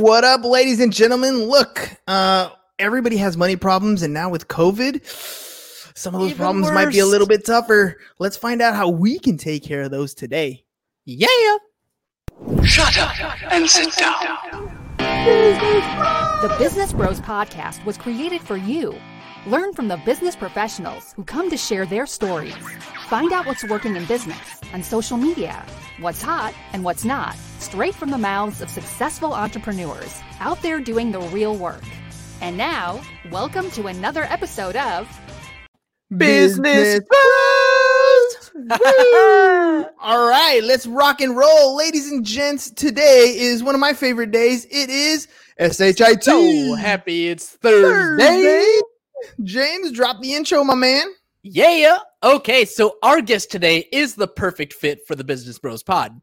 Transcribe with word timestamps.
What 0.00 0.24
up, 0.24 0.44
ladies 0.44 0.80
and 0.80 0.90
gentlemen? 0.90 1.44
Look, 1.44 1.90
uh, 2.06 2.48
everybody 2.78 3.18
has 3.18 3.36
money 3.36 3.54
problems, 3.54 4.02
and 4.02 4.14
now 4.14 4.30
with 4.30 4.48
COVID, 4.48 5.04
some 5.94 6.14
of 6.14 6.22
those 6.22 6.30
Even 6.30 6.38
problems 6.38 6.70
might 6.72 6.88
be 6.88 7.00
a 7.00 7.06
little 7.06 7.26
bit 7.26 7.44
tougher. 7.44 7.98
Let's 8.18 8.38
find 8.38 8.62
out 8.62 8.74
how 8.74 8.88
we 8.88 9.18
can 9.18 9.36
take 9.36 9.62
care 9.62 9.82
of 9.82 9.90
those 9.90 10.14
today. 10.14 10.64
Yeah. 11.04 11.26
Shut 12.64 12.96
up 12.96 13.52
and 13.52 13.68
sit 13.68 13.94
down. 13.94 14.38
The 14.96 16.56
Business 16.58 16.94
Bros 16.94 17.20
Podcast 17.20 17.84
was 17.84 17.98
created 17.98 18.40
for 18.40 18.56
you. 18.56 18.98
Learn 19.46 19.72
from 19.72 19.88
the 19.88 19.96
business 19.96 20.36
professionals 20.36 21.14
who 21.14 21.24
come 21.24 21.48
to 21.48 21.56
share 21.56 21.86
their 21.86 22.04
stories. 22.04 22.54
Find 23.08 23.32
out 23.32 23.46
what's 23.46 23.64
working 23.64 23.96
in 23.96 24.04
business, 24.04 24.60
on 24.74 24.82
social 24.82 25.16
media, 25.16 25.64
what's 25.98 26.20
hot 26.20 26.52
and 26.74 26.84
what's 26.84 27.06
not, 27.06 27.34
straight 27.58 27.94
from 27.94 28.10
the 28.10 28.18
mouths 28.18 28.60
of 28.60 28.68
successful 28.68 29.32
entrepreneurs 29.32 30.20
out 30.40 30.60
there 30.60 30.78
doing 30.78 31.10
the 31.10 31.20
real 31.20 31.56
work. 31.56 31.82
And 32.42 32.58
now, 32.58 33.00
welcome 33.30 33.70
to 33.70 33.86
another 33.86 34.24
episode 34.24 34.76
of 34.76 35.08
Business 36.14 37.00
Bros! 37.08 38.50
All 40.02 40.28
right, 40.28 40.60
let's 40.62 40.86
rock 40.86 41.22
and 41.22 41.34
roll, 41.34 41.78
ladies 41.78 42.12
and 42.12 42.26
gents. 42.26 42.70
Today 42.70 43.34
is 43.38 43.62
one 43.62 43.74
of 43.74 43.80
my 43.80 43.94
favorite 43.94 44.32
days. 44.32 44.66
It 44.66 44.90
is 44.90 45.28
SHIT. 45.58 46.24
So 46.24 46.74
happy 46.74 47.28
it's 47.28 47.48
Thursday. 47.48 48.22
Thursday. 48.22 48.80
James, 49.42 49.92
drop 49.92 50.20
the 50.20 50.34
intro, 50.34 50.64
my 50.64 50.74
man. 50.74 51.06
Yeah. 51.42 51.98
Okay, 52.22 52.64
so 52.64 52.98
our 53.02 53.20
guest 53.20 53.50
today 53.50 53.88
is 53.92 54.14
the 54.14 54.28
perfect 54.28 54.74
fit 54.74 55.06
for 55.06 55.14
the 55.14 55.24
Business 55.24 55.58
Bros 55.58 55.82
Pod. 55.82 56.20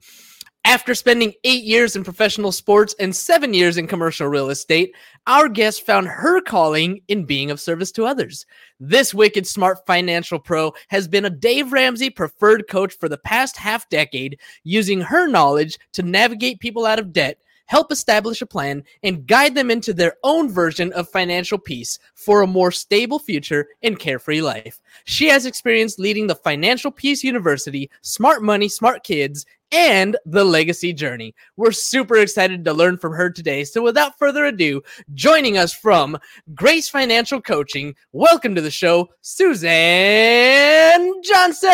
After 0.68 0.94
spending 0.94 1.34
eight 1.46 1.64
years 1.64 1.96
in 1.96 2.04
professional 2.04 2.52
sports 2.52 2.94
and 3.00 3.16
seven 3.16 3.54
years 3.54 3.78
in 3.78 3.88
commercial 3.88 4.28
real 4.28 4.50
estate, 4.50 4.94
our 5.26 5.48
guest 5.48 5.86
found 5.86 6.10
her 6.10 6.42
calling 6.42 7.00
in 7.08 7.24
being 7.24 7.50
of 7.50 7.62
service 7.62 7.90
to 7.94 8.06
others. 8.06 8.46
This 8.78 9.14
wicked 9.14 9.48
smart 9.48 9.80
financial 9.88 10.40
pro 10.40 10.74
has 10.90 11.08
been 11.08 11.24
a 11.24 11.30
Dave 11.30 11.72
Ramsey 11.72 12.10
preferred 12.10 12.68
coach 12.68 12.94
for 12.98 13.08
the 13.08 13.18
past 13.18 13.56
half 13.56 13.88
decade, 13.88 14.42
using 14.66 15.00
her 15.00 15.26
knowledge 15.26 15.78
to 15.94 16.04
navigate 16.04 16.60
people 16.60 16.86
out 16.86 17.00
of 17.00 17.14
debt, 17.14 17.38
help 17.68 17.92
establish 17.92 18.42
a 18.42 18.46
plan, 18.46 18.84
and 19.04 19.28
guide 19.28 19.56
them 19.56 19.70
into 19.70 19.94
their 19.94 20.16
own 20.24 20.50
version 20.50 20.92
of 20.94 21.08
financial 21.10 21.58
peace 21.58 22.00
for 22.16 22.42
a 22.42 22.48
more 22.48 22.72
stable 22.72 23.20
future 23.20 23.68
and 23.84 24.00
carefree 24.00 24.42
life. 24.42 24.82
She 25.06 25.28
has 25.28 25.46
experience 25.46 26.00
leading 26.00 26.28
the 26.28 26.36
Financial 26.36 26.92
Peace 26.92 27.24
University, 27.24 27.90
Smart 28.02 28.42
Money, 28.42 28.68
Smart 28.68 29.04
Kids, 29.04 29.46
and 29.72 30.18
the 30.26 30.44
Legacy 30.44 30.94
Journey. 30.94 31.36
We're 31.56 31.72
super 31.72 32.18
excited 32.18 32.64
to 32.66 32.74
learn 32.74 32.98
from 32.98 33.14
her 33.14 33.30
today. 33.30 33.64
So, 33.64 33.82
without 33.82 34.18
further 34.18 34.46
ado, 34.46 34.82
joining 35.14 35.58
us 35.58 35.74
from 35.74 36.18
Grace 36.54 36.90
Financial 36.90 37.42
Coaching, 37.42 37.96
welcome 38.12 38.56
to 38.56 38.62
the 38.62 38.72
show, 38.72 39.10
Suzanne 39.22 41.12
Johnson. 41.22 41.70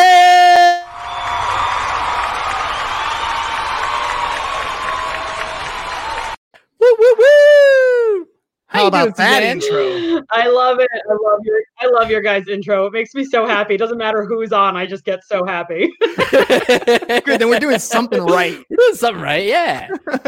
Woo, 6.98 7.04
woo, 7.04 7.14
woo! 7.18 8.26
How 8.74 8.82
you 8.82 8.88
about 8.88 9.16
that 9.16 9.42
Suzanne? 9.42 10.02
intro? 10.02 10.26
I 10.30 10.48
love 10.48 10.80
it. 10.80 10.88
I 10.92 11.12
love 11.12 11.40
your 11.44 11.60
I 11.78 11.86
love 11.86 12.10
your 12.10 12.20
guys' 12.20 12.48
intro. 12.48 12.86
It 12.86 12.92
makes 12.92 13.14
me 13.14 13.24
so 13.24 13.46
happy. 13.46 13.74
It 13.74 13.78
doesn't 13.78 13.98
matter 13.98 14.24
who's 14.24 14.52
on, 14.52 14.76
I 14.76 14.84
just 14.84 15.04
get 15.04 15.22
so 15.24 15.44
happy. 15.44 15.92
Good, 16.00 17.40
then 17.40 17.48
we're 17.48 17.60
doing 17.60 17.78
something 17.78 18.24
right. 18.24 18.52
You're 18.68 18.76
doing 18.76 18.94
something 18.94 19.22
right, 19.22 19.44
yeah. 19.44 19.88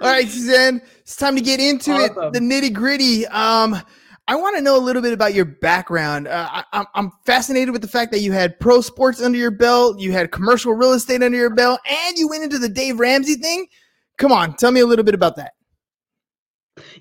All 0.00 0.08
right, 0.08 0.28
Suzanne, 0.28 0.80
it's 1.00 1.16
time 1.16 1.34
to 1.34 1.42
get 1.42 1.60
into 1.60 1.90
it, 1.96 2.14
the 2.14 2.38
nitty 2.38 2.72
gritty. 2.72 3.26
Um, 3.26 3.76
I 4.28 4.36
want 4.36 4.56
to 4.56 4.62
know 4.62 4.76
a 4.76 4.78
little 4.78 5.02
bit 5.02 5.12
about 5.12 5.34
your 5.34 5.44
background. 5.44 6.28
Uh, 6.28 6.48
I, 6.50 6.64
I'm, 6.72 6.86
I'm 6.94 7.12
fascinated 7.26 7.70
with 7.72 7.82
the 7.82 7.88
fact 7.88 8.12
that 8.12 8.20
you 8.20 8.30
had 8.30 8.60
pro 8.60 8.80
sports 8.80 9.20
under 9.20 9.36
your 9.36 9.50
belt, 9.50 9.98
you 9.98 10.12
had 10.12 10.30
commercial 10.30 10.72
real 10.72 10.92
estate 10.92 11.22
under 11.22 11.36
your 11.36 11.54
belt, 11.54 11.80
and 11.88 12.16
you 12.16 12.28
went 12.28 12.44
into 12.44 12.58
the 12.58 12.68
Dave 12.68 13.00
Ramsey 13.00 13.34
thing. 13.34 13.66
Come 14.18 14.32
on, 14.32 14.54
tell 14.56 14.72
me 14.72 14.80
a 14.80 14.86
little 14.86 15.04
bit 15.04 15.14
about 15.14 15.36
that. 15.36 15.52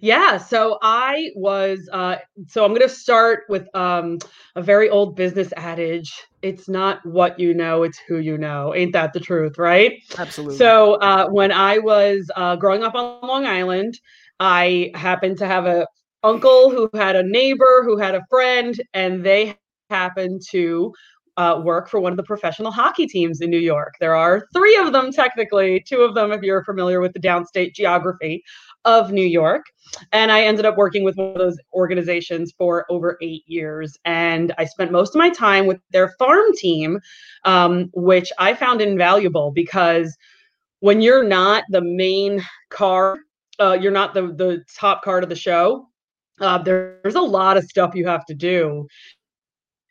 yeah, 0.01 0.37
so 0.37 0.77
I 0.81 1.31
was 1.35 1.89
uh 1.91 2.17
so 2.47 2.63
I'm 2.63 2.71
going 2.71 2.81
to 2.81 2.89
start 2.89 3.43
with 3.49 3.67
um 3.75 4.19
a 4.55 4.61
very 4.61 4.89
old 4.89 5.15
business 5.15 5.51
adage. 5.57 6.13
It's 6.41 6.69
not 6.69 7.05
what 7.05 7.39
you 7.39 7.53
know, 7.53 7.83
it's 7.83 7.99
who 8.07 8.17
you 8.17 8.37
know. 8.37 8.73
Ain't 8.75 8.93
that 8.93 9.13
the 9.13 9.19
truth, 9.19 9.57
right? 9.57 9.93
Absolutely. 10.17 10.57
So 10.57 10.95
uh, 10.95 11.27
when 11.29 11.51
I 11.51 11.79
was 11.79 12.29
uh, 12.35 12.55
growing 12.55 12.83
up 12.83 12.95
on 12.95 13.27
Long 13.27 13.45
Island, 13.45 13.99
I 14.39 14.91
happened 14.93 15.37
to 15.39 15.47
have 15.47 15.65
a 15.65 15.87
uncle 16.23 16.69
who 16.69 16.89
had 16.93 17.15
a 17.15 17.23
neighbor 17.23 17.83
who 17.83 17.97
had 17.97 18.15
a 18.15 18.21
friend, 18.29 18.79
and 18.93 19.23
they 19.23 19.57
happened 19.89 20.41
to 20.51 20.93
uh, 21.37 21.61
work 21.63 21.87
for 21.87 21.99
one 21.99 22.11
of 22.11 22.17
the 22.17 22.23
professional 22.23 22.71
hockey 22.71 23.05
teams 23.05 23.41
in 23.41 23.49
New 23.49 23.59
York. 23.59 23.93
There 23.99 24.15
are 24.15 24.47
three 24.53 24.75
of 24.77 24.91
them 24.91 25.11
technically, 25.11 25.83
two 25.87 26.01
of 26.01 26.15
them 26.15 26.31
if 26.31 26.41
you're 26.41 26.63
familiar 26.63 26.99
with 26.99 27.13
the 27.13 27.19
downstate 27.19 27.73
geography 27.73 28.43
of 28.85 29.11
New 29.11 29.25
York. 29.25 29.65
And 30.11 30.31
I 30.31 30.43
ended 30.43 30.65
up 30.65 30.77
working 30.77 31.03
with 31.03 31.15
one 31.15 31.27
of 31.29 31.37
those 31.37 31.57
organizations 31.73 32.53
for 32.57 32.85
over 32.89 33.17
eight 33.21 33.43
years. 33.45 33.97
And 34.05 34.53
I 34.57 34.65
spent 34.65 34.91
most 34.91 35.13
of 35.15 35.19
my 35.19 35.29
time 35.29 35.67
with 35.67 35.79
their 35.91 36.13
farm 36.17 36.45
team, 36.55 36.99
um, 37.45 37.89
which 37.93 38.31
I 38.39 38.53
found 38.53 38.81
invaluable 38.81 39.51
because 39.51 40.15
when 40.79 41.01
you're 41.01 41.23
not 41.23 41.63
the 41.69 41.81
main 41.81 42.43
car, 42.69 43.17
uh, 43.59 43.77
you're 43.79 43.91
not 43.91 44.13
the 44.13 44.27
the 44.33 44.63
top 44.75 45.03
card 45.03 45.23
of 45.23 45.29
the 45.29 45.35
show. 45.35 45.87
Uh, 46.39 46.57
there- 46.59 46.99
there's 47.01 47.15
a 47.15 47.21
lot 47.21 47.57
of 47.57 47.63
stuff 47.63 47.95
you 47.95 48.05
have 48.07 48.25
to 48.25 48.35
do 48.35 48.87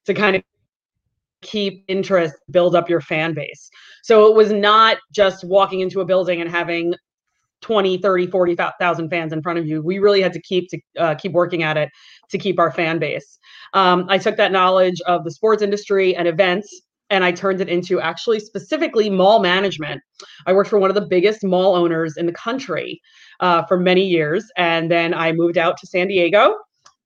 to 0.06 0.14
kind 0.14 0.36
of 0.36 0.42
keep 1.46 1.84
interest, 1.88 2.34
build 2.50 2.74
up 2.74 2.88
your 2.88 3.00
fan 3.00 3.34
base. 3.34 3.70
So 4.02 4.26
it 4.26 4.34
was 4.34 4.52
not 4.52 4.98
just 5.12 5.44
walking 5.44 5.80
into 5.80 6.00
a 6.00 6.04
building 6.04 6.40
and 6.40 6.50
having 6.50 6.94
20, 7.62 7.98
30, 7.98 8.26
40,000 8.26 9.08
fans 9.08 9.32
in 9.32 9.42
front 9.42 9.58
of 9.58 9.66
you. 9.66 9.82
We 9.82 9.98
really 9.98 10.20
had 10.20 10.32
to 10.32 10.42
keep 10.42 10.68
to 10.70 10.80
uh, 10.98 11.14
keep 11.14 11.32
working 11.32 11.62
at 11.62 11.76
it 11.76 11.88
to 12.30 12.38
keep 12.38 12.58
our 12.58 12.70
fan 12.70 12.98
base. 12.98 13.38
Um, 13.72 14.06
I 14.08 14.18
took 14.18 14.36
that 14.36 14.52
knowledge 14.52 15.00
of 15.06 15.24
the 15.24 15.30
sports 15.30 15.62
industry 15.62 16.14
and 16.14 16.28
events 16.28 16.82
and 17.10 17.24
I 17.24 17.32
turned 17.32 17.60
it 17.60 17.68
into 17.68 18.00
actually 18.00 18.40
specifically 18.40 19.08
mall 19.08 19.40
management. 19.40 20.02
I 20.46 20.52
worked 20.52 20.70
for 20.70 20.78
one 20.78 20.90
of 20.90 20.96
the 20.96 21.06
biggest 21.06 21.44
mall 21.44 21.76
owners 21.76 22.16
in 22.16 22.26
the 22.26 22.32
country 22.32 23.00
uh, 23.40 23.64
for 23.64 23.78
many 23.78 24.04
years. 24.04 24.44
And 24.56 24.90
then 24.90 25.14
I 25.14 25.32
moved 25.32 25.56
out 25.56 25.76
to 25.78 25.86
San 25.86 26.08
Diego 26.08 26.56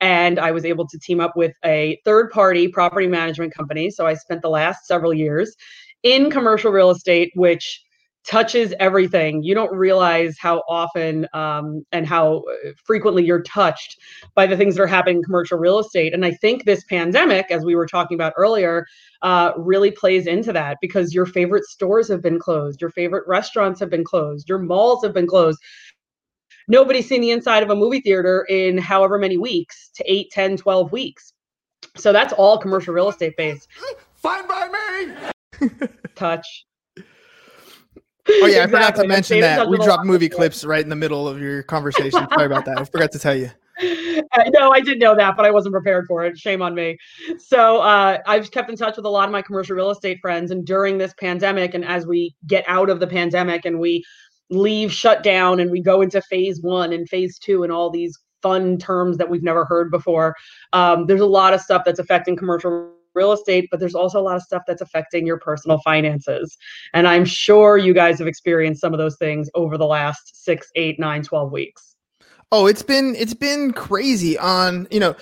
and 0.00 0.38
I 0.38 0.50
was 0.50 0.64
able 0.64 0.86
to 0.88 0.98
team 0.98 1.20
up 1.20 1.36
with 1.36 1.52
a 1.64 1.98
third 2.04 2.30
party 2.30 2.68
property 2.68 3.06
management 3.06 3.54
company. 3.54 3.90
So 3.90 4.06
I 4.06 4.14
spent 4.14 4.42
the 4.42 4.50
last 4.50 4.86
several 4.86 5.12
years 5.12 5.54
in 6.02 6.30
commercial 6.30 6.72
real 6.72 6.90
estate, 6.90 7.32
which 7.34 7.82
touches 8.26 8.74
everything. 8.78 9.42
You 9.42 9.54
don't 9.54 9.72
realize 9.72 10.36
how 10.38 10.62
often 10.68 11.26
um, 11.32 11.84
and 11.92 12.06
how 12.06 12.44
uh, 12.66 12.70
frequently 12.84 13.24
you're 13.24 13.42
touched 13.42 13.96
by 14.34 14.46
the 14.46 14.56
things 14.56 14.76
that 14.76 14.82
are 14.82 14.86
happening 14.86 15.16
in 15.16 15.22
commercial 15.22 15.58
real 15.58 15.78
estate. 15.78 16.12
And 16.12 16.24
I 16.24 16.32
think 16.32 16.64
this 16.64 16.84
pandemic, 16.84 17.46
as 17.50 17.64
we 17.64 17.74
were 17.74 17.86
talking 17.86 18.14
about 18.14 18.34
earlier, 18.36 18.86
uh, 19.22 19.52
really 19.56 19.90
plays 19.90 20.26
into 20.26 20.52
that 20.52 20.78
because 20.80 21.14
your 21.14 21.26
favorite 21.26 21.64
stores 21.64 22.08
have 22.08 22.22
been 22.22 22.38
closed, 22.38 22.80
your 22.80 22.90
favorite 22.90 23.26
restaurants 23.26 23.80
have 23.80 23.90
been 23.90 24.04
closed, 24.04 24.48
your 24.48 24.58
malls 24.58 25.02
have 25.02 25.14
been 25.14 25.26
closed. 25.26 25.58
Nobody's 26.68 27.08
seen 27.08 27.20
the 27.20 27.30
inside 27.30 27.62
of 27.62 27.70
a 27.70 27.76
movie 27.76 28.00
theater 28.00 28.46
in 28.48 28.78
however 28.78 29.18
many 29.18 29.36
weeks 29.36 29.90
to 29.96 30.04
8, 30.10 30.30
10, 30.30 30.56
12 30.56 30.92
weeks. 30.92 31.32
So 31.96 32.12
that's 32.12 32.32
all 32.32 32.58
commercial 32.58 32.94
real 32.94 33.08
estate 33.08 33.36
based. 33.36 33.68
Fine 34.14 34.46
by 34.46 35.12
me. 35.60 35.68
Touch. 36.14 36.66
Oh 38.28 38.46
yeah, 38.46 38.64
I 38.64 38.66
forgot 38.66 38.94
to 38.96 39.06
mention 39.06 39.38
Stayed 39.38 39.42
that 39.42 39.68
we 39.68 39.78
with 39.78 39.86
dropped 39.86 40.04
movie 40.04 40.26
people. 40.26 40.38
clips 40.38 40.64
right 40.64 40.82
in 40.82 40.88
the 40.90 40.96
middle 40.96 41.26
of 41.26 41.40
your 41.40 41.62
conversation. 41.62 42.26
Sorry 42.32 42.46
about 42.46 42.64
that. 42.66 42.78
I 42.78 42.84
forgot 42.84 43.12
to 43.12 43.18
tell 43.18 43.34
you. 43.34 43.50
Uh, 44.32 44.42
no, 44.50 44.70
I 44.70 44.80
did 44.80 45.00
know 45.00 45.16
that, 45.16 45.36
but 45.36 45.46
I 45.46 45.50
wasn't 45.50 45.72
prepared 45.72 46.04
for 46.06 46.22
it. 46.24 46.36
Shame 46.38 46.60
on 46.60 46.74
me. 46.74 46.98
So 47.38 47.78
uh, 47.78 48.18
I've 48.26 48.50
kept 48.50 48.68
in 48.68 48.76
touch 48.76 48.96
with 48.96 49.06
a 49.06 49.08
lot 49.08 49.24
of 49.24 49.32
my 49.32 49.40
commercial 49.42 49.74
real 49.74 49.90
estate 49.90 50.18
friends, 50.20 50.50
and 50.50 50.64
during 50.66 50.98
this 50.98 51.14
pandemic, 51.18 51.72
and 51.74 51.84
as 51.84 52.06
we 52.06 52.36
get 52.46 52.62
out 52.68 52.90
of 52.90 53.00
the 53.00 53.06
pandemic 53.06 53.64
and 53.64 53.80
we 53.80 54.04
leave 54.50 54.92
shut 54.92 55.22
down 55.22 55.60
and 55.60 55.70
we 55.70 55.80
go 55.80 56.02
into 56.02 56.20
phase 56.22 56.60
one 56.60 56.92
and 56.92 57.08
phase 57.08 57.38
two 57.38 57.62
and 57.62 57.72
all 57.72 57.90
these 57.90 58.18
fun 58.42 58.78
terms 58.78 59.16
that 59.18 59.28
we've 59.28 59.42
never 59.42 59.64
heard 59.64 59.90
before, 59.90 60.34
um, 60.72 61.06
there's 61.06 61.20
a 61.20 61.26
lot 61.26 61.54
of 61.54 61.60
stuff 61.60 61.82
that's 61.84 61.98
affecting 61.98 62.36
commercial 62.36 62.90
real 63.14 63.32
estate, 63.32 63.68
but 63.70 63.80
there's 63.80 63.94
also 63.94 64.20
a 64.20 64.22
lot 64.22 64.36
of 64.36 64.42
stuff 64.42 64.62
that's 64.66 64.82
affecting 64.82 65.26
your 65.26 65.38
personal 65.38 65.78
finances. 65.78 66.56
And 66.94 67.08
I'm 67.08 67.24
sure 67.24 67.76
you 67.76 67.92
guys 67.92 68.18
have 68.18 68.28
experienced 68.28 68.80
some 68.80 68.92
of 68.92 68.98
those 68.98 69.16
things 69.18 69.50
over 69.54 69.76
the 69.76 69.86
last 69.86 70.44
six, 70.44 70.68
eight, 70.76 70.98
nine, 70.98 71.22
12 71.22 71.50
weeks. 71.50 71.96
Oh, 72.52 72.66
it's 72.66 72.82
been 72.82 73.14
it's 73.16 73.34
been 73.34 73.72
crazy 73.72 74.36
on, 74.36 74.88
you 74.90 74.98
know, 74.98 75.14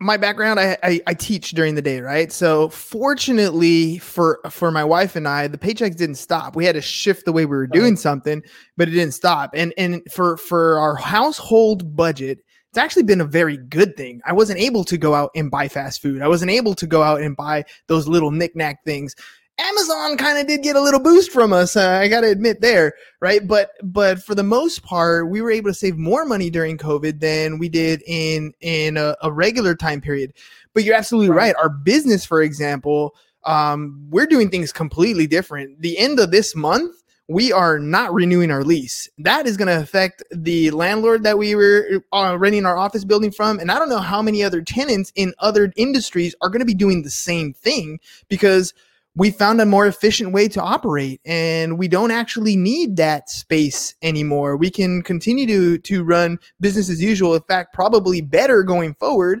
my 0.00 0.16
background 0.16 0.60
I, 0.60 0.76
I, 0.82 1.00
I 1.06 1.14
teach 1.14 1.50
during 1.52 1.74
the 1.74 1.82
day 1.82 2.00
right? 2.00 2.30
So 2.32 2.68
fortunately 2.68 3.98
for 3.98 4.40
for 4.50 4.70
my 4.70 4.84
wife 4.84 5.16
and 5.16 5.26
i 5.26 5.46
the 5.48 5.58
paychecks 5.58 5.96
didn't 5.96 6.16
stop. 6.16 6.56
We 6.56 6.64
had 6.64 6.74
to 6.74 6.82
shift 6.82 7.24
the 7.24 7.32
way 7.32 7.46
we 7.46 7.56
were 7.56 7.66
doing 7.66 7.96
something 7.96 8.42
but 8.76 8.88
it 8.88 8.92
didn't 8.92 9.14
stop. 9.14 9.50
And 9.54 9.74
and 9.76 10.02
for 10.10 10.36
for 10.36 10.78
our 10.78 10.96
household 10.96 11.96
budget 11.96 12.38
it's 12.70 12.78
actually 12.78 13.02
been 13.02 13.20
a 13.20 13.26
very 13.26 13.58
good 13.58 13.98
thing. 13.98 14.22
I 14.24 14.32
wasn't 14.32 14.58
able 14.58 14.82
to 14.84 14.96
go 14.96 15.14
out 15.14 15.30
and 15.34 15.50
buy 15.50 15.68
fast 15.68 16.00
food. 16.00 16.22
I 16.22 16.28
wasn't 16.28 16.50
able 16.50 16.74
to 16.76 16.86
go 16.86 17.02
out 17.02 17.20
and 17.20 17.36
buy 17.36 17.64
those 17.86 18.08
little 18.08 18.30
knickknack 18.30 18.82
things 18.84 19.14
Amazon 19.58 20.16
kind 20.16 20.38
of 20.38 20.46
did 20.46 20.62
get 20.62 20.76
a 20.76 20.80
little 20.80 21.00
boost 21.00 21.30
from 21.30 21.52
us. 21.52 21.76
Uh, 21.76 21.90
I 21.90 22.08
got 22.08 22.22
to 22.22 22.30
admit 22.30 22.60
there, 22.60 22.94
right? 23.20 23.46
But 23.46 23.70
but 23.82 24.22
for 24.22 24.34
the 24.34 24.42
most 24.42 24.82
part, 24.82 25.28
we 25.28 25.42
were 25.42 25.50
able 25.50 25.70
to 25.70 25.74
save 25.74 25.96
more 25.96 26.24
money 26.24 26.50
during 26.50 26.78
COVID 26.78 27.20
than 27.20 27.58
we 27.58 27.68
did 27.68 28.02
in 28.06 28.54
in 28.60 28.96
a, 28.96 29.14
a 29.22 29.30
regular 29.30 29.74
time 29.74 30.00
period. 30.00 30.32
But 30.74 30.84
you're 30.84 30.96
absolutely 30.96 31.30
right. 31.30 31.54
right. 31.54 31.56
Our 31.62 31.68
business, 31.68 32.24
for 32.24 32.42
example, 32.42 33.14
um, 33.44 34.06
we're 34.10 34.26
doing 34.26 34.50
things 34.50 34.72
completely 34.72 35.26
different. 35.26 35.80
The 35.82 35.98
end 35.98 36.18
of 36.18 36.30
this 36.30 36.56
month, 36.56 37.02
we 37.28 37.52
are 37.52 37.78
not 37.78 38.14
renewing 38.14 38.50
our 38.50 38.64
lease. 38.64 39.06
That 39.18 39.46
is 39.46 39.58
going 39.58 39.68
to 39.68 39.82
affect 39.82 40.22
the 40.30 40.70
landlord 40.70 41.24
that 41.24 41.36
we 41.36 41.54
were 41.54 42.02
uh, 42.12 42.36
renting 42.38 42.64
our 42.64 42.78
office 42.78 43.04
building 43.04 43.30
from. 43.30 43.58
And 43.58 43.70
I 43.70 43.78
don't 43.78 43.90
know 43.90 43.98
how 43.98 44.22
many 44.22 44.42
other 44.42 44.62
tenants 44.62 45.12
in 45.14 45.34
other 45.40 45.70
industries 45.76 46.34
are 46.40 46.48
going 46.48 46.60
to 46.60 46.66
be 46.66 46.74
doing 46.74 47.02
the 47.02 47.10
same 47.10 47.52
thing 47.52 48.00
because– 48.28 48.72
we 49.14 49.30
found 49.30 49.60
a 49.60 49.66
more 49.66 49.86
efficient 49.86 50.32
way 50.32 50.48
to 50.48 50.60
operate 50.60 51.20
and 51.24 51.78
we 51.78 51.86
don't 51.86 52.10
actually 52.10 52.56
need 52.56 52.96
that 52.96 53.28
space 53.28 53.94
anymore. 54.02 54.56
We 54.56 54.70
can 54.70 55.02
continue 55.02 55.46
to 55.46 55.78
to 55.78 56.04
run 56.04 56.38
business 56.60 56.88
as 56.88 57.02
usual, 57.02 57.34
in 57.34 57.42
fact, 57.42 57.74
probably 57.74 58.20
better 58.20 58.62
going 58.62 58.94
forward. 58.94 59.40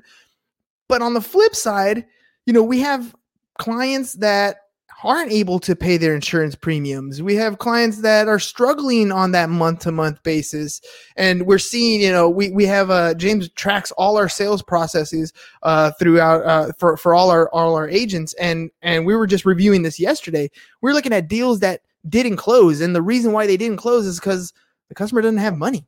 But 0.88 1.00
on 1.00 1.14
the 1.14 1.22
flip 1.22 1.54
side, 1.54 2.04
you 2.44 2.52
know, 2.52 2.62
we 2.62 2.80
have 2.80 3.14
clients 3.58 4.14
that 4.14 4.56
aren't 5.04 5.32
able 5.32 5.58
to 5.60 5.74
pay 5.74 5.96
their 5.96 6.14
insurance 6.14 6.54
premiums. 6.54 7.22
We 7.22 7.34
have 7.36 7.58
clients 7.58 8.02
that 8.02 8.28
are 8.28 8.38
struggling 8.38 9.10
on 9.10 9.32
that 9.32 9.50
month 9.50 9.80
to 9.80 9.92
month 9.92 10.22
basis. 10.22 10.80
And 11.16 11.46
we're 11.46 11.58
seeing, 11.58 12.00
you 12.00 12.12
know, 12.12 12.28
we, 12.28 12.50
we 12.50 12.66
have, 12.66 12.90
uh, 12.90 13.14
James 13.14 13.48
tracks 13.50 13.90
all 13.92 14.16
our 14.16 14.28
sales 14.28 14.62
processes, 14.62 15.32
uh, 15.62 15.92
throughout, 15.98 16.44
uh, 16.44 16.72
for, 16.78 16.96
for 16.96 17.14
all 17.14 17.30
our, 17.30 17.48
all 17.50 17.74
our 17.74 17.88
agents. 17.88 18.34
And, 18.34 18.70
and 18.82 19.04
we 19.06 19.16
were 19.16 19.26
just 19.26 19.44
reviewing 19.44 19.82
this 19.82 19.98
yesterday. 19.98 20.50
We 20.80 20.90
we're 20.90 20.94
looking 20.94 21.12
at 21.12 21.28
deals 21.28 21.60
that 21.60 21.82
didn't 22.08 22.36
close. 22.36 22.80
And 22.80 22.94
the 22.94 23.02
reason 23.02 23.32
why 23.32 23.46
they 23.46 23.56
didn't 23.56 23.78
close 23.78 24.06
is 24.06 24.18
because 24.18 24.52
the 24.88 24.94
customer 24.94 25.22
doesn't 25.22 25.38
have 25.38 25.56
money. 25.56 25.86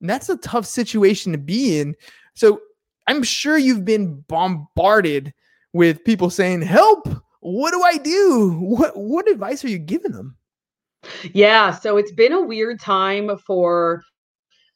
And 0.00 0.08
that's 0.08 0.28
a 0.28 0.36
tough 0.38 0.66
situation 0.66 1.32
to 1.32 1.38
be 1.38 1.78
in. 1.78 1.94
So 2.34 2.60
I'm 3.06 3.22
sure 3.22 3.58
you've 3.58 3.84
been 3.84 4.20
bombarded 4.28 5.34
with 5.72 6.04
people 6.04 6.30
saying, 6.30 6.62
help, 6.62 7.08
what 7.40 7.72
do 7.72 7.82
I 7.82 7.96
do? 7.96 8.56
What 8.60 8.96
what 8.96 9.28
advice 9.28 9.64
are 9.64 9.68
you 9.68 9.78
giving 9.78 10.12
them? 10.12 10.36
Yeah, 11.32 11.70
so 11.70 11.96
it's 11.96 12.12
been 12.12 12.32
a 12.32 12.42
weird 12.42 12.78
time 12.78 13.36
for 13.46 14.02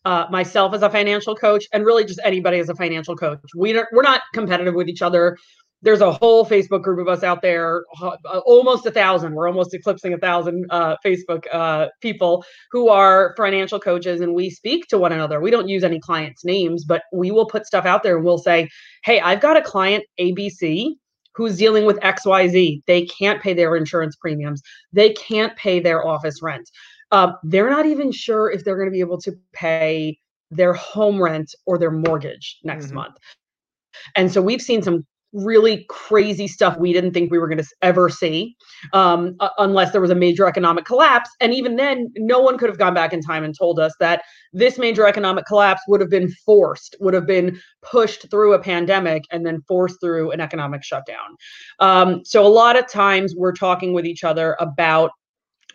uh, 0.04 0.26
myself 0.30 0.74
as 0.74 0.82
a 0.82 0.90
financial 0.90 1.34
coach, 1.34 1.66
and 1.72 1.84
really 1.84 2.04
just 2.04 2.20
anybody 2.24 2.58
as 2.58 2.68
a 2.68 2.74
financial 2.74 3.16
coach. 3.16 3.40
We 3.56 3.72
don't, 3.72 3.86
we're 3.92 4.02
not 4.02 4.22
competitive 4.32 4.74
with 4.74 4.88
each 4.88 5.02
other. 5.02 5.36
There's 5.82 6.00
a 6.00 6.10
whole 6.10 6.46
Facebook 6.46 6.82
group 6.82 6.98
of 6.98 7.08
us 7.08 7.22
out 7.22 7.42
there, 7.42 7.84
uh, 8.00 8.16
almost 8.46 8.86
a 8.86 8.90
thousand. 8.90 9.34
We're 9.34 9.48
almost 9.48 9.74
eclipsing 9.74 10.14
a 10.14 10.18
thousand 10.18 10.64
uh, 10.70 10.96
Facebook 11.04 11.44
uh, 11.52 11.88
people 12.00 12.42
who 12.70 12.88
are 12.88 13.34
financial 13.36 13.78
coaches, 13.78 14.22
and 14.22 14.34
we 14.34 14.48
speak 14.48 14.86
to 14.88 14.98
one 14.98 15.12
another. 15.12 15.40
We 15.42 15.50
don't 15.50 15.68
use 15.68 15.84
any 15.84 16.00
clients' 16.00 16.42
names, 16.42 16.86
but 16.86 17.02
we 17.12 17.30
will 17.30 17.46
put 17.46 17.66
stuff 17.66 17.84
out 17.84 18.02
there, 18.02 18.16
and 18.16 18.24
we'll 18.24 18.38
say, 18.38 18.70
"Hey, 19.04 19.20
I've 19.20 19.42
got 19.42 19.58
a 19.58 19.62
client 19.62 20.04
ABC 20.18 20.94
who's 21.34 21.56
dealing 21.56 21.84
with 21.84 21.98
XYZ. 22.00 22.82
They 22.86 23.06
can't 23.06 23.42
pay 23.42 23.54
their 23.54 23.76
insurance 23.76 24.16
premiums, 24.16 24.62
they 24.92 25.12
can't 25.12 25.56
pay 25.56 25.80
their 25.80 26.06
office 26.06 26.42
rent. 26.42 26.70
Uh, 27.10 27.32
they're 27.44 27.70
not 27.70 27.86
even 27.86 28.10
sure 28.10 28.50
if 28.50 28.64
they're 28.64 28.76
going 28.76 28.88
to 28.88 28.92
be 28.92 29.00
able 29.00 29.20
to 29.20 29.32
pay 29.52 30.18
their 30.50 30.72
home 30.72 31.22
rent 31.22 31.54
or 31.66 31.78
their 31.78 31.90
mortgage 31.90 32.58
next 32.64 32.86
mm-hmm. 32.86 32.96
month. 32.96 33.16
And 34.16 34.32
so 34.32 34.42
we've 34.42 34.62
seen 34.62 34.82
some 34.82 35.06
really 35.34 35.84
crazy 35.90 36.46
stuff 36.46 36.76
we 36.78 36.92
didn't 36.92 37.12
think 37.12 37.30
we 37.30 37.38
were 37.38 37.48
going 37.48 37.58
to 37.58 37.66
ever 37.82 38.08
see 38.08 38.56
um, 38.92 39.34
uh, 39.40 39.48
unless 39.58 39.90
there 39.90 40.00
was 40.00 40.10
a 40.10 40.14
major 40.14 40.46
economic 40.46 40.84
collapse. 40.84 41.28
And 41.40 41.52
even 41.52 41.76
then, 41.76 42.12
no 42.16 42.40
one 42.40 42.56
could 42.56 42.68
have 42.68 42.78
gone 42.78 42.94
back 42.94 43.12
in 43.12 43.20
time 43.20 43.44
and 43.44 43.54
told 43.56 43.80
us 43.80 43.92
that 44.00 44.22
this 44.52 44.78
major 44.78 45.06
economic 45.06 45.44
collapse 45.44 45.82
would 45.88 46.00
have 46.00 46.10
been 46.10 46.30
forced, 46.46 46.96
would 47.00 47.14
have 47.14 47.26
been 47.26 47.60
pushed 47.82 48.30
through 48.30 48.54
a 48.54 48.62
pandemic 48.62 49.24
and 49.30 49.44
then 49.44 49.60
forced 49.66 50.00
through 50.00 50.30
an 50.30 50.40
economic 50.40 50.84
shutdown. 50.84 51.36
Um, 51.80 52.24
so 52.24 52.46
a 52.46 52.48
lot 52.48 52.78
of 52.78 52.86
times 52.86 53.34
we're 53.36 53.52
talking 53.52 53.92
with 53.92 54.06
each 54.06 54.24
other 54.24 54.56
about 54.60 55.10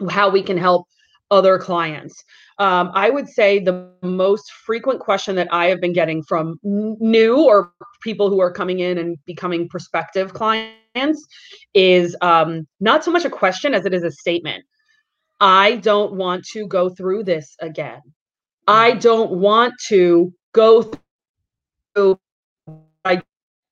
how 0.10 0.30
we 0.30 0.42
can 0.42 0.58
help 0.58 0.88
other 1.32 1.58
clients. 1.58 2.24
Um, 2.58 2.92
I 2.94 3.10
would 3.10 3.30
say 3.30 3.60
the 3.60 3.90
most 4.02 4.52
frequent 4.52 5.00
question 5.00 5.36
that 5.36 5.48
I 5.52 5.68
have 5.68 5.80
been 5.80 5.94
getting 5.94 6.24
from 6.24 6.60
new 6.64 7.44
or 7.44 7.72
people 8.02 8.30
who 8.30 8.42
are 8.42 8.52
coming 8.52 8.80
in 8.80 8.98
and 8.98 9.18
becoming 9.26 9.70
prospective 9.70 10.34
clients 10.34 11.26
is 11.74 12.16
um, 12.22 12.68
not 12.80 13.04
so 13.04 13.12
much 13.12 13.26
a 13.26 13.30
question 13.30 13.74
as 13.74 13.86
it 13.86 13.94
is 13.94 14.04
a 14.04 14.12
statement. 14.12 14.64
I 15.40 15.78
don't 15.78 16.14
want 16.14 16.44
to 16.52 16.68
go 16.68 16.90
through 16.90 17.24
this 17.24 17.56
again. 17.60 18.02
I 18.68 18.92
mm-hmm. 18.92 19.00
don't 19.00 19.32
want 19.32 19.74
to 19.88 20.34
go 20.54 20.92
through 21.96 22.20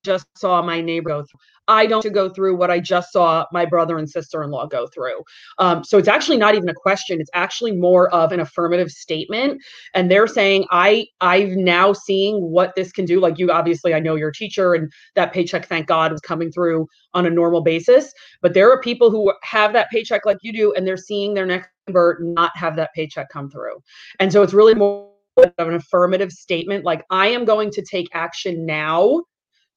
just 0.07 0.25
saw 0.35 0.61
my 0.61 0.81
neighbor 0.81 1.09
go 1.09 1.23
through. 1.23 1.39
I 1.67 1.85
don't 1.85 2.01
to 2.01 2.09
go 2.09 2.29
through 2.29 2.55
what 2.55 2.71
I 2.71 2.79
just 2.79 3.11
saw 3.11 3.45
my 3.51 3.65
brother 3.65 3.97
and 3.97 4.09
sister 4.09 4.41
in 4.43 4.51
law 4.51 4.65
go 4.67 4.87
through. 4.87 5.21
Um, 5.57 5.83
so 5.83 5.97
it's 5.97 6.07
actually 6.07 6.37
not 6.37 6.55
even 6.55 6.69
a 6.69 6.73
question. 6.73 7.19
It's 7.19 7.29
actually 7.33 7.73
more 7.73 8.09
of 8.13 8.31
an 8.31 8.39
affirmative 8.39 8.89
statement. 8.89 9.61
And 9.93 10.09
they're 10.09 10.27
saying, 10.27 10.65
I 10.71 11.07
I'm 11.19 11.63
now 11.63 11.93
seeing 11.93 12.37
what 12.41 12.73
this 12.75 12.91
can 12.91 13.05
do. 13.05 13.19
Like 13.19 13.37
you, 13.37 13.51
obviously, 13.51 13.93
I 13.93 13.99
know 13.99 14.15
you're 14.15 14.29
a 14.29 14.33
teacher, 14.33 14.73
and 14.73 14.91
that 15.15 15.33
paycheck, 15.33 15.67
thank 15.67 15.87
God, 15.87 16.11
was 16.11 16.21
coming 16.21 16.51
through 16.51 16.87
on 17.13 17.25
a 17.25 17.29
normal 17.29 17.61
basis. 17.61 18.13
But 18.41 18.53
there 18.53 18.71
are 18.71 18.81
people 18.81 19.11
who 19.11 19.33
have 19.43 19.73
that 19.73 19.89
paycheck 19.89 20.25
like 20.25 20.37
you 20.41 20.53
do, 20.53 20.73
and 20.73 20.87
they're 20.87 20.97
seeing 20.97 21.33
their 21.33 21.45
next 21.45 21.69
neighbor 21.87 22.17
not 22.21 22.55
have 22.55 22.75
that 22.77 22.93
paycheck 22.95 23.29
come 23.29 23.49
through. 23.49 23.77
And 24.19 24.31
so 24.31 24.41
it's 24.41 24.53
really 24.53 24.75
more 24.75 25.11
of 25.37 25.67
an 25.67 25.75
affirmative 25.75 26.31
statement 26.31 26.83
like 26.83 27.05
i 27.11 27.27
am 27.27 27.45
going 27.45 27.69
to 27.69 27.83
take 27.83 28.07
action 28.13 28.65
now 28.65 29.21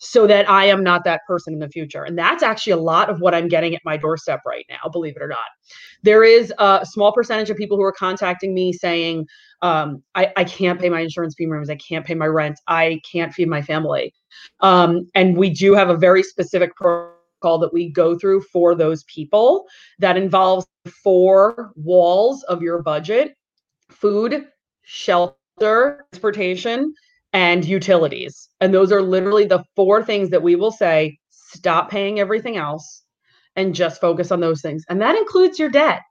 so 0.00 0.26
that 0.26 0.48
I 0.48 0.64
am 0.64 0.82
not 0.82 1.04
that 1.04 1.20
person 1.26 1.52
in 1.52 1.58
the 1.58 1.68
future. 1.68 2.04
And 2.04 2.18
that's 2.18 2.42
actually 2.42 2.72
a 2.72 2.78
lot 2.78 3.10
of 3.10 3.20
what 3.20 3.34
I'm 3.34 3.48
getting 3.48 3.74
at 3.74 3.82
my 3.84 3.98
doorstep 3.98 4.40
right 4.46 4.64
now, 4.68 4.88
believe 4.90 5.14
it 5.14 5.22
or 5.22 5.28
not. 5.28 5.38
There 6.02 6.24
is 6.24 6.52
a 6.58 6.86
small 6.88 7.12
percentage 7.12 7.50
of 7.50 7.58
people 7.58 7.76
who 7.76 7.82
are 7.82 7.92
contacting 7.92 8.54
me 8.54 8.72
saying, 8.72 9.26
um, 9.60 10.02
I, 10.14 10.32
I, 10.38 10.44
can't 10.44 10.80
pay 10.80 10.88
my 10.88 11.00
insurance 11.00 11.34
premiums, 11.34 11.68
I 11.68 11.76
can't 11.76 12.06
pay 12.06 12.14
my 12.14 12.26
rent, 12.26 12.58
I 12.66 12.98
can't 13.10 13.30
feed 13.34 13.48
my 13.48 13.60
family. 13.60 14.14
Um, 14.60 15.10
and 15.14 15.36
we 15.36 15.50
do 15.50 15.74
have 15.74 15.90
a 15.90 15.96
very 15.98 16.22
specific 16.22 16.74
protocol 16.76 17.58
that 17.58 17.70
we 17.70 17.90
go 17.90 18.18
through 18.18 18.40
for 18.52 18.74
those 18.74 19.04
people 19.04 19.66
that 19.98 20.16
involves 20.16 20.66
four 21.04 21.72
walls 21.76 22.42
of 22.44 22.62
your 22.62 22.82
budget 22.82 23.34
food, 23.90 24.46
shelter, 24.82 25.36
transportation, 26.12 26.94
and 27.32 27.64
utilities. 27.64 28.48
And 28.60 28.74
those 28.74 28.92
are 28.92 29.02
literally 29.02 29.44
the 29.44 29.64
four 29.76 30.04
things 30.04 30.30
that 30.30 30.42
we 30.42 30.56
will 30.56 30.72
say 30.72 31.18
stop 31.30 31.90
paying 31.90 32.20
everything 32.20 32.56
else 32.56 33.02
and 33.56 33.74
just 33.74 34.00
focus 34.00 34.30
on 34.30 34.40
those 34.40 34.62
things. 34.62 34.84
And 34.88 35.00
that 35.00 35.16
includes 35.16 35.58
your 35.58 35.68
debt. 35.68 36.02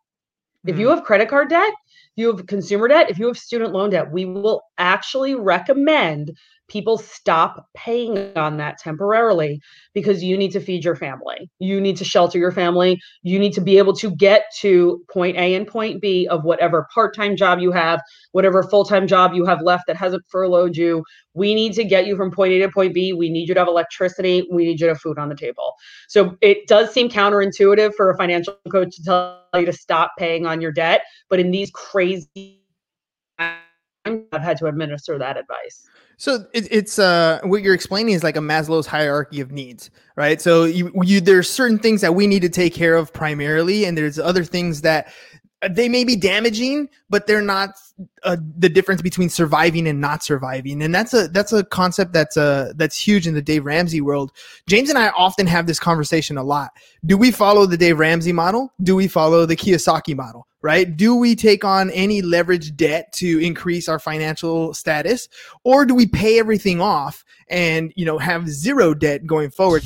If 0.65 0.77
you 0.77 0.87
mm-hmm. 0.87 0.95
have 0.97 1.05
credit 1.05 1.29
card 1.29 1.49
debt, 1.49 1.73
if 1.73 2.13
you 2.17 2.35
have 2.35 2.47
consumer 2.47 2.87
debt, 2.87 3.09
if 3.09 3.17
you 3.17 3.27
have 3.27 3.37
student 3.37 3.73
loan 3.73 3.91
debt, 3.91 4.11
we 4.11 4.25
will 4.25 4.61
actually 4.77 5.35
recommend 5.35 6.35
people 6.69 6.97
stop 6.97 7.67
paying 7.75 8.35
on 8.37 8.57
that 8.57 8.77
temporarily 8.77 9.59
because 9.93 10.23
you 10.23 10.37
need 10.37 10.51
to 10.51 10.59
feed 10.59 10.85
your 10.85 10.95
family. 10.95 11.49
You 11.59 11.81
need 11.81 11.97
to 11.97 12.05
shelter 12.05 12.37
your 12.37 12.51
family. 12.51 12.99
You 13.23 13.39
need 13.39 13.53
to 13.53 13.61
be 13.61 13.77
able 13.77 13.95
to 13.95 14.15
get 14.15 14.45
to 14.61 15.03
point 15.11 15.35
A 15.37 15.55
and 15.55 15.67
point 15.67 16.01
B 16.01 16.27
of 16.27 16.43
whatever 16.43 16.87
part 16.93 17.15
time 17.15 17.35
job 17.35 17.59
you 17.59 17.71
have, 17.71 18.01
whatever 18.31 18.63
full 18.63 18.85
time 18.85 19.07
job 19.07 19.33
you 19.33 19.45
have 19.45 19.61
left 19.61 19.83
that 19.87 19.97
hasn't 19.97 20.23
furloughed 20.29 20.77
you. 20.77 21.03
We 21.33 21.53
need 21.53 21.73
to 21.73 21.83
get 21.83 22.05
you 22.05 22.15
from 22.15 22.31
point 22.31 22.53
A 22.53 22.59
to 22.59 22.69
point 22.69 22.93
B. 22.93 23.13
We 23.13 23.29
need 23.29 23.47
you 23.47 23.53
to 23.55 23.59
have 23.59 23.67
electricity. 23.67 24.47
We 24.51 24.65
need 24.65 24.79
you 24.79 24.87
to 24.87 24.93
have 24.93 25.01
food 25.01 25.17
on 25.17 25.29
the 25.29 25.35
table. 25.35 25.73
So 26.07 26.37
it 26.41 26.67
does 26.67 26.93
seem 26.93 27.09
counterintuitive 27.09 27.93
for 27.95 28.09
a 28.09 28.17
financial 28.17 28.57
coach 28.71 28.95
to 28.95 29.03
tell 29.03 29.41
you 29.55 29.65
to 29.65 29.73
stop 29.73 30.11
paying 30.17 30.45
on 30.45 30.61
your 30.61 30.71
debt. 30.71 31.01
But 31.29 31.39
in 31.39 31.51
these 31.51 31.71
crazy 31.71 32.61
times, 33.37 33.59
I've 34.31 34.41
had 34.41 34.57
to 34.57 34.67
administer 34.67 35.17
that 35.17 35.37
advice. 35.37 35.87
So 36.19 36.45
it, 36.53 36.67
it's 36.69 36.99
uh 36.99 37.39
what 37.43 37.61
you're 37.61 37.73
explaining 37.73 38.13
is 38.13 38.23
like 38.23 38.35
a 38.35 38.41
Maslow's 38.41 38.85
hierarchy 38.85 39.39
of 39.39 39.53
needs, 39.53 39.89
right? 40.17 40.41
So 40.41 40.65
you, 40.65 40.91
you 41.01 41.21
there's 41.21 41.49
certain 41.49 41.79
things 41.79 42.01
that 42.01 42.13
we 42.13 42.27
need 42.27 42.41
to 42.41 42.49
take 42.49 42.73
care 42.73 42.95
of 42.95 43.13
primarily, 43.13 43.85
and 43.85 43.97
there's 43.97 44.19
other 44.19 44.43
things 44.43 44.81
that 44.81 45.13
they 45.67 45.89
may 45.89 46.03
be 46.03 46.15
damaging, 46.15 46.89
but 47.09 47.27
they're 47.27 47.41
not 47.41 47.71
uh, 48.23 48.37
the 48.57 48.69
difference 48.69 49.01
between 49.01 49.29
surviving 49.29 49.87
and 49.87 49.99
not 49.99 50.23
surviving. 50.23 50.81
And 50.81 50.95
that's 50.95 51.13
a 51.13 51.27
that's 51.27 51.51
a 51.51 51.63
concept 51.65 52.13
that's 52.13 52.37
uh 52.37 52.71
that's 52.75 52.97
huge 52.97 53.27
in 53.27 53.33
the 53.33 53.41
Dave 53.41 53.65
Ramsey 53.65 53.99
world. 53.99 54.31
James 54.67 54.89
and 54.89 54.97
I 54.97 55.09
often 55.09 55.47
have 55.47 55.67
this 55.67 55.79
conversation 55.79 56.37
a 56.37 56.43
lot. 56.43 56.71
Do 57.05 57.17
we 57.17 57.31
follow 57.31 57.65
the 57.65 57.77
Dave 57.77 57.99
Ramsey 57.99 58.31
model? 58.31 58.71
Do 58.81 58.95
we 58.95 59.07
follow 59.07 59.45
the 59.45 59.55
Kiyosaki 59.55 60.15
model? 60.15 60.47
Right? 60.61 60.95
Do 60.95 61.15
we 61.15 61.35
take 61.35 61.63
on 61.63 61.89
any 61.91 62.21
leverage 62.21 62.75
debt 62.75 63.13
to 63.13 63.39
increase 63.39 63.87
our 63.87 63.99
financial 63.99 64.73
status, 64.73 65.29
or 65.63 65.85
do 65.85 65.95
we 65.95 66.05
pay 66.05 66.37
everything 66.39 66.81
off 66.81 67.23
and 67.49 67.93
you 67.95 68.05
know 68.05 68.17
have 68.17 68.47
zero 68.47 68.93
debt 68.93 69.25
going 69.25 69.51
forward? 69.51 69.83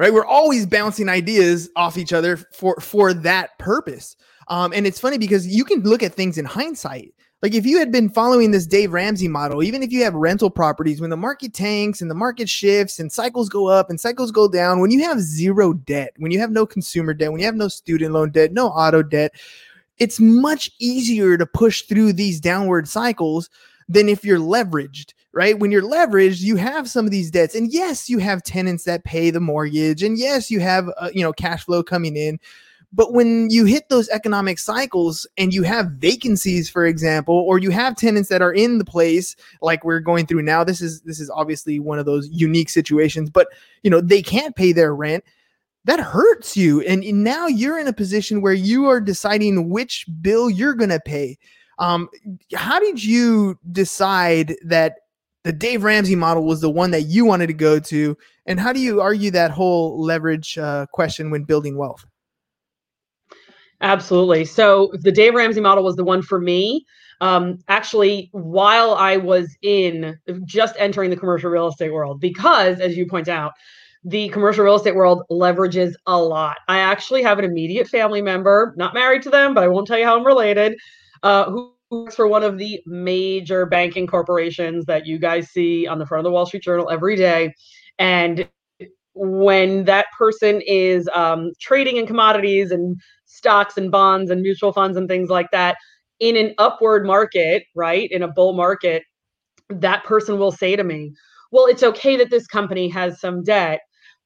Right? 0.00 0.14
We're 0.14 0.24
always 0.24 0.64
bouncing 0.64 1.10
ideas 1.10 1.68
off 1.76 1.98
each 1.98 2.14
other 2.14 2.38
for 2.38 2.74
for 2.80 3.12
that 3.12 3.56
purpose. 3.58 4.16
Um, 4.48 4.72
and 4.72 4.86
it's 4.86 4.98
funny 4.98 5.18
because 5.18 5.46
you 5.46 5.62
can 5.62 5.82
look 5.82 6.02
at 6.02 6.14
things 6.14 6.38
in 6.38 6.46
hindsight. 6.46 7.14
Like 7.42 7.54
if 7.54 7.66
you 7.66 7.78
had 7.78 7.92
been 7.92 8.08
following 8.08 8.50
this 8.50 8.66
Dave 8.66 8.94
Ramsey 8.94 9.28
model, 9.28 9.62
even 9.62 9.82
if 9.82 9.92
you 9.92 10.02
have 10.04 10.14
rental 10.14 10.48
properties, 10.48 11.02
when 11.02 11.10
the 11.10 11.18
market 11.18 11.52
tanks 11.52 12.00
and 12.00 12.10
the 12.10 12.14
market 12.14 12.48
shifts 12.48 12.98
and 12.98 13.12
cycles 13.12 13.50
go 13.50 13.68
up 13.68 13.90
and 13.90 14.00
cycles 14.00 14.32
go 14.32 14.48
down, 14.48 14.80
when 14.80 14.90
you 14.90 15.02
have 15.04 15.20
zero 15.20 15.74
debt, 15.74 16.14
when 16.16 16.32
you 16.32 16.38
have 16.38 16.50
no 16.50 16.64
consumer 16.64 17.12
debt, 17.12 17.30
when 17.30 17.40
you 17.40 17.46
have 17.46 17.54
no 17.54 17.68
student 17.68 18.14
loan 18.14 18.30
debt, 18.30 18.52
no 18.52 18.68
auto 18.68 19.02
debt, 19.02 19.32
it's 19.98 20.18
much 20.18 20.70
easier 20.78 21.36
to 21.36 21.44
push 21.44 21.82
through 21.82 22.14
these 22.14 22.40
downward 22.40 22.88
cycles 22.88 23.50
than 23.86 24.08
if 24.08 24.24
you're 24.24 24.38
leveraged 24.38 25.12
right? 25.32 25.58
When 25.58 25.70
you're 25.70 25.82
leveraged, 25.82 26.40
you 26.40 26.56
have 26.56 26.88
some 26.88 27.04
of 27.04 27.10
these 27.10 27.30
debts, 27.30 27.54
and 27.54 27.72
yes, 27.72 28.08
you 28.08 28.18
have 28.18 28.42
tenants 28.42 28.84
that 28.84 29.04
pay 29.04 29.30
the 29.30 29.40
mortgage, 29.40 30.02
and 30.02 30.18
yes, 30.18 30.50
you 30.50 30.60
have 30.60 30.88
uh, 30.98 31.10
you 31.14 31.22
know 31.22 31.32
cash 31.32 31.64
flow 31.64 31.82
coming 31.82 32.16
in. 32.16 32.38
But 32.92 33.12
when 33.12 33.50
you 33.50 33.66
hit 33.66 33.88
those 33.88 34.08
economic 34.08 34.58
cycles 34.58 35.24
and 35.38 35.54
you 35.54 35.62
have 35.62 35.92
vacancies, 35.92 36.68
for 36.68 36.84
example, 36.84 37.36
or 37.36 37.58
you 37.58 37.70
have 37.70 37.94
tenants 37.94 38.28
that 38.30 38.42
are 38.42 38.52
in 38.52 38.78
the 38.78 38.84
place 38.84 39.36
like 39.62 39.84
we're 39.84 40.00
going 40.00 40.26
through 40.26 40.42
now, 40.42 40.64
this 40.64 40.80
is 40.80 41.00
this 41.02 41.20
is 41.20 41.30
obviously 41.30 41.78
one 41.78 42.00
of 42.00 42.06
those 42.06 42.28
unique 42.32 42.68
situations. 42.68 43.30
But 43.30 43.46
you 43.82 43.90
know 43.90 44.00
they 44.00 44.22
can't 44.22 44.56
pay 44.56 44.72
their 44.72 44.94
rent 44.94 45.24
that 45.84 46.00
hurts 46.00 46.56
you 46.58 46.82
and 46.82 47.02
now 47.24 47.46
you're 47.46 47.78
in 47.78 47.86
a 47.88 47.92
position 47.92 48.42
where 48.42 48.52
you 48.52 48.86
are 48.86 49.00
deciding 49.00 49.70
which 49.70 50.04
bill 50.20 50.50
you're 50.50 50.74
to 50.74 51.00
pay 51.00 51.38
um, 51.78 52.10
how 52.54 52.78
did 52.78 53.02
you 53.02 53.58
decide 53.72 54.54
that 54.62 54.98
the 55.44 55.52
Dave 55.52 55.84
Ramsey 55.84 56.16
model 56.16 56.44
was 56.44 56.60
the 56.60 56.70
one 56.70 56.90
that 56.90 57.02
you 57.02 57.24
wanted 57.24 57.46
to 57.46 57.54
go 57.54 57.78
to. 57.80 58.16
And 58.46 58.60
how 58.60 58.72
do 58.72 58.80
you 58.80 59.00
argue 59.00 59.30
that 59.30 59.50
whole 59.50 60.02
leverage 60.02 60.58
uh, 60.58 60.86
question 60.92 61.30
when 61.30 61.44
building 61.44 61.76
wealth? 61.76 62.04
Absolutely. 63.80 64.44
So 64.44 64.92
the 65.00 65.12
Dave 65.12 65.34
Ramsey 65.34 65.60
model 65.60 65.82
was 65.84 65.96
the 65.96 66.04
one 66.04 66.20
for 66.22 66.40
me. 66.40 66.84
Um, 67.22 67.58
actually, 67.68 68.28
while 68.32 68.94
I 68.94 69.16
was 69.16 69.56
in 69.62 70.18
just 70.44 70.74
entering 70.78 71.10
the 71.10 71.16
commercial 71.16 71.50
real 71.50 71.68
estate 71.68 71.92
world, 71.92 72.20
because 72.20 72.80
as 72.80 72.96
you 72.96 73.06
point 73.06 73.28
out, 73.28 73.52
the 74.04 74.30
commercial 74.30 74.64
real 74.64 74.76
estate 74.76 74.94
world 74.94 75.22
leverages 75.30 75.92
a 76.06 76.18
lot. 76.18 76.58
I 76.68 76.78
actually 76.78 77.22
have 77.22 77.38
an 77.38 77.44
immediate 77.44 77.88
family 77.88 78.22
member, 78.22 78.74
not 78.76 78.94
married 78.94 79.22
to 79.22 79.30
them, 79.30 79.52
but 79.52 79.62
I 79.62 79.68
won't 79.68 79.86
tell 79.86 79.98
you 79.98 80.06
how 80.06 80.16
I'm 80.16 80.26
related, 80.26 80.78
uh, 81.22 81.50
who 81.50 81.74
works 81.90 82.14
for 82.14 82.28
one 82.28 82.42
of 82.42 82.58
the 82.58 82.80
major 82.86 83.66
banking 83.66 84.06
corporations 84.06 84.86
that 84.86 85.06
you 85.06 85.18
guys 85.18 85.50
see 85.50 85.86
on 85.86 85.98
the 85.98 86.06
front 86.06 86.20
of 86.20 86.24
the 86.24 86.30
Wall 86.30 86.46
Street 86.46 86.62
Journal 86.62 86.88
every 86.90 87.16
day. 87.16 87.52
And 87.98 88.48
when 89.14 89.84
that 89.84 90.06
person 90.16 90.62
is 90.66 91.08
um, 91.14 91.50
trading 91.60 91.96
in 91.96 92.06
commodities 92.06 92.70
and 92.70 92.96
stocks 93.26 93.76
and 93.76 93.90
bonds 93.90 94.30
and 94.30 94.40
mutual 94.40 94.72
funds 94.72 94.96
and 94.96 95.08
things 95.08 95.28
like 95.28 95.50
that 95.50 95.76
in 96.20 96.36
an 96.36 96.54
upward 96.58 97.06
market, 97.06 97.64
right, 97.74 98.10
in 98.10 98.22
a 98.22 98.28
bull 98.28 98.52
market, 98.52 99.02
that 99.68 100.04
person 100.04 100.38
will 100.38 100.52
say 100.52 100.76
to 100.76 100.84
me, 100.84 101.12
Well, 101.50 101.66
it's 101.66 101.82
okay 101.82 102.16
that 102.16 102.30
this 102.30 102.46
company 102.46 102.88
has 102.88 103.20
some 103.20 103.42
debt 103.42 103.80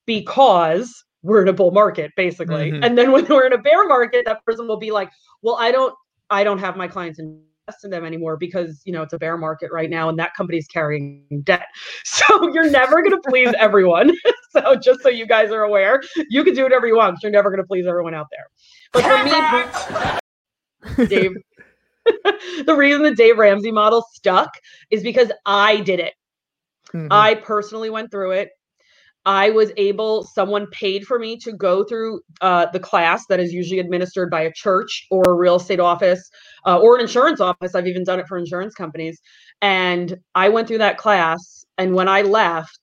because 0.06 0.92
we're 1.22 1.42
in 1.42 1.48
a 1.48 1.52
bull 1.52 1.70
market, 1.70 2.12
basically. 2.16 2.72
Mm-hmm. 2.72 2.84
And 2.84 2.98
then 2.98 3.10
when 3.12 3.24
we're 3.26 3.46
in 3.46 3.52
a 3.52 3.58
bear 3.58 3.86
market, 3.88 4.26
that 4.26 4.44
person 4.44 4.68
will 4.68 4.78
be 4.78 4.90
like, 4.90 5.10
Well, 5.42 5.56
I 5.56 5.72
don't 5.72 5.94
I 6.30 6.44
don't 6.44 6.58
have 6.58 6.76
my 6.76 6.88
clients 6.88 7.18
in 7.18 7.40
in 7.82 7.90
them 7.90 8.04
anymore 8.04 8.36
because 8.36 8.82
you 8.84 8.92
know 8.92 9.02
it's 9.02 9.12
a 9.12 9.18
bear 9.18 9.36
market 9.38 9.70
right 9.72 9.88
now 9.88 10.08
and 10.08 10.18
that 10.18 10.34
company's 10.34 10.66
carrying 10.66 11.24
debt. 11.44 11.66
So 12.04 12.52
you're 12.52 12.70
never 12.70 13.02
going 13.02 13.10
to 13.10 13.20
please 13.28 13.52
everyone. 13.58 14.12
So 14.50 14.76
just 14.76 15.02
so 15.02 15.08
you 15.08 15.26
guys 15.26 15.50
are 15.50 15.64
aware 15.64 16.00
you 16.30 16.44
can 16.44 16.54
do 16.54 16.62
whatever 16.62 16.86
you 16.86 16.94
want 16.94 17.18
you're 17.24 17.32
never 17.32 17.50
going 17.50 17.60
to 17.60 17.66
please 17.66 17.88
everyone 17.88 18.14
out 18.14 18.28
there. 18.30 18.46
But 18.92 19.02
for 19.02 20.96
me 20.96 21.06
dave 21.08 21.32
the 22.64 22.74
reason 22.76 23.02
the 23.02 23.16
dave 23.16 23.36
ramsey 23.36 23.72
model 23.72 24.06
stuck 24.12 24.54
is 24.92 25.02
because 25.02 25.32
i 25.44 25.80
did 25.80 25.98
it. 25.98 26.14
Mm-hmm. 26.92 27.08
i 27.10 27.34
personally 27.34 27.90
went 27.90 28.12
through 28.12 28.30
it 28.30 28.50
I 29.26 29.50
was 29.50 29.72
able, 29.76 30.24
someone 30.24 30.66
paid 30.66 31.06
for 31.06 31.18
me 31.18 31.38
to 31.38 31.52
go 31.52 31.84
through 31.84 32.20
uh, 32.42 32.66
the 32.72 32.80
class 32.80 33.24
that 33.28 33.40
is 33.40 33.52
usually 33.52 33.80
administered 33.80 34.30
by 34.30 34.42
a 34.42 34.52
church 34.52 35.06
or 35.10 35.22
a 35.26 35.32
real 35.32 35.56
estate 35.56 35.80
office 35.80 36.30
uh, 36.66 36.78
or 36.78 36.96
an 36.96 37.00
insurance 37.00 37.40
office. 37.40 37.74
I've 37.74 37.86
even 37.86 38.04
done 38.04 38.20
it 38.20 38.26
for 38.28 38.36
insurance 38.36 38.74
companies. 38.74 39.20
And 39.62 40.18
I 40.34 40.50
went 40.50 40.68
through 40.68 40.78
that 40.78 40.98
class. 40.98 41.64
And 41.78 41.94
when 41.94 42.08
I 42.08 42.22
left, 42.22 42.80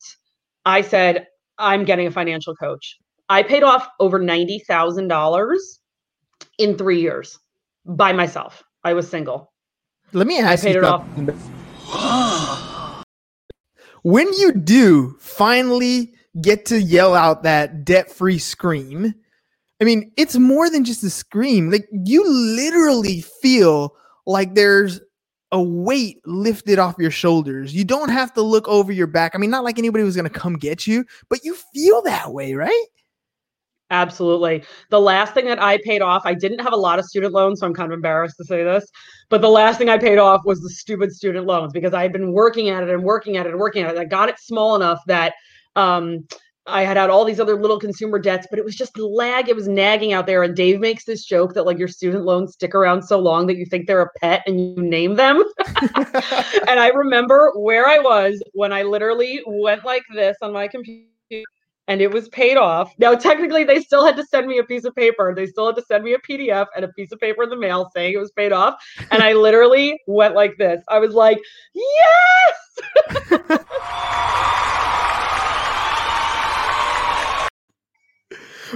I 0.66 0.82
said, 0.82 1.28
I'm 1.60 1.86
getting 1.86 2.08
a 2.08 2.12
financial 2.12 2.56
coach. 2.56 2.98
I 3.30 3.44
paid 3.44 3.64
off 3.64 3.88
over 4.00 4.20
$90,000 4.20 5.58
in 6.58 6.78
three 6.78 7.02
years 7.02 7.38
by 7.86 8.14
myself. 8.14 8.64
I 8.84 8.94
was 8.94 9.08
single. 9.08 9.54
Let 10.12 10.28
me 10.28 10.40
ask 10.40 10.64
I 10.64 10.68
paid 10.68 10.76
you 10.76 10.82
it 10.82 10.86
off. 10.86 11.06
when 14.02 14.34
you 14.34 14.54
do 14.54 15.16
finally 15.20 16.14
get 16.40 16.66
to 16.68 16.82
yell 16.82 17.14
out 17.14 17.44
that 17.44 17.84
debt 17.84 18.12
free 18.12 18.38
scream, 18.38 19.14
I 19.82 19.84
mean, 19.84 20.12
it's 20.16 20.38
more 20.38 20.70
than 20.70 20.86
just 20.86 21.04
a 21.04 21.10
scream. 21.10 21.72
Like 21.72 21.88
you 21.92 22.28
literally 22.28 23.22
feel 23.42 23.96
like 24.26 24.54
there's 24.54 25.02
a 25.52 25.62
weight 25.62 26.22
lifted 26.26 26.80
off 26.80 26.96
your 26.98 27.12
shoulders. 27.12 27.74
You 27.74 27.84
don't 27.84 28.10
have 28.10 28.34
to 28.34 28.42
look 28.42 28.68
over 28.68 28.92
your 28.92 29.08
back. 29.08 29.34
I 29.34 29.38
mean, 29.38 29.50
not 29.50 29.64
like 29.64 29.78
anybody 29.78 30.04
was 30.04 30.16
going 30.16 30.30
to 30.30 30.40
come 30.40 30.54
get 30.54 30.88
you, 30.88 31.04
but 31.30 31.44
you 31.44 31.58
feel 31.74 32.02
that 32.04 32.32
way, 32.32 32.54
right? 32.54 32.86
Absolutely. 33.90 34.64
The 34.90 35.02
last 35.02 35.34
thing 35.34 35.46
that 35.46 35.62
I 35.62 35.78
paid 35.84 36.02
off, 36.02 36.22
I 36.26 36.34
didn't 36.34 36.60
have 36.60 36.72
a 36.72 36.78
lot 36.78 36.98
of 36.98 37.04
student 37.04 37.34
loans, 37.34 37.60
so 37.60 37.68
I'm 37.68 37.74
kind 37.74 37.92
of 37.92 37.96
embarrassed 37.98 38.38
to 38.38 38.46
say 38.46 38.64
this, 38.64 38.86
but 39.30 39.42
the 39.42 39.50
last 39.50 39.78
thing 39.78 39.90
I 39.90 39.98
paid 39.98 40.18
off 40.18 40.46
was 40.46 40.62
the 40.62 40.70
stupid 40.70 41.12
student 41.12 41.46
loans 41.46 41.74
because 41.74 41.94
I 41.94 42.02
had 42.02 42.14
been 42.14 42.32
working 42.32 42.70
at 42.70 42.84
it 42.84 42.90
and 42.90 43.04
working 43.04 43.36
at 43.36 43.46
it 43.46 43.50
and 43.50 43.60
working 43.60 43.84
at 43.84 43.94
it. 43.94 44.00
I 44.00 44.06
got 44.06 44.30
it 44.30 44.40
small 44.40 44.78
enough 44.78 45.00
that 45.08 45.34
um, 45.76 46.28
I 46.68 46.84
had 46.84 46.96
had 46.96 47.10
all 47.10 47.26
these 47.26 47.40
other 47.40 47.60
little 47.60 47.80
consumer 47.80 48.20
debts, 48.20 48.48
but 48.50 48.60
it 48.60 48.66
was 48.66 48.76
just 48.76 48.98
lag. 48.98 49.50
It 49.50 49.56
was 49.56 49.68
nagging 49.68 50.14
out 50.14 50.28
there. 50.28 50.44
And 50.44 50.56
Dave 50.56 50.80
makes 50.80 51.06
this 51.06 51.26
joke 51.26 51.54
that 51.56 51.66
like 51.66 51.80
your 51.80 51.88
student 51.88 52.24
loans 52.24 52.54
stick 52.54 52.76
around 52.76 53.02
so 53.02 53.20
long 53.20 53.48
that 53.48 53.58
you 53.58 53.66
think 53.66 53.88
they're 53.88 54.02
a 54.02 54.10
pet 54.20 54.44
and 54.46 54.60
you 54.60 54.82
name 54.82 55.16
them. 55.16 55.44
and 55.68 56.80
I 56.80 56.92
remember 56.94 57.52
where 57.56 57.88
I 57.88 57.98
was 57.98 58.42
when 58.54 58.72
I 58.72 58.84
literally 58.84 59.42
went 59.48 59.84
like 59.84 60.04
this 60.14 60.38
on 60.42 60.54
my 60.54 60.68
computer 60.68 61.08
and 61.88 62.00
it 62.00 62.12
was 62.12 62.30
paid 62.30 62.58
off. 62.58 62.94
Now, 63.00 63.16
technically, 63.16 63.64
they 63.64 63.82
still 63.82 64.06
had 64.06 64.16
to 64.18 64.26
send 64.26 64.48
me 64.48 64.60
a 64.60 64.64
piece 64.64 64.86
of 64.86 64.96
paper. 64.96 65.34
They 65.36 65.48
still 65.48 65.66
had 65.66 65.76
to 65.78 65.82
send 65.82 66.04
me 66.04 66.14
a 66.14 66.20
PDF 66.20 66.68
and 66.76 66.86
a 66.86 66.90
piece 66.90 67.12
of 67.12 67.20
paper 67.20 67.42
in 67.44 67.50
the 67.50 67.58
mail 67.58 67.90
saying 67.94 68.14
it 68.14 68.18
was 68.18 68.32
paid 68.32 68.52
off. 68.52 68.76
And 69.10 69.24
I 69.24 69.34
literally 69.34 70.00
went 70.06 70.36
like 70.36 70.58
this. 70.58 70.84
I 70.90 71.00
was 71.00 71.14
like, 71.14 71.40
yes. 71.74 72.56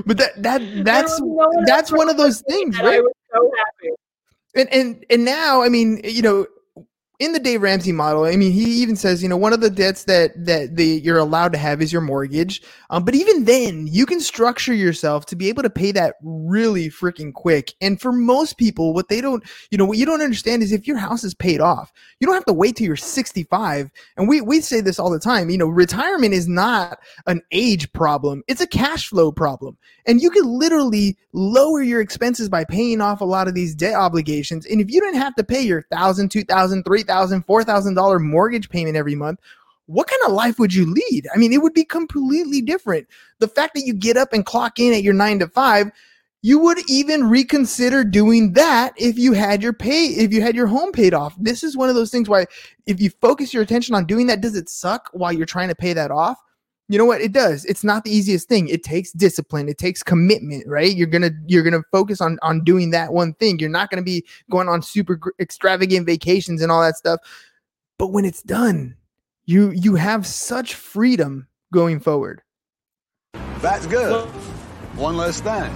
but 0.06 0.18
that 0.18 0.42
that 0.44 0.62
that's 0.84 1.22
that's 1.66 1.92
one 1.92 2.10
of 2.10 2.18
those 2.18 2.42
things, 2.42 2.80
right? 2.80 3.00
I 3.00 3.02
was 3.02 3.14
so 3.34 3.52
happy. 3.58 3.96
And 4.56 4.74
and 4.74 5.06
and 5.10 5.26
now, 5.26 5.62
I 5.62 5.70
mean, 5.70 6.02
you 6.04 6.22
know, 6.22 6.48
in 7.20 7.32
the 7.32 7.40
Dave 7.40 7.62
Ramsey 7.62 7.92
model, 7.92 8.26
I 8.26 8.36
mean, 8.36 8.52
he 8.52 8.64
even 8.82 8.96
says, 8.96 9.24
you 9.24 9.30
know, 9.30 9.38
one 9.38 9.54
of 9.54 9.62
the 9.62 9.70
debts 9.70 10.04
that 10.06 10.34
that 10.46 10.76
the 10.76 10.86
you're 10.86 11.18
allowed 11.18 11.54
to 11.54 11.58
have 11.58 11.82
is 11.82 11.92
your 11.94 12.02
mortgage. 12.02 12.62
Um, 12.90 13.06
but 13.06 13.16
even 13.16 13.46
then, 13.46 13.88
you 13.88 14.06
can 14.06 14.20
structure 14.20 14.74
yourself 14.74 15.26
to 15.28 15.36
be 15.36 15.48
able 15.48 15.64
to 15.64 15.70
pay 15.70 15.92
that 15.94 16.16
really 16.22 16.90
freaking 16.90 17.34
quick. 17.34 17.74
And 17.80 18.00
for 18.00 18.12
most 18.12 18.58
people, 18.58 18.94
what 18.94 19.08
they 19.08 19.22
don't, 19.22 19.44
you 19.72 19.78
know, 19.78 19.86
what 19.86 19.98
you 19.98 20.06
don't 20.06 20.22
understand 20.22 20.62
is 20.62 20.72
if 20.72 20.88
your 20.88 20.98
house 20.98 21.24
is 21.24 21.34
paid 21.34 21.62
off, 21.62 21.94
you 22.20 22.28
don't 22.28 22.36
have 22.36 22.46
to 22.46 22.54
wait 22.54 22.76
till 22.76 22.88
you're 22.88 22.98
65. 22.98 23.90
And 24.18 24.28
we 24.28 24.42
we 24.42 24.60
say 24.60 24.82
this 24.82 25.00
all 25.00 25.10
the 25.10 25.20
time. 25.20 25.50
You 25.50 25.58
know, 25.58 25.68
retirement 25.68 26.34
is 26.34 26.48
not 26.48 27.00
an 27.28 27.42
age 27.52 27.92
problem; 27.94 28.44
it's 28.48 28.62
a 28.62 28.68
cash 28.68 29.08
flow 29.08 29.32
problem. 29.32 29.78
And 30.06 30.22
you 30.22 30.30
can 30.30 30.46
literally 30.46 31.18
lower 31.32 31.82
your 31.82 32.02
expenses 32.02 32.50
by 32.50 32.66
paying 32.66 33.02
off 33.02 33.22
a 33.22 33.26
lot 33.26 33.48
of 33.48 33.54
these 33.54 33.74
debt 33.74 33.96
obligations. 33.96 34.66
And 34.66 34.80
if 34.82 34.92
you 34.92 35.02
didn't 35.02 35.20
have 35.20 35.36
to 35.36 35.44
pay 35.44 35.62
your 35.62 35.84
thousand, 35.84 36.30
two 36.30 36.44
thousand, 36.44 36.84
three 36.84 37.05
$3,000, 37.06 37.46
$4,000 37.46 38.22
mortgage 38.22 38.70
payment 38.70 38.98
every 38.98 39.16
month, 39.16 39.40
what 39.88 40.08
kind 40.08 40.22
of 40.26 40.34
life 40.34 40.58
would 40.60 40.74
you 40.74 40.92
lead? 40.92 41.28
I 41.34 41.38
mean, 41.38 41.54
it 41.54 41.62
would 41.62 41.74
be 41.74 41.86
completely 41.86 42.62
different. 42.62 43.08
The 43.40 43.48
fact 43.48 43.76
that 43.76 43.86
you 43.86 43.94
get 43.94 44.18
up 44.18 44.34
and 44.34 44.46
clock 44.46 44.80
in 44.80 44.94
at 44.94 45.04
your 45.04 45.14
nine 45.14 45.40
to 45.40 45.48
five, 45.48 45.92
you 46.42 46.60
would 46.60 46.80
even 46.90 47.30
reconsider 47.30 48.04
doing 48.04 48.54
that 48.54 48.94
if 48.98 49.18
you 49.18 49.34
had 49.34 49.64
your 49.64 49.74
pay, 49.74 50.06
if 50.06 50.32
you 50.32 50.42
had 50.42 50.56
your 50.56 50.68
home 50.68 50.92
paid 50.92 51.14
off. 51.14 51.36
This 51.40 51.64
is 51.64 51.76
one 51.76 51.90
of 51.90 51.96
those 51.96 52.12
things 52.12 52.30
why 52.30 52.46
if 52.86 53.02
you 53.02 53.10
focus 53.10 53.54
your 53.54 53.64
attention 53.64 53.96
on 53.96 54.06
doing 54.06 54.28
that, 54.28 54.42
does 54.42 54.56
it 54.56 54.70
suck 54.70 55.10
while 55.12 55.34
you're 55.34 55.46
trying 55.46 55.70
to 55.70 55.76
pay 55.76 55.94
that 55.94 56.12
off? 56.12 56.38
You 56.88 57.00
know 57.00 57.06
what? 57.06 57.22
It 57.22 57.32
does. 57.32 57.66
It's 57.66 57.84
not 57.84 58.04
the 58.04 58.12
easiest 58.12 58.48
thing. 58.48 58.68
It 58.68 58.84
takes 58.84 59.12
discipline. 59.12 59.68
It 59.68 59.80
takes 59.80 60.04
commitment, 60.04 60.68
right? 60.68 60.96
You're 60.96 61.08
gonna 61.08 61.32
you're 61.48 61.64
gonna 61.64 61.84
focus 61.92 62.22
on 62.22 62.38
on 62.44 62.64
doing 62.64 62.92
that 62.92 63.12
one 63.12 63.34
thing. 63.36 63.58
You're 63.58 63.70
not 63.70 63.90
gonna 63.90 64.04
be 64.04 64.24
going 64.52 64.70
on 64.70 64.84
super 64.84 65.20
extravagant 65.40 66.06
vacations 66.06 66.62
and 66.62 66.72
all 66.72 66.82
that 66.82 66.96
stuff. 66.96 67.20
But 67.98 68.08
when 68.08 68.24
it's 68.24 68.44
done, 68.44 68.96
you 69.46 69.72
you 69.72 69.96
have 69.96 70.28
such 70.28 70.76
freedom 70.76 71.48
going 71.74 72.00
forward. 72.00 72.44
That's 73.60 73.88
good. 73.88 74.28
One 74.96 75.18
less 75.18 75.42
thing. 75.42 75.74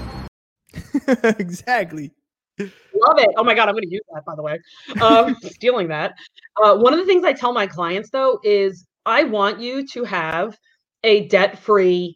exactly. 1.39 2.12
Love 2.60 3.20
it. 3.20 3.30
Oh 3.38 3.44
my 3.44 3.54
God, 3.54 3.70
I'm 3.70 3.74
going 3.74 3.84
to 3.84 3.92
use 3.92 4.01
that, 4.13 4.25
by 4.25 4.36
the 4.36 4.42
way. 4.42 4.60
Um, 5.01 5.36
stealing 5.42 5.88
that. 5.88 6.16
Uh, 6.62 6.78
one 6.78 6.94
of 6.94 7.00
the 7.00 7.06
things 7.06 7.24
I 7.24 7.34
tell 7.34 7.54
my 7.54 7.66
clients, 7.66 8.10
though, 8.10 8.39
is 8.44 8.86
I 9.06 9.24
want 9.24 9.60
you 9.60 9.88
to 9.88 10.04
have 10.04 10.58
a 11.03 11.27
debt 11.27 11.60
free, 11.60 12.15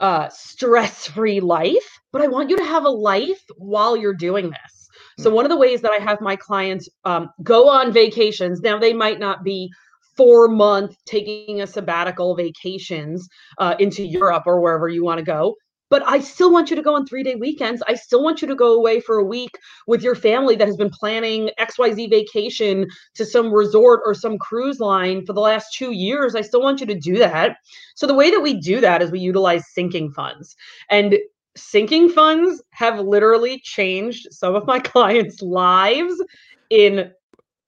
uh, 0.00 0.28
stress 0.30 1.06
free 1.06 1.40
life, 1.40 1.98
but 2.12 2.22
I 2.22 2.26
want 2.26 2.50
you 2.50 2.56
to 2.56 2.64
have 2.64 2.84
a 2.84 2.90
life 2.90 3.42
while 3.56 3.96
you're 3.96 4.14
doing 4.14 4.50
this. 4.50 4.88
So, 5.18 5.30
one 5.30 5.44
of 5.44 5.50
the 5.50 5.56
ways 5.56 5.80
that 5.82 5.92
I 5.92 6.02
have 6.02 6.20
my 6.20 6.34
clients 6.34 6.88
um, 7.04 7.28
go 7.42 7.68
on 7.68 7.92
vacations, 7.92 8.60
now 8.60 8.78
they 8.78 8.92
might 8.92 9.20
not 9.20 9.44
be 9.44 9.70
four 10.16 10.48
month 10.48 10.96
taking 11.06 11.60
a 11.60 11.66
sabbatical 11.66 12.34
vacations 12.34 13.28
uh, 13.58 13.74
into 13.78 14.04
Europe 14.04 14.44
or 14.46 14.60
wherever 14.60 14.88
you 14.88 15.04
want 15.04 15.18
to 15.18 15.24
go. 15.24 15.54
But 15.94 16.02
I 16.08 16.18
still 16.18 16.50
want 16.50 16.70
you 16.70 16.76
to 16.76 16.82
go 16.82 16.96
on 16.96 17.06
three 17.06 17.22
day 17.22 17.36
weekends. 17.36 17.80
I 17.86 17.94
still 17.94 18.20
want 18.20 18.42
you 18.42 18.48
to 18.48 18.56
go 18.56 18.74
away 18.74 18.98
for 18.98 19.14
a 19.18 19.24
week 19.24 19.56
with 19.86 20.02
your 20.02 20.16
family 20.16 20.56
that 20.56 20.66
has 20.66 20.76
been 20.76 20.90
planning 20.90 21.50
XYZ 21.56 22.10
vacation 22.10 22.88
to 23.14 23.24
some 23.24 23.52
resort 23.52 24.00
or 24.04 24.12
some 24.12 24.36
cruise 24.36 24.80
line 24.80 25.24
for 25.24 25.32
the 25.32 25.40
last 25.40 25.72
two 25.72 25.92
years. 25.92 26.34
I 26.34 26.40
still 26.40 26.60
want 26.60 26.80
you 26.80 26.86
to 26.88 26.98
do 26.98 27.16
that. 27.18 27.58
So, 27.94 28.08
the 28.08 28.14
way 28.14 28.32
that 28.32 28.40
we 28.40 28.60
do 28.60 28.80
that 28.80 29.02
is 29.02 29.12
we 29.12 29.20
utilize 29.20 29.70
sinking 29.72 30.10
funds. 30.10 30.56
And 30.90 31.16
sinking 31.56 32.08
funds 32.08 32.60
have 32.70 32.98
literally 32.98 33.60
changed 33.62 34.26
some 34.32 34.56
of 34.56 34.66
my 34.66 34.80
clients' 34.80 35.42
lives 35.42 36.20
in 36.70 37.12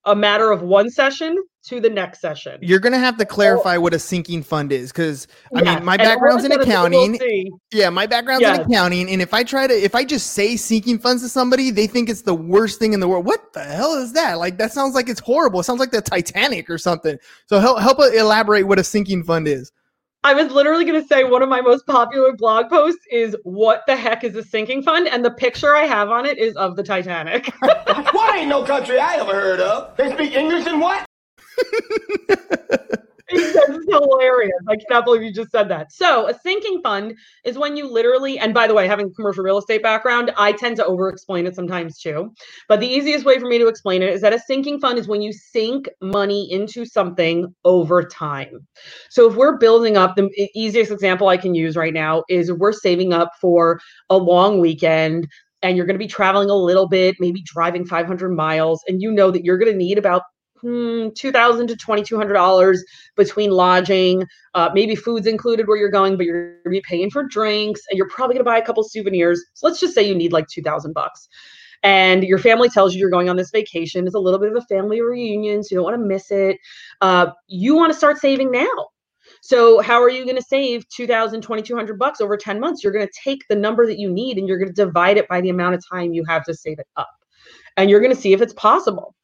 a 0.05 0.17
matter 0.17 0.51
of 0.51 0.63
one 0.63 0.91
session 0.91 1.37
to 1.69 1.81
the 1.81 1.91
next 1.91 2.21
session. 2.21 2.59
You're 2.63 2.79
gonna 2.81 2.99
have 2.99 3.17
to 3.19 3.25
clarify 3.25 3.77
what 3.77 3.93
a 3.95 3.99
sinking 3.99 4.43
fund 4.43 4.73
is, 4.73 4.93
because 4.93 5.27
I 5.55 5.63
Yes, 5.63 5.77
mean, 5.77 5.85
my 5.85 5.97
background's 5.97 6.45
in 6.45 6.53
a 6.53 6.55
sudden 6.55 6.93
we'll 6.93 7.05
accounting. 7.05 7.59
Yeah, 7.73 7.91
my 7.91 8.07
background's 8.07 8.43
Yes. 8.43 8.59
in 8.59 8.71
accounting, 8.71 9.11
and 9.11 9.21
if 9.21 9.35
I 9.35 9.43
try 9.43 9.67
to, 9.67 9.75
if 9.75 9.95
I 9.95 10.05
just 10.05 10.33
say 10.33 10.57
sinking 10.57 10.99
funds 10.99 11.23
to 11.23 11.29
somebody, 11.29 11.71
they 11.71 11.87
think 11.87 12.09
it's 12.09 12.23
the 12.23 12.35
worst 12.35 12.79
thing 12.79 12.93
in 12.93 13.01
the 13.01 13.09
world. 13.09 13.27
What 13.27 13.53
the 13.53 13.65
hell 13.65 13.95
is 13.95 14.13
that? 14.13 14.35
Like 14.39 14.59
that 14.59 14.73
sounds 14.73 14.95
like 14.95 15.09
it's 15.09 15.21
horrible. 15.21 15.61
It 15.61 15.65
sounds 15.65 15.81
like 15.81 15.91
the 15.91 16.01
Titanic 16.03 16.71
or 16.71 16.79
something. 16.79 17.19
So 17.47 17.59
help 17.59 17.81
help 17.81 17.99
elaborate 17.99 18.67
what 18.67 18.79
a 18.79 18.85
sinking 18.85 19.25
fund 19.25 19.49
is. 19.49 19.73
I 20.25 20.35
was 20.35 20.51
literally 20.51 20.85
going 20.85 21.01
to 21.01 21.07
say 21.07 21.23
one 21.23 21.41
of 21.41 21.49
my 21.49 21.61
most 21.61 21.87
popular 21.87 22.33
blog 22.33 22.69
posts 22.69 23.01
is 23.13 23.37
what 23.45 23.83
the 23.87 23.95
heck 23.95 24.25
is 24.25 24.35
a 24.35 24.43
sinking 24.43 24.83
fund? 24.83 25.07
And 25.07 25.25
the 25.25 25.31
picture 25.31 25.77
I 25.77 25.83
have 25.83 26.11
on 26.11 26.27
it 26.27 26.37
is 26.37 26.57
of 26.57 26.75
the 26.75 26.83
Titanic. 26.83 27.53
What 28.13 28.35
ain't 28.35 28.49
no 28.49 28.65
country 28.65 28.99
I 28.99 29.17
ever 29.17 29.33
heard 29.33 29.61
of? 29.61 29.97
They 29.97 30.11
speak 30.13 30.33
English 30.35 30.67
and 30.67 30.81
what? 30.81 31.06
That's 33.33 33.85
hilarious. 33.89 34.53
I 34.69 34.77
cannot 34.77 35.05
believe 35.05 35.23
you 35.23 35.33
just 35.33 35.51
said 35.51 35.69
that. 35.69 35.93
So, 35.93 36.29
a 36.29 36.35
sinking 36.35 36.81
fund 36.83 37.15
is 37.45 37.59
when 37.59 37.77
you 37.77 37.91
literally, 37.91 38.39
and 38.39 38.55
by 38.55 38.69
the 38.69 38.75
way, 38.75 38.87
having 38.87 39.13
commercial 39.15 39.43
real 39.43 39.59
estate 39.59 39.83
background, 39.83 40.33
I 40.37 40.53
tend 40.53 40.77
to 40.77 40.85
over 40.85 41.09
explain 41.09 41.47
it 41.47 41.55
sometimes 41.57 41.99
too. 41.99 42.33
But 42.69 42.81
the 42.81 42.87
easiest 42.87 43.25
way 43.25 43.41
for 43.41 43.47
me 43.47 43.59
to 43.59 43.67
explain 43.67 44.03
it 44.03 44.11
is 44.11 44.21
that 44.21 44.33
a 44.33 44.39
sinking 44.39 44.81
fund 44.81 44.99
is 44.99 45.09
when 45.09 45.23
you 45.23 45.33
sink 45.33 45.89
money 46.01 46.51
into 46.53 46.85
something 46.85 47.53
over 47.65 48.05
time. 48.05 48.67
So, 49.11 49.29
if 49.29 49.37
we're 49.37 49.59
building 49.59 49.97
up, 49.97 50.15
the 50.17 50.31
easiest 50.55 50.93
example 50.93 51.29
I 51.29 51.37
can 51.37 51.55
use 51.55 51.77
right 51.77 51.95
now 51.95 52.23
is 52.29 52.53
we're 52.53 52.73
saving 52.73 53.13
up 53.13 53.33
for 53.41 53.81
a 54.09 54.17
long 54.17 54.61
weekend 54.61 55.27
and 55.63 55.77
you're 55.77 55.87
going 55.87 55.99
to 55.99 56.05
be 56.05 56.07
traveling 56.07 56.51
a 56.51 56.55
little 56.55 56.89
bit, 56.89 57.17
maybe 57.19 57.43
driving 57.45 57.85
500 57.85 58.31
miles, 58.31 58.83
and 58.87 59.03
you 59.03 59.11
know 59.11 59.31
that 59.33 59.45
you're 59.45 59.59
going 59.59 59.73
to 59.73 59.77
need 59.77 59.99
about 59.99 60.23
hmm, 60.67 61.09
2,000 61.15 61.69
to 61.69 61.77
$2,200 61.77 62.79
between 63.17 63.51
lodging, 63.51 64.27
uh, 64.55 64.71
maybe 64.75 64.97
food's 64.97 65.27
included 65.27 65.69
where 65.69 65.77
you're 65.77 65.91
going, 65.91 66.17
but 66.17 66.27
you're 66.27 66.55
going 66.55 66.63
to 66.65 66.71
be 66.71 66.83
paying 66.89 67.11
for 67.11 67.23
drinks 67.23 67.81
and 67.89 67.97
you're 67.97 68.09
probably 68.09 68.35
going 68.35 68.45
to 68.45 68.51
buy 68.51 68.59
a 68.59 68.65
couple 68.65 68.83
souvenirs. 68.83 69.45
So 69.55 69.67
let's 69.67 69.79
just 69.81 69.95
say 69.95 70.03
you 70.03 70.15
need 70.15 70.33
like 70.33 70.49
2000 70.49 70.93
bucks. 70.93 71.29
And 71.83 72.25
your 72.25 72.39
family 72.39 72.69
tells 72.69 72.95
you 72.95 73.01
you're 73.01 73.11
going 73.11 73.29
on 73.29 73.37
this 73.37 73.51
vacation. 73.51 74.07
It's 74.07 74.17
a 74.17 74.19
little 74.19 74.41
bit 74.41 74.51
of 74.51 74.57
a 74.57 74.67
family 74.67 75.01
reunion, 75.01 75.63
so 75.63 75.69
you 75.71 75.77
don't 75.77 75.85
want 75.85 75.95
to 75.95 76.05
miss 76.05 76.31
it. 76.33 76.57
Uh, 77.01 77.29
you 77.47 77.77
want 77.77 77.93
to 77.93 77.99
start 77.99 78.19
saving 78.19 78.51
now. 78.51 78.89
So 79.43 79.81
how 79.81 80.03
are 80.03 80.11
you 80.11 80.25
going 80.25 80.37
to 80.37 80.43
save 80.43 80.89
2000 80.89 81.43
2200 81.43 81.99
bucks 81.99 82.21
over 82.21 82.37
10 82.37 82.59
months? 82.59 82.83
You're 82.83 82.93
going 82.93 83.07
to 83.07 83.13
take 83.23 83.47
the 83.49 83.55
number 83.55 83.87
that 83.87 83.99
you 83.99 84.11
need 84.11 84.39
and 84.39 84.49
you're 84.49 84.59
going 84.59 84.75
to 84.75 84.75
divide 84.75 85.17
it 85.17 85.29
by 85.29 85.41
the 85.41 85.51
amount 85.51 85.77
of 85.77 85.85
time 85.89 86.13
you 86.13 86.25
have 86.25 86.45
to 86.45 86.55
save 86.55 86.81
it 86.81 86.89
up. 86.97 87.11
And 87.77 87.89
you're 87.89 88.01
going 88.01 88.15
to 88.15 88.21
see 88.21 88.33
if 88.33 88.41
it's 88.41 88.55
possible. 88.55 89.15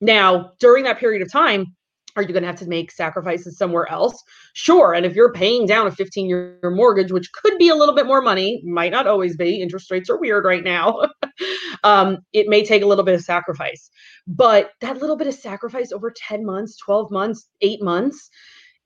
Now, 0.00 0.52
during 0.58 0.84
that 0.84 0.98
period 0.98 1.22
of 1.22 1.30
time, 1.30 1.74
are 2.16 2.22
you 2.22 2.28
going 2.28 2.42
to 2.42 2.48
have 2.48 2.58
to 2.60 2.68
make 2.68 2.92
sacrifices 2.92 3.58
somewhere 3.58 3.90
else? 3.90 4.22
Sure. 4.52 4.94
And 4.94 5.04
if 5.04 5.16
you're 5.16 5.32
paying 5.32 5.66
down 5.66 5.86
a 5.86 5.90
15 5.90 6.28
year 6.28 6.58
mortgage, 6.62 7.10
which 7.10 7.32
could 7.32 7.58
be 7.58 7.68
a 7.68 7.74
little 7.74 7.94
bit 7.94 8.06
more 8.06 8.22
money, 8.22 8.62
might 8.64 8.92
not 8.92 9.06
always 9.06 9.36
be, 9.36 9.60
interest 9.60 9.90
rates 9.90 10.08
are 10.08 10.18
weird 10.18 10.44
right 10.44 10.62
now. 10.62 11.08
um, 11.84 12.18
it 12.32 12.48
may 12.48 12.64
take 12.64 12.82
a 12.82 12.86
little 12.86 13.04
bit 13.04 13.14
of 13.14 13.22
sacrifice. 13.22 13.90
But 14.28 14.70
that 14.80 14.98
little 14.98 15.16
bit 15.16 15.26
of 15.26 15.34
sacrifice 15.34 15.90
over 15.90 16.12
10 16.16 16.44
months, 16.44 16.76
12 16.78 17.10
months, 17.10 17.48
eight 17.62 17.82
months 17.82 18.30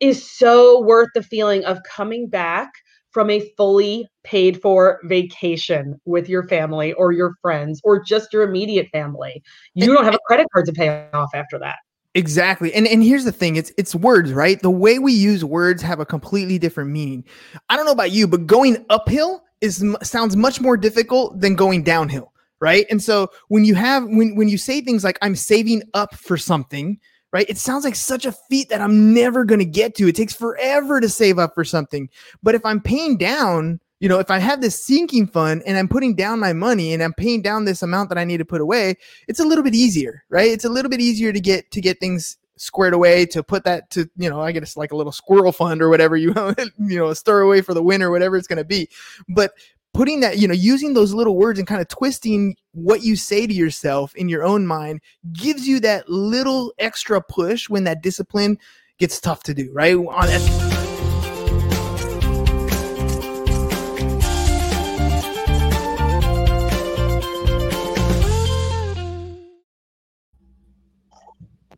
is 0.00 0.30
so 0.30 0.80
worth 0.80 1.10
the 1.14 1.22
feeling 1.22 1.64
of 1.64 1.82
coming 1.82 2.28
back 2.28 2.70
from 3.18 3.30
a 3.30 3.40
fully 3.56 4.06
paid 4.22 4.62
for 4.62 5.00
vacation 5.02 6.00
with 6.04 6.28
your 6.28 6.46
family 6.46 6.92
or 6.92 7.10
your 7.10 7.34
friends 7.42 7.80
or 7.82 8.00
just 8.00 8.32
your 8.32 8.44
immediate 8.44 8.86
family. 8.92 9.42
You 9.74 9.92
don't 9.92 10.04
have 10.04 10.14
a 10.14 10.20
credit 10.28 10.46
card 10.54 10.66
to 10.66 10.72
pay 10.72 11.08
off 11.12 11.30
after 11.34 11.58
that. 11.58 11.78
Exactly. 12.14 12.72
And 12.72 12.86
and 12.86 13.02
here's 13.02 13.24
the 13.24 13.32
thing, 13.32 13.56
it's 13.56 13.72
it's 13.76 13.92
words, 13.92 14.32
right? 14.32 14.62
The 14.62 14.70
way 14.70 15.00
we 15.00 15.12
use 15.12 15.44
words 15.44 15.82
have 15.82 15.98
a 15.98 16.06
completely 16.06 16.60
different 16.60 16.90
meaning. 16.90 17.24
I 17.68 17.76
don't 17.76 17.86
know 17.86 17.90
about 17.90 18.12
you, 18.12 18.28
but 18.28 18.46
going 18.46 18.86
uphill 18.88 19.42
is 19.60 19.84
sounds 20.04 20.36
much 20.36 20.60
more 20.60 20.76
difficult 20.76 21.40
than 21.40 21.56
going 21.56 21.82
downhill, 21.82 22.32
right? 22.60 22.86
And 22.88 23.02
so 23.02 23.30
when 23.48 23.64
you 23.64 23.74
have 23.74 24.04
when 24.04 24.36
when 24.36 24.48
you 24.48 24.58
say 24.58 24.80
things 24.80 25.02
like 25.02 25.18
I'm 25.22 25.34
saving 25.34 25.82
up 25.92 26.14
for 26.14 26.36
something, 26.36 27.00
right? 27.32 27.48
It 27.48 27.58
sounds 27.58 27.84
like 27.84 27.94
such 27.94 28.24
a 28.24 28.32
feat 28.32 28.68
that 28.70 28.80
I'm 28.80 29.12
never 29.12 29.44
going 29.44 29.58
to 29.58 29.64
get 29.64 29.94
to. 29.96 30.08
It 30.08 30.16
takes 30.16 30.34
forever 30.34 31.00
to 31.00 31.08
save 31.08 31.38
up 31.38 31.54
for 31.54 31.64
something. 31.64 32.08
But 32.42 32.54
if 32.54 32.64
I'm 32.64 32.80
paying 32.80 33.16
down, 33.16 33.80
you 34.00 34.08
know, 34.08 34.18
if 34.18 34.30
I 34.30 34.38
have 34.38 34.60
this 34.60 34.82
sinking 34.82 35.26
fund 35.26 35.62
and 35.66 35.76
I'm 35.76 35.88
putting 35.88 36.14
down 36.14 36.40
my 36.40 36.52
money 36.52 36.92
and 36.92 37.02
I'm 37.02 37.14
paying 37.14 37.42
down 37.42 37.64
this 37.64 37.82
amount 37.82 38.08
that 38.10 38.18
I 38.18 38.24
need 38.24 38.38
to 38.38 38.44
put 38.44 38.60
away, 38.60 38.96
it's 39.26 39.40
a 39.40 39.44
little 39.44 39.64
bit 39.64 39.74
easier, 39.74 40.24
right? 40.30 40.50
It's 40.50 40.64
a 40.64 40.68
little 40.68 40.90
bit 40.90 41.00
easier 41.00 41.32
to 41.32 41.40
get 41.40 41.70
to 41.72 41.80
get 41.80 42.00
things 42.00 42.36
squared 42.60 42.92
away 42.92 43.24
to 43.24 43.42
put 43.42 43.64
that 43.64 43.88
to 43.88 44.10
you 44.16 44.28
know 44.28 44.40
i 44.40 44.50
guess 44.50 44.76
like 44.76 44.90
a 44.90 44.96
little 44.96 45.12
squirrel 45.12 45.52
fund 45.52 45.80
or 45.80 45.88
whatever 45.88 46.16
you 46.16 46.34
you 46.78 46.98
know 46.98 47.08
a 47.08 47.14
store 47.14 47.40
away 47.40 47.60
for 47.60 47.72
the 47.72 47.82
winter 47.82 48.10
whatever 48.10 48.36
it's 48.36 48.48
going 48.48 48.58
to 48.58 48.64
be 48.64 48.88
but 49.28 49.52
putting 49.94 50.20
that 50.20 50.38
you 50.38 50.46
know 50.46 50.54
using 50.54 50.94
those 50.94 51.12
little 51.14 51.36
words 51.36 51.58
and 51.58 51.66
kind 51.68 51.80
of 51.80 51.88
twisting 51.88 52.56
what 52.72 53.02
you 53.02 53.16
say 53.16 53.46
to 53.46 53.54
yourself 53.54 54.14
in 54.14 54.28
your 54.28 54.44
own 54.44 54.66
mind 54.66 55.00
gives 55.32 55.66
you 55.66 55.80
that 55.80 56.08
little 56.08 56.72
extra 56.78 57.20
push 57.20 57.68
when 57.68 57.84
that 57.84 58.02
discipline 58.02 58.58
gets 58.98 59.20
tough 59.20 59.42
to 59.42 59.54
do 59.54 59.70
right 59.72 59.96
On 59.96 60.26
that- 60.26 60.78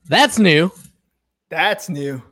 That's 0.09 0.39
new. 0.39 0.73
that's 1.51 1.89
new 1.89 2.23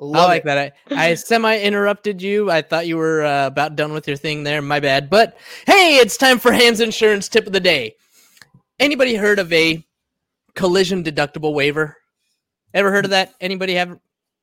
I 0.00 0.04
like 0.26 0.42
it. 0.42 0.46
that. 0.46 0.74
I, 0.90 1.10
I 1.10 1.14
semi 1.14 1.58
interrupted 1.60 2.20
you. 2.20 2.50
I 2.50 2.62
thought 2.62 2.86
you 2.86 2.96
were 2.96 3.24
uh, 3.24 3.46
about 3.46 3.76
done 3.76 3.92
with 3.92 4.08
your 4.08 4.16
thing 4.16 4.42
there. 4.42 4.60
My 4.62 4.80
bad. 4.80 5.08
But 5.08 5.36
hey, 5.66 5.96
it's 5.96 6.16
time 6.16 6.38
for 6.38 6.52
Ham's 6.52 6.80
Insurance 6.80 7.28
tip 7.28 7.46
of 7.46 7.52
the 7.52 7.60
day. 7.60 7.94
Anybody 8.80 9.14
heard 9.14 9.38
of 9.38 9.52
a 9.52 9.84
collision 10.54 11.04
deductible 11.04 11.54
waiver? 11.54 11.96
Ever 12.72 12.90
heard 12.90 13.04
of 13.04 13.12
that? 13.12 13.34
Anybody 13.40 13.74
have 13.74 13.98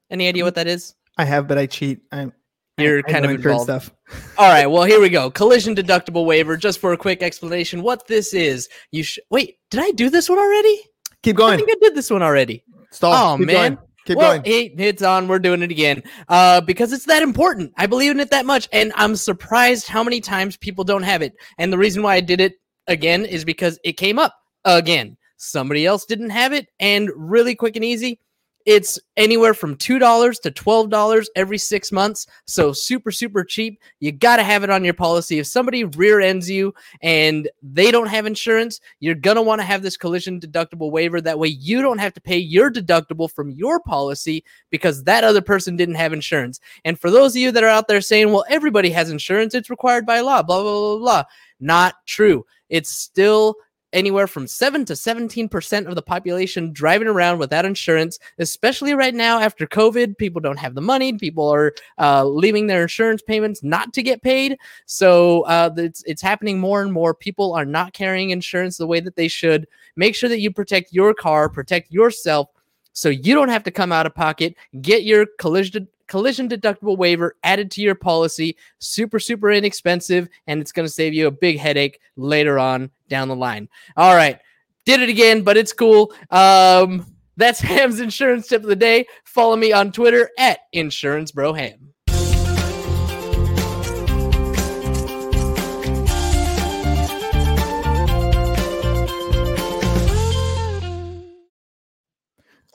any 0.10 0.28
idea 0.28 0.44
what 0.44 0.56
that 0.56 0.68
is? 0.68 0.96
i 1.18 1.26
have 1.26 1.46
but 1.48 1.58
i 1.58 1.66
cheat 1.66 2.00
i'm 2.14 2.32
You're 2.78 3.00
I 3.00 3.12
kind 3.12 3.26
of 3.26 3.32
involved. 3.32 3.64
stuff 3.64 3.92
All 4.38 4.50
right, 4.50 4.66
well 4.66 4.84
here 4.92 5.02
we 5.02 5.10
go. 5.10 5.30
Collision 5.30 5.76
deductible 5.76 6.26
waiver. 6.26 6.56
Just 6.56 6.80
for 6.80 6.94
a 6.94 6.98
quick 6.98 7.22
explanation, 7.22 7.82
what 7.84 8.08
this 8.08 8.34
is. 8.34 8.70
You 8.92 9.04
sh- 9.04 9.20
wait. 9.30 9.58
Did 9.70 9.82
I 9.82 9.92
do 9.92 10.10
this 10.10 10.30
one 10.30 10.40
already? 10.40 10.82
keep 11.24 11.36
going. 11.36 11.54
I 11.54 11.58
think 11.58 11.70
I 11.70 11.76
did 11.82 11.94
this 11.96 12.10
one 12.10 12.24
already. 12.24 12.64
stall 12.92 13.34
Oh 13.34 13.38
Keep 13.38 13.48
man. 13.48 13.76
going. 13.76 13.88
Keep 14.06 14.18
well, 14.18 14.40
going. 14.40 14.44
hey, 14.44 14.74
it's 14.78 15.04
on. 15.04 15.28
We're 15.28 15.40
doing 15.40 15.62
it 15.62 15.72
again 15.72 16.02
uh, 16.28 16.62
because 16.62 16.92
it's 16.92 17.06
that 17.06 17.22
important. 17.22 17.74
I 17.78 17.86
believe 17.86 18.12
in 18.12 18.20
it 18.20 18.32
that 18.32 18.46
much, 18.46 18.68
and 18.72 18.92
I'm 18.96 19.16
surprised 19.16 19.88
how 19.88 20.04
many 20.04 20.22
times 20.22 20.58
people 20.58 20.84
don't 20.84 21.04
have 21.04 21.22
it. 21.22 21.34
And 21.58 21.72
the 21.72 21.78
reason 21.78 22.02
why 22.02 22.16
I 22.16 22.22
did 22.22 22.42
it 22.42 22.56
again 22.88 23.26
is 23.26 23.46
because 23.46 23.80
it 23.84 23.94
came 23.94 24.18
up 24.18 24.36
again. 24.66 25.18
Somebody 25.38 25.86
else 25.86 26.06
didn't 26.06 26.32
have 26.32 26.54
it, 26.54 26.68
and 26.80 27.10
really 27.16 27.56
quick 27.56 27.76
and 27.76 27.86
easy. 27.86 28.20
It's 28.66 29.00
anywhere 29.18 29.54
from 29.54 29.76
two 29.76 30.00
dollars 30.00 30.40
to 30.40 30.52
twelve 30.52 30.90
dollars 30.90 31.30
every 31.36 31.58
six 31.58 31.92
months, 31.92 32.28
so 32.46 32.74
super 32.74 33.12
super 33.12 33.44
cheap. 33.44 33.80
You 34.00 34.12
got 34.12 34.38
to 34.38 34.44
have 34.44 34.64
it 34.64 34.70
on 34.70 34.84
your 34.84 34.94
policy. 34.94 35.40
If 35.40 35.48
somebody 35.48 35.84
rear 35.84 36.20
ends 36.20 36.50
you 36.50 36.74
and 37.02 37.50
they 37.62 37.92
don't 37.92 38.08
have 38.08 38.26
insurance, 38.26 38.80
you're 39.00 39.16
gonna 39.16 39.42
want 39.42 39.60
to 39.62 39.66
have 39.66 39.82
this 39.82 39.98
collision 39.98 40.40
deductible 40.40 40.92
waiver. 40.92 41.22
That 41.22 41.40
way, 41.40 41.50
you 41.50 41.82
don't 41.82 42.00
have 42.00 42.14
to 42.14 42.22
pay 42.22 42.38
your 42.38 42.72
deductible 42.72 43.32
from 43.32 43.52
your 43.52 43.80
policy 43.80 44.44
because 44.70 45.04
that 45.04 45.24
other 45.24 45.42
person 45.42 45.76
didn't 45.76 45.96
have 45.96 46.14
insurance. 46.14 46.60
And 46.86 47.00
for 47.00 47.10
those 47.10 47.34
of 47.34 47.42
you 47.42 47.52
that 47.52 47.64
are 47.64 47.70
out 47.70 47.88
there 47.88 48.02
saying, 48.02 48.32
"Well, 48.32 48.46
everybody 48.50 48.90
has 48.92 49.10
insurance; 49.10 49.54
it's 49.56 49.70
required 49.70 50.06
by 50.06 50.20
law," 50.22 50.44
blah 50.44 50.62
blah 50.62 50.80
blah 50.80 50.98
blah, 50.98 51.24
not 51.60 51.96
true. 52.06 52.46
It's 52.70 52.90
still 52.90 53.56
anywhere 53.94 54.28
from 54.28 54.48
7 54.48 54.86
to 54.86 54.94
17% 54.94 55.88
of 55.88 55.96
the 55.96 56.02
population 56.02 56.72
driving 56.72 57.08
around 57.08 57.40
without 57.40 57.66
insurance, 57.66 58.20
especially 58.40 58.94
right 58.94 59.14
now 59.14 59.40
after 59.40 59.68
COVID. 59.68 60.18
People 60.18 60.42
don't 60.42 60.60
have 60.60 60.76
the 60.76 60.82
money. 60.82 61.14
People 61.14 61.50
are 61.50 61.74
uh, 61.98 62.26
leaving 62.26 62.68
their 62.68 62.84
insurance 62.84 63.22
payments 63.22 63.64
not 63.64 63.94
to 63.94 64.04
get 64.04 64.22
paid. 64.22 64.58
So 64.86 65.42
uh, 65.44 65.72
it's, 65.78 66.04
it's 66.04 66.22
happening 66.22 66.60
more 66.60 66.82
and 66.82 66.94
more. 66.94 67.14
People 67.14 67.54
are 67.54 67.66
not 67.66 67.94
carrying 67.94 68.30
insurance 68.30 68.78
the 68.78 68.88
way 68.88 69.00
that 69.00 69.16
they 69.16 69.28
should. 69.28 69.68
Make 69.96 70.16
sure 70.16 70.30
that 70.30 70.40
you 70.40 70.52
protect 70.52 70.94
your 70.94 71.14
car, 71.14 71.50
protect 71.50 71.92
yourself. 71.92 72.50
So 72.94 73.10
you 73.10 73.34
don't 73.34 73.50
have 73.50 73.64
to 73.64 73.72
come 73.72 73.92
out 73.92 74.06
of 74.06 74.16
pocket. 74.16 74.56
Get 74.82 75.04
your 75.04 75.26
collision 75.40 75.88
collision 76.08 76.50
deductible 76.50 76.98
waiver 76.98 77.38
added 77.44 77.72
to 77.72 77.82
your 77.82 77.96
policy. 77.96 78.58
Super, 78.80 79.18
super 79.18 79.50
inexpensive, 79.50 80.28
and 80.46 80.60
it's 80.60 80.74
going 80.74 80.86
to 80.86 80.92
save 80.92 81.14
you 81.14 81.26
a 81.28 81.32
big 81.32 81.58
headache 81.58 82.02
later 82.18 82.60
on 82.60 82.92
down 83.12 83.28
the 83.28 83.36
line. 83.36 83.70
All 83.96 84.16
right, 84.16 84.40
did 84.86 85.02
it 85.02 85.10
again, 85.10 85.44
but 85.44 85.58
it's 85.58 85.74
cool. 85.74 86.12
Um, 86.32 87.06
that's 87.38 87.60
Ham's 87.62 88.00
insurance 88.00 88.48
tip 88.48 88.64
of 88.64 88.70
the 88.70 88.76
day. 88.76 89.06
Follow 89.26 89.56
me 89.56 89.72
on 89.72 89.92
Twitter 89.92 90.32
at 90.40 90.62
Insurance 90.74 91.32
Bro 91.32 91.54
Ham. 91.54 91.92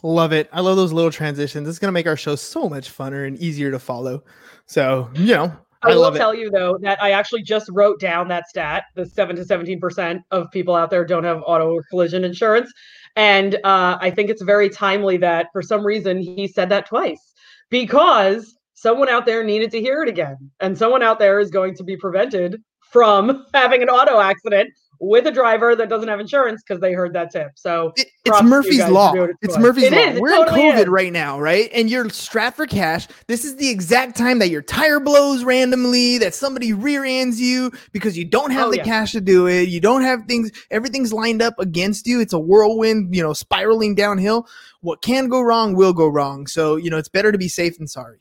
Love 0.03 0.33
it. 0.33 0.49
I 0.53 0.61
love 0.61 0.77
those 0.77 0.93
little 0.93 1.11
transitions. 1.11 1.69
It's 1.69 1.81
gonna 1.81 1.91
make 1.91 2.07
our 2.07 2.17
show 2.17 2.37
so 2.37 2.69
much 2.69 2.97
funner 2.97 3.27
and 3.27 3.37
easier 3.39 3.73
to 3.73 3.81
follow. 3.81 4.23
So 4.67 5.11
you 5.15 5.35
know, 5.35 5.57
I, 5.87 5.93
I, 5.93 5.95
will 5.95 6.03
love 6.03 6.17
it. 6.17 6.19
tell 6.19 6.35
you 6.35 6.51
though 6.51 6.79
that 6.83 7.03
I 7.03 7.13
actually 7.13 7.43
just 7.43 7.69
wrote 7.73 8.01
down 8.01 8.29
that 8.29 8.49
stat: 8.49 8.85
the 8.95 9.07
seven 9.07 9.37
to 9.37 9.45
seventeen 9.45 9.81
percent 9.81 10.23
of 10.31 10.51
people 10.51 10.75
out 10.75 10.91
there 10.91 11.05
don't 11.05 11.25
have 11.25 11.43
auto 11.47 11.71
or 11.71 11.83
collision 11.91 12.25
insurance, 12.25 12.73
and 13.15 13.55
uh, 13.65 13.99
I 14.01 14.11
think 14.11 14.31
it's 14.31 14.43
very 14.43 14.69
timely 14.69 15.17
that 15.19 15.49
for 15.53 15.63
some 15.63 15.85
reason 15.85 16.19
he 16.19 16.49
said 16.49 16.69
that 16.71 16.87
twice 16.87 17.35
because 17.71 18.55
someone 18.75 19.09
out 19.09 19.27
there 19.27 19.43
needed 19.43 19.71
to 19.73 19.81
hear 19.81 20.03
it 20.03 20.09
again, 20.09 20.37
and 20.61 20.77
someone 20.77 21.03
out 21.03 21.19
there 21.19 21.39
is 21.39 21.51
going 21.51 21.75
to 21.77 21.85
be 21.85 21.97
prevented 21.97 22.63
from 22.81 23.45
having 23.55 23.83
an 23.83 23.89
auto 23.89 24.21
accident 24.21 24.71
with 25.01 25.27
a 25.27 25.31
driver 25.31 25.77
that 25.77 25.89
doesn't 25.89 26.09
have 26.09 26.21
insurance 26.21 26.63
because 26.67 26.81
they 26.81 26.93
heard 26.93 27.13
that 27.15 27.31
tip. 27.31 27.53
So 27.55 27.93
It- 27.97 28.09
it's 28.25 28.43
Murphy's 28.43 28.89
law. 28.89 29.13
it 29.15 29.31
It's. 29.43 29.57
Murphy's 29.59 29.85
It 29.85 29.93
law. 29.93 29.99
is, 29.99 30.21
We're 30.21 30.31
totally 30.31 30.67
in 30.69 30.75
COVID 30.75 30.83
is. 30.83 30.89
right 30.89 31.13
now, 31.13 31.39
right? 31.41 31.71
And 31.73 31.89
you're 31.91 32.09
strapped 32.11 32.57
for 32.57 32.67
cash. 32.67 33.07
This 33.29 33.45
is 33.45 33.57
the 33.57 33.69
exact 33.69 34.17
time 34.17 34.39
that 34.41 34.49
your 34.51 34.63
tire 34.63 34.99
blows 35.01 35.45
randomly, 35.45 36.19
that 36.19 36.35
somebody 36.35 36.73
rear 36.73 37.05
ends 37.05 37.41
you 37.41 37.71
because 37.93 38.17
you 38.19 38.25
don't 38.25 38.51
have 38.51 38.69
Oh, 38.69 38.71
the 38.71 38.79
yeah. 38.79 38.85
cash 38.85 39.13
to 39.13 39.21
do 39.21 39.47
it. 39.47 39.69
You 39.69 39.81
don't 39.81 40.03
have 40.03 40.25
things, 40.27 40.51
everything's 40.71 41.13
lined 41.13 41.43
up 41.43 41.55
against 41.59 42.07
you. 42.07 42.21
It's 42.21 42.33
a 42.33 42.39
whirlwind, 42.39 43.15
you 43.15 43.23
know, 43.23 43.33
spiraling 43.33 43.95
downhill. 43.95 44.47
What 44.81 45.03
can 45.03 45.29
go 45.29 45.41
wrong 45.41 45.75
will 45.75 45.93
go 45.93 46.07
wrong. 46.09 46.47
So, 46.47 46.77
you 46.77 46.91
know, 46.91 46.97
it's 46.99 47.09
better 47.09 47.33
to 47.33 47.39
be 47.39 47.49
safe 47.49 47.79
than 47.79 47.87
sorry. 47.87 48.21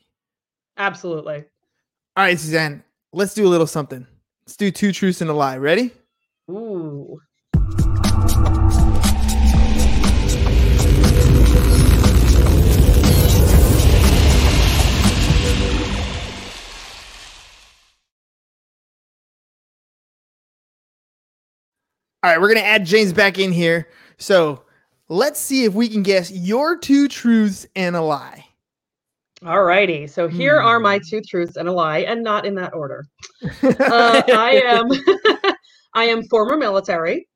Absolutely. 0.76 1.44
All 2.16 2.24
right, 2.24 2.38
Suzanne, 2.38 2.82
let's 3.12 3.34
do 3.34 3.46
a 3.46 3.48
little 3.48 3.66
something. 3.66 4.06
Let's 4.46 4.56
do 4.56 4.70
two 4.70 4.92
truths 4.92 5.20
and 5.20 5.28
a 5.30 5.32
lie. 5.34 5.56
Ready? 5.58 5.90
Ooh. 6.48 7.18
All 22.22 22.30
right, 22.32 22.40
we're 22.40 22.48
gonna 22.48 22.66
add 22.66 22.84
James 22.84 23.12
back 23.12 23.38
in 23.38 23.52
here. 23.52 23.88
So 24.18 24.62
let's 25.08 25.38
see 25.38 25.64
if 25.64 25.74
we 25.74 25.88
can 25.88 26.02
guess 26.02 26.30
your 26.30 26.76
two 26.76 27.08
truths 27.08 27.66
and 27.76 27.94
a 27.94 28.00
lie. 28.00 28.44
All 29.44 29.62
righty. 29.62 30.06
So 30.06 30.26
here 30.28 30.58
are 30.58 30.80
my 30.80 30.96
Hmm. 30.96 31.02
two 31.08 31.20
truths 31.20 31.56
and 31.56 31.68
a 31.68 31.72
lie, 31.72 31.98
and 31.98 32.22
not 32.24 32.46
in 32.46 32.54
that 32.56 32.74
order. 32.74 33.04
Uh, 33.62 34.22
I 34.28 34.62
am 34.64 34.88
I 35.96 36.04
am 36.04 36.22
former 36.24 36.56
military. 36.56 37.26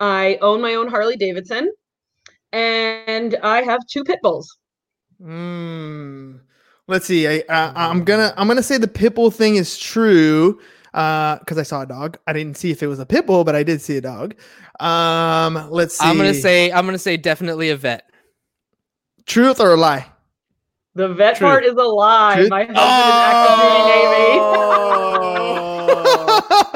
I 0.00 0.38
own 0.40 0.60
my 0.60 0.74
own 0.74 0.88
Harley 0.88 1.16
Davidson, 1.16 1.70
and 2.52 3.36
I 3.42 3.62
have 3.62 3.80
two 3.86 4.02
pit 4.02 4.18
bulls. 4.22 4.56
Mm. 5.22 6.40
Let's 6.88 7.06
see. 7.06 7.28
I, 7.28 7.38
uh, 7.48 7.72
I'm 7.76 8.02
gonna 8.04 8.34
I'm 8.36 8.48
gonna 8.48 8.62
say 8.62 8.78
the 8.78 8.88
pit 8.88 9.14
bull 9.14 9.30
thing 9.30 9.56
is 9.56 9.78
true 9.78 10.60
because 10.92 11.58
I 11.58 11.62
saw 11.62 11.82
a 11.82 11.86
dog. 11.86 12.18
I 12.26 12.32
didn't 12.32 12.56
see 12.56 12.70
if 12.70 12.82
it 12.82 12.86
was 12.86 12.98
a 12.98 13.06
pit 13.06 13.26
bull, 13.26 13.44
but 13.44 13.54
I 13.54 13.62
did 13.62 13.80
see 13.82 13.98
a 13.98 14.00
dog. 14.00 14.34
Um, 14.80 15.70
let's 15.70 15.98
see. 15.98 16.06
I'm 16.06 16.16
gonna 16.16 16.34
say 16.34 16.72
I'm 16.72 16.86
gonna 16.86 16.98
say 16.98 17.16
definitely 17.16 17.70
a 17.70 17.76
vet. 17.76 18.10
truth 19.26 19.60
or 19.60 19.74
a 19.74 19.76
lie. 19.76 20.06
The 20.94 21.08
vet 21.08 21.36
Truth. 21.36 21.48
part 21.48 21.64
is 21.64 21.72
a 21.74 21.82
lie. 21.82 22.36
Truth? 22.36 22.50
My 22.50 22.64
husband 22.64 22.78
is 22.78 22.84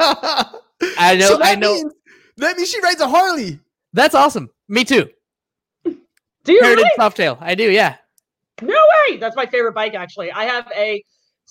Oh. 0.01 0.55
I 0.97 1.15
know. 1.15 1.27
So 1.27 1.37
that 1.37 1.45
I 1.47 1.55
know. 1.55 1.73
Means, 1.73 1.93
that 2.37 2.57
means 2.57 2.69
she 2.71 2.79
rides 2.81 3.01
a 3.01 3.07
Harley. 3.07 3.59
That's 3.93 4.15
awesome. 4.15 4.49
Me 4.67 4.83
too. 4.83 5.09
active 5.85 5.93
duty 5.93 5.99
Do 6.45 6.53
you 6.53 6.61
Heritage 6.61 6.85
really? 6.97 7.09
Softail. 7.09 7.37
I 7.41 7.55
do. 7.55 7.69
Yeah. 7.71 7.95
No 8.61 8.81
way. 9.09 9.17
That's 9.17 9.35
my 9.35 9.45
favorite 9.45 9.73
bike, 9.73 9.93
actually. 9.95 10.31
I 10.31 10.45
have 10.45 10.67
a 10.75 11.03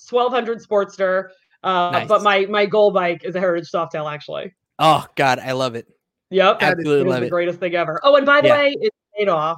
1200 0.09 0.59
Sportster, 0.61 1.29
uh, 1.63 1.89
Nice. 1.91 2.07
but 2.07 2.23
my 2.23 2.45
my 2.45 2.65
goal 2.65 2.91
bike 2.91 3.23
is 3.23 3.35
a 3.35 3.39
Heritage 3.39 3.69
Softail, 3.71 4.11
actually. 4.11 4.53
Oh 4.79 5.05
God, 5.15 5.39
I 5.39 5.51
love 5.53 5.75
it. 5.75 5.87
Yep, 6.31 6.59
that 6.59 6.73
is- 6.73 6.79
Absolutely 6.79 7.01
it 7.01 7.05
is 7.07 7.09
love 7.11 7.19
the 7.21 7.25
it. 7.27 7.29
greatest 7.31 7.59
thing 7.59 7.75
ever. 7.75 7.99
Oh, 8.03 8.15
and 8.15 8.25
by 8.25 8.41
the 8.41 8.47
Yeah. 8.49 8.57
way, 8.57 8.75
it's 8.79 8.95
paid 9.17 9.27
off. 9.29 9.57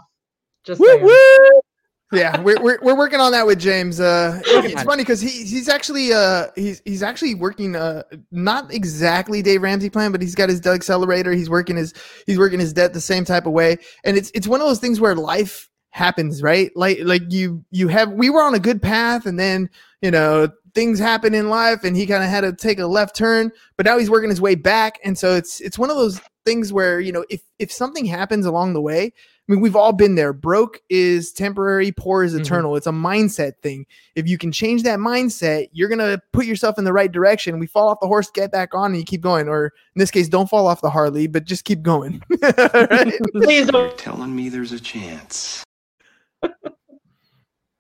Just 0.64 0.80
Woo 0.80 0.88
saying. 0.88 1.04
woo. 1.04 1.62
Yeah, 2.12 2.42
we're, 2.42 2.62
we're, 2.62 2.80
we're 2.82 2.98
working 2.98 3.22
on 3.22 3.32
that 3.32 3.46
with 3.46 3.60
James. 3.60 4.00
Uh, 4.00 4.42
it's 4.46 4.84
funny 4.84 5.04
because 5.04 5.22
he 5.22 5.30
he's 5.30 5.70
actually 5.70 6.12
uh 6.12 6.48
he's 6.56 6.82
he's 6.84 7.04
actually 7.04 7.36
working 7.36 7.76
uh 7.76 8.04
not 8.32 8.74
exactly 8.74 9.42
Dave 9.42 9.62
Ramsey 9.62 9.90
plan, 9.90 10.12
but 10.12 10.22
he's 10.22 10.36
got 10.36 10.50
his 10.50 10.66
accelerator. 10.66 11.32
He's 11.32 11.50
working 11.50 11.78
his 11.78 11.94
he's 12.28 12.38
working 12.38 12.60
his 12.60 12.74
debt 12.74 12.94
the 12.94 13.02
same 13.02 13.24
type 13.24 13.46
of 13.46 13.54
way, 13.54 13.78
and 14.04 14.18
it's 14.18 14.30
it's 14.34 14.48
one 14.48 14.60
of 14.60 14.68
those 14.68 14.80
things 14.80 15.00
where 15.00 15.16
life 15.16 15.70
happens, 15.92 16.44
right? 16.44 16.72
Like 16.76 17.00
like 17.04 17.24
you 17.30 17.64
you 17.72 17.88
have 17.88 18.12
we 18.12 18.30
were 18.30 18.44
on 18.44 18.56
a 18.56 18.60
good 18.60 18.82
path, 18.82 19.26
and 19.26 19.40
then 19.40 19.70
you 20.02 20.12
know 20.12 20.50
things 20.74 21.00
happen 21.00 21.34
in 21.34 21.50
life, 21.50 21.84
and 21.86 21.96
he 21.96 22.06
kind 22.06 22.24
of 22.24 22.30
had 22.30 22.42
to 22.42 22.54
take 22.54 22.80
a 22.80 22.88
left 22.88 23.16
turn, 23.16 23.52
but 23.78 23.86
now 23.86 23.98
he's 23.98 24.10
working 24.10 24.30
his 24.30 24.42
way 24.42 24.56
back, 24.56 25.00
and 25.04 25.18
so 25.18 25.36
it's 25.36 25.62
it's 25.62 25.80
one 25.80 25.90
of 25.90 25.96
those 25.96 26.20
things 26.46 26.74
where 26.74 27.00
you 27.00 27.12
know 27.12 27.24
if 27.30 27.42
if 27.60 27.72
something 27.72 28.06
happens 28.06 28.46
along 28.46 28.74
the 28.74 28.82
way 28.82 29.14
I 29.50 29.54
mean, 29.54 29.62
we've 29.62 29.76
all 29.76 29.92
been 29.92 30.16
there. 30.16 30.32
Broke 30.34 30.80
is 30.90 31.34
temporary, 31.34 31.92
poor 31.92 32.24
is 32.24 32.34
Mhm. 32.34 32.42
eternal. 32.42 32.76
It's 32.78 32.88
a 32.88 32.92
mindset 32.92 33.54
thing. 33.62 33.86
If 34.16 34.28
you 34.28 34.38
can 34.38 34.52
change 34.52 34.84
that 34.84 35.00
mindset, 35.00 35.68
you're 35.74 35.90
going 35.90 36.00
to 36.00 36.22
put 36.32 36.46
yourself 36.46 36.78
in 36.78 36.86
the 36.86 36.94
right 36.94 37.12
direction. 37.12 37.60
We 37.60 37.68
fall 37.68 37.90
off 37.90 38.00
the 38.00 38.08
horse, 38.08 38.30
get 38.32 38.52
back 38.52 38.74
on, 38.74 38.92
and 38.92 38.98
you 38.98 39.04
keep 39.04 39.20
going. 39.22 39.50
Or 39.50 39.66
in 39.96 40.00
this 40.00 40.12
case, 40.12 40.30
don't 40.30 40.48
fall 40.50 40.68
off 40.68 40.80
the 40.82 40.90
Harley, 40.90 41.28
but 41.28 41.44
just 41.46 41.66
keep 41.66 41.82
going. 41.82 42.22
Please 43.34 43.68
don't. 43.68 43.98
Telling 43.98 44.34
me 44.36 44.48
there's 44.48 44.72
a 44.72 44.80
chance. 44.80 45.64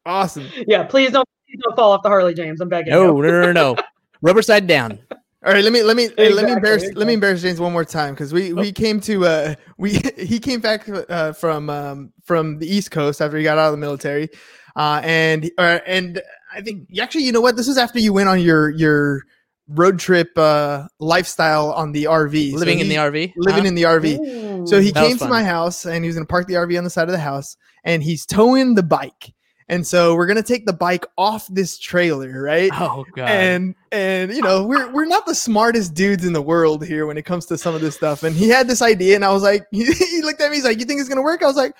Awesome. 0.05 0.47
Yeah, 0.67 0.83
please 0.83 1.11
don't. 1.11 1.27
Please 1.47 1.59
don't 1.63 1.75
fall 1.75 1.91
off 1.91 2.01
the 2.01 2.09
Harley, 2.09 2.33
James. 2.33 2.59
I'm 2.59 2.69
begging. 2.69 2.91
No, 2.91 3.15
you. 3.15 3.21
no, 3.23 3.29
no, 3.41 3.51
no, 3.51 3.73
no. 3.75 3.75
Rubber 4.21 4.41
side 4.41 4.65
down. 4.67 4.99
All 5.43 5.51
right, 5.51 5.63
let 5.63 5.73
me 5.73 5.81
let 5.81 5.97
me 5.97 6.03
hey, 6.17 6.29
let 6.33 6.45
me 6.45 6.51
Exactly, 6.51 6.53
embarrass 6.53 6.95
let 6.95 7.07
me 7.07 7.13
embarrass 7.13 7.41
James 7.41 7.59
one 7.59 7.73
more 7.73 7.83
time 7.85 8.13
because 8.13 8.31
we 8.31 8.53
we 8.53 8.71
came 8.71 8.99
to 9.01 9.25
uh 9.25 9.55
we 9.79 9.93
he 10.17 10.39
came 10.39 10.59
back 10.59 10.87
uh, 10.87 11.33
from 11.33 11.67
um 11.69 12.13
from 12.23 12.59
the 12.59 12.67
East 12.67 12.91
Coast 12.91 13.21
after 13.21 13.37
he 13.37 13.43
got 13.43 13.57
out 13.57 13.67
of 13.67 13.71
the 13.71 13.77
military, 13.77 14.29
uh 14.75 15.01
and 15.03 15.49
uh, 15.57 15.79
and 15.87 16.21
I 16.53 16.61
think 16.61 16.87
actually 16.99 17.23
you 17.23 17.31
know 17.31 17.41
what 17.41 17.55
this 17.57 17.67
was 17.67 17.79
after 17.79 17.97
you 17.97 18.13
went 18.13 18.29
on 18.29 18.39
your 18.39 18.69
your 18.69 19.23
road 19.67 19.97
trip 19.97 20.29
uh 20.37 20.87
lifestyle 20.99 21.71
on 21.71 21.91
the 21.91 22.03
RV 22.03 22.51
So 22.51 22.57
Living 22.59 22.79
in 22.79 22.89
the 22.89 22.95
RV. 22.95 23.33
living 23.37 23.63
huh? 23.63 23.67
in 23.67 23.73
the 23.75 23.83
RV. 23.83 24.67
So 24.67 24.79
he 24.79 24.91
came 24.91 25.17
to 25.17 25.27
my 25.27 25.43
house 25.43 25.85
and 25.85 26.03
he 26.03 26.07
was 26.07 26.15
going 26.15 26.27
to 26.27 26.31
park 26.31 26.45
the 26.45 26.53
RV 26.53 26.77
on 26.77 26.83
the 26.83 26.89
side 26.91 27.07
of 27.07 27.13
the 27.13 27.19
house 27.19 27.57
and 27.83 28.03
he's 28.03 28.27
towing 28.27 28.75
the 28.75 28.83
bike. 28.83 29.33
And 29.69 29.85
so 29.87 30.15
we're 30.15 30.25
going 30.25 30.37
to 30.37 30.43
take 30.43 30.65
the 30.65 30.73
bike 30.73 31.05
off 31.17 31.47
this 31.47 31.77
trailer, 31.77 32.41
right? 32.41 32.71
Oh 32.73 33.05
god. 33.15 33.29
and 33.29 33.75
and 33.91 34.31
you 34.33 34.41
know 34.41 34.65
we're 34.65 34.91
we're 34.91 35.05
not 35.05 35.25
the 35.25 35.35
smartest 35.35 35.93
dudes 35.93 36.25
in 36.25 36.33
the 36.33 36.41
world 36.41 36.85
here 36.85 37.05
when 37.05 37.17
it 37.17 37.23
comes 37.23 37.45
to 37.47 37.57
some 37.57 37.75
of 37.75 37.81
this 37.81 37.95
stuff 37.95 38.23
and 38.23 38.35
he 38.35 38.47
had 38.49 38.67
this 38.67 38.81
idea 38.81 39.15
and 39.15 39.25
i 39.25 39.31
was 39.31 39.43
like 39.43 39.65
he, 39.71 39.85
he 39.91 40.21
looked 40.21 40.41
at 40.41 40.49
me 40.49 40.57
he's 40.57 40.65
like 40.65 40.79
you 40.79 40.85
think 40.85 40.99
it's 40.99 41.09
gonna 41.09 41.21
work 41.21 41.43
i 41.43 41.45
was 41.45 41.55
like 41.57 41.73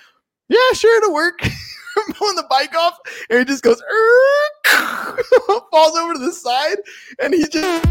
yeah 0.48 0.58
sure 0.74 0.96
it'll 0.98 1.14
work 1.14 1.38
i'm 1.42 2.12
pulling 2.14 2.36
the 2.36 2.46
bike 2.50 2.74
off 2.76 2.98
and 3.30 3.40
it 3.40 3.48
just 3.48 3.62
goes 3.62 3.82
falls 5.70 5.96
over 5.96 6.12
to 6.12 6.18
the 6.18 6.32
side 6.32 6.76
and 7.20 7.32
he 7.34 7.46
just 7.48 7.88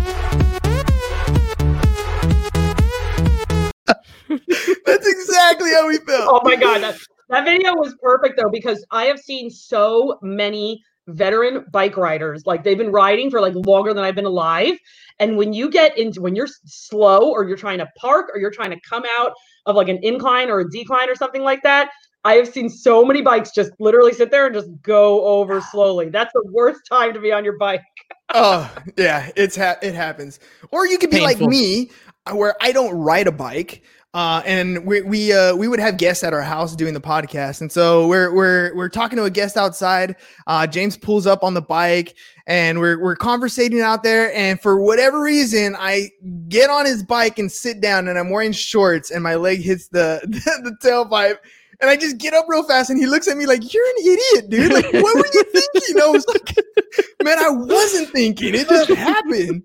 that's 4.85 5.07
exactly 5.07 5.71
how 5.71 5.87
we 5.87 5.97
felt 5.97 6.27
Oh 6.27 6.41
my 6.43 6.55
god, 6.55 6.95
that, 7.31 7.45
that 7.45 7.45
video 7.45 7.73
was 7.75 7.95
perfect 8.01 8.39
though 8.39 8.49
because 8.49 8.85
I 8.91 9.05
have 9.05 9.19
seen 9.19 9.49
so 9.49 10.19
many 10.21 10.83
veteran 11.07 11.65
bike 11.71 11.97
riders 11.97 12.43
like 12.45 12.63
they've 12.63 12.77
been 12.77 12.91
riding 12.91 13.31
for 13.31 13.41
like 13.41 13.55
longer 13.55 13.93
than 13.93 14.03
I've 14.03 14.15
been 14.15 14.25
alive 14.25 14.77
and 15.19 15.35
when 15.35 15.51
you 15.51 15.69
get 15.69 15.97
into 15.97 16.21
when 16.21 16.35
you're 16.35 16.47
slow 16.65 17.31
or 17.31 17.47
you're 17.47 17.57
trying 17.57 17.79
to 17.79 17.89
park 17.97 18.29
or 18.33 18.39
you're 18.39 18.51
trying 18.51 18.69
to 18.69 18.79
come 18.87 19.03
out 19.17 19.33
of 19.65 19.75
like 19.75 19.89
an 19.89 19.99
incline 20.03 20.49
or 20.49 20.59
a 20.59 20.69
decline 20.69 21.09
or 21.09 21.15
something 21.15 21.41
like 21.41 21.63
that 21.63 21.89
I 22.23 22.35
have 22.35 22.49
seen 22.49 22.69
so 22.69 23.03
many 23.03 23.23
bikes 23.23 23.51
just 23.51 23.71
literally 23.79 24.13
sit 24.13 24.29
there 24.29 24.45
and 24.45 24.53
just 24.53 24.69
go 24.83 25.25
over 25.25 25.57
ah. 25.57 25.67
slowly. 25.71 26.09
That's 26.09 26.31
the 26.33 26.43
worst 26.51 26.81
time 26.87 27.15
to 27.15 27.19
be 27.19 27.31
on 27.31 27.43
your 27.43 27.57
bike. 27.57 27.81
oh 28.33 28.73
yeah 28.97 29.29
it's 29.35 29.55
ha- 29.55 29.77
it 29.81 29.93
happens 29.93 30.39
or 30.71 30.87
you 30.87 30.97
could 30.97 31.09
be 31.09 31.17
Painful. 31.19 31.47
like 31.47 31.49
me 31.49 31.89
where 32.31 32.55
i 32.61 32.71
don't 32.71 32.93
ride 32.93 33.27
a 33.27 33.31
bike 33.31 33.83
uh, 34.13 34.41
and 34.45 34.85
we 34.85 35.01
we 35.01 35.31
uh, 35.31 35.55
we 35.55 35.69
would 35.69 35.79
have 35.79 35.95
guests 35.95 36.21
at 36.23 36.33
our 36.33 36.41
house 36.41 36.75
doing 36.75 36.93
the 36.93 36.99
podcast, 36.99 37.61
and 37.61 37.71
so 37.71 38.07
we're 38.07 38.33
we're 38.33 38.75
we're 38.75 38.89
talking 38.89 39.15
to 39.15 39.23
a 39.23 39.29
guest 39.29 39.55
outside. 39.55 40.17
Uh, 40.47 40.67
James 40.67 40.97
pulls 40.97 41.25
up 41.25 41.45
on 41.45 41.53
the 41.53 41.61
bike, 41.61 42.15
and 42.45 42.79
we're 42.79 42.99
we're 42.99 43.15
conversating 43.15 43.79
out 43.79 44.03
there. 44.03 44.33
And 44.33 44.59
for 44.59 44.81
whatever 44.81 45.21
reason, 45.21 45.77
I 45.79 46.09
get 46.49 46.69
on 46.69 46.85
his 46.85 47.03
bike 47.03 47.39
and 47.39 47.49
sit 47.49 47.79
down, 47.79 48.09
and 48.09 48.19
I'm 48.19 48.29
wearing 48.29 48.51
shorts, 48.51 49.11
and 49.11 49.23
my 49.23 49.35
leg 49.35 49.61
hits 49.61 49.87
the 49.87 50.19
the, 50.63 50.75
tailpipe. 50.83 51.37
And 51.79 51.89
I 51.89 51.95
just 51.95 52.17
get 52.17 52.33
up 52.33 52.45
real 52.49 52.63
fast, 52.63 52.89
and 52.89 52.99
he 52.99 53.07
looks 53.07 53.29
at 53.29 53.37
me 53.37 53.45
like, 53.45 53.73
"You're 53.73 53.87
an 53.87 53.95
idiot, 54.05 54.49
dude! 54.49 54.73
Like, 54.73 54.91
what 54.91 55.15
were 55.15 55.25
you 55.33 55.43
thinking?" 55.53 56.01
I 56.01 56.07
was 56.07 56.27
like, 56.27 56.53
"Man, 57.23 57.39
I 57.39 57.49
wasn't 57.49 58.09
thinking. 58.09 58.55
It 58.55 58.67
just 58.67 58.89
happened." 58.89 59.63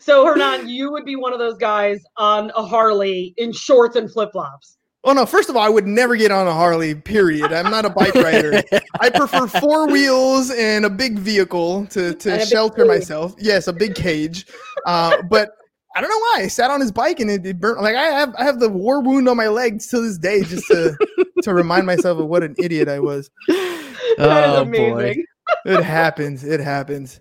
So 0.00 0.24
Hernan, 0.24 0.68
you 0.68 0.90
would 0.92 1.04
be 1.04 1.16
one 1.16 1.32
of 1.32 1.38
those 1.38 1.58
guys 1.58 2.02
on 2.16 2.50
a 2.56 2.62
Harley 2.64 3.34
in 3.36 3.52
shorts 3.52 3.96
and 3.96 4.10
flip 4.10 4.30
flops. 4.32 4.76
Oh 5.04 5.12
no! 5.12 5.24
First 5.26 5.48
of 5.48 5.56
all, 5.56 5.62
I 5.62 5.68
would 5.68 5.86
never 5.86 6.16
get 6.16 6.32
on 6.32 6.46
a 6.46 6.52
Harley. 6.52 6.94
Period. 6.94 7.52
I'm 7.52 7.70
not 7.70 7.84
a 7.84 7.90
bike 7.90 8.14
rider. 8.16 8.62
I 9.00 9.10
prefer 9.10 9.46
four 9.46 9.86
wheels 9.86 10.50
and 10.50 10.84
a 10.84 10.90
big 10.90 11.18
vehicle 11.18 11.86
to 11.86 12.14
to 12.14 12.44
shelter 12.44 12.84
myself. 12.84 13.34
Yes, 13.38 13.68
a 13.68 13.72
big 13.72 13.94
cage. 13.94 14.46
Uh, 14.86 15.22
but 15.30 15.50
I 15.94 16.00
don't 16.00 16.10
know 16.10 16.18
why 16.18 16.38
I 16.40 16.48
sat 16.48 16.70
on 16.70 16.80
his 16.80 16.90
bike 16.92 17.20
and 17.20 17.30
it, 17.30 17.46
it 17.46 17.60
burnt. 17.60 17.80
Like 17.80 17.94
I 17.96 18.04
have 18.06 18.34
I 18.36 18.44
have 18.44 18.58
the 18.60 18.68
war 18.68 19.00
wound 19.00 19.28
on 19.28 19.36
my 19.36 19.48
legs 19.48 19.86
to 19.88 20.00
this 20.00 20.18
day, 20.18 20.42
just 20.42 20.66
to 20.68 20.96
to 21.42 21.54
remind 21.54 21.86
myself 21.86 22.18
of 22.18 22.26
what 22.26 22.42
an 22.42 22.54
idiot 22.58 22.88
I 22.88 22.98
was. 22.98 23.30
That 23.46 23.54
is 24.16 24.16
Oh, 24.18 24.64
boy. 24.64 24.92
amazing. 24.92 25.24
It 25.64 25.82
happens. 25.82 26.44
It 26.44 26.60
happens. 26.60 27.20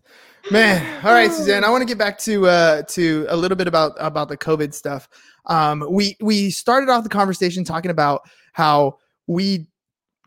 Man, 0.49 1.05
all 1.05 1.11
right, 1.11 1.31
Suzanne. 1.31 1.65
I 1.65 1.69
want 1.69 1.81
to 1.81 1.85
get 1.85 1.97
back 1.97 2.17
to 2.19 2.47
uh, 2.47 2.81
to 2.83 3.25
a 3.29 3.35
little 3.35 3.57
bit 3.57 3.67
about 3.67 3.93
about 3.97 4.29
the 4.29 4.37
COVID 4.37 4.73
stuff. 4.73 5.09
Um, 5.47 5.85
we 5.89 6.15
we 6.21 6.51
started 6.51 6.89
off 6.89 7.03
the 7.03 7.09
conversation 7.09 7.65
talking 7.65 7.91
about 7.91 8.21
how 8.53 8.97
we 9.27 9.67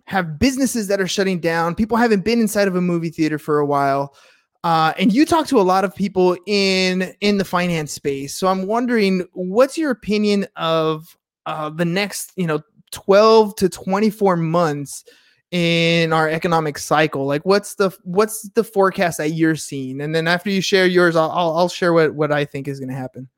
have 0.05 0.39
businesses 0.39 0.89
that 0.89 1.01
are 1.01 1.09
shutting 1.09 1.41
down. 1.41 1.75
People 1.75 1.97
haven't 1.97 2.23
been 2.23 2.39
inside 2.39 2.69
of 2.69 2.77
a 2.77 2.83
movie 2.83 3.09
theater 3.09 3.39
for 3.39 3.61
a 3.61 3.67
while, 3.67 4.15
uh, 4.63 4.93
and 4.99 5.11
you 5.11 5.25
talk 5.25 5.47
to 5.47 5.59
a 5.59 5.63
lot 5.63 5.85
of 5.85 5.95
people 5.95 6.37
in 6.47 7.15
in 7.23 7.39
the 7.39 7.45
finance 7.45 7.93
space. 7.93 8.37
So 8.37 8.47
I'm 8.47 8.67
wondering, 8.67 9.27
what's 9.33 9.79
your 9.79 9.91
opinion 9.91 10.47
of 10.57 11.17
uh, 11.47 11.71
the 11.71 11.87
next, 11.87 12.33
you 12.37 12.47
know, 12.47 12.61
12 12.93 13.57
to 13.57 13.69
24 13.71 14.37
months 14.37 15.05
in 15.51 16.13
our 16.13 16.29
economic 16.29 16.79
cycle 16.79 17.27
like 17.27 17.45
what's 17.45 17.75
the 17.75 17.91
what's 18.05 18.49
the 18.51 18.63
forecast 18.63 19.19
that 19.19 19.31
you're 19.31 19.57
seeing 19.57 20.01
and 20.01 20.15
then 20.15 20.29
after 20.29 20.49
you 20.49 20.61
share 20.61 20.87
yours 20.87 21.17
i'll 21.17 21.31
i'll, 21.33 21.69
share 21.69 21.93
what 21.93 22.15
what 22.15 22.31
i 22.31 22.45
think 22.45 22.69
is 22.69 22.79
going 22.79 22.89
to 22.89 22.95
happen 22.95 23.29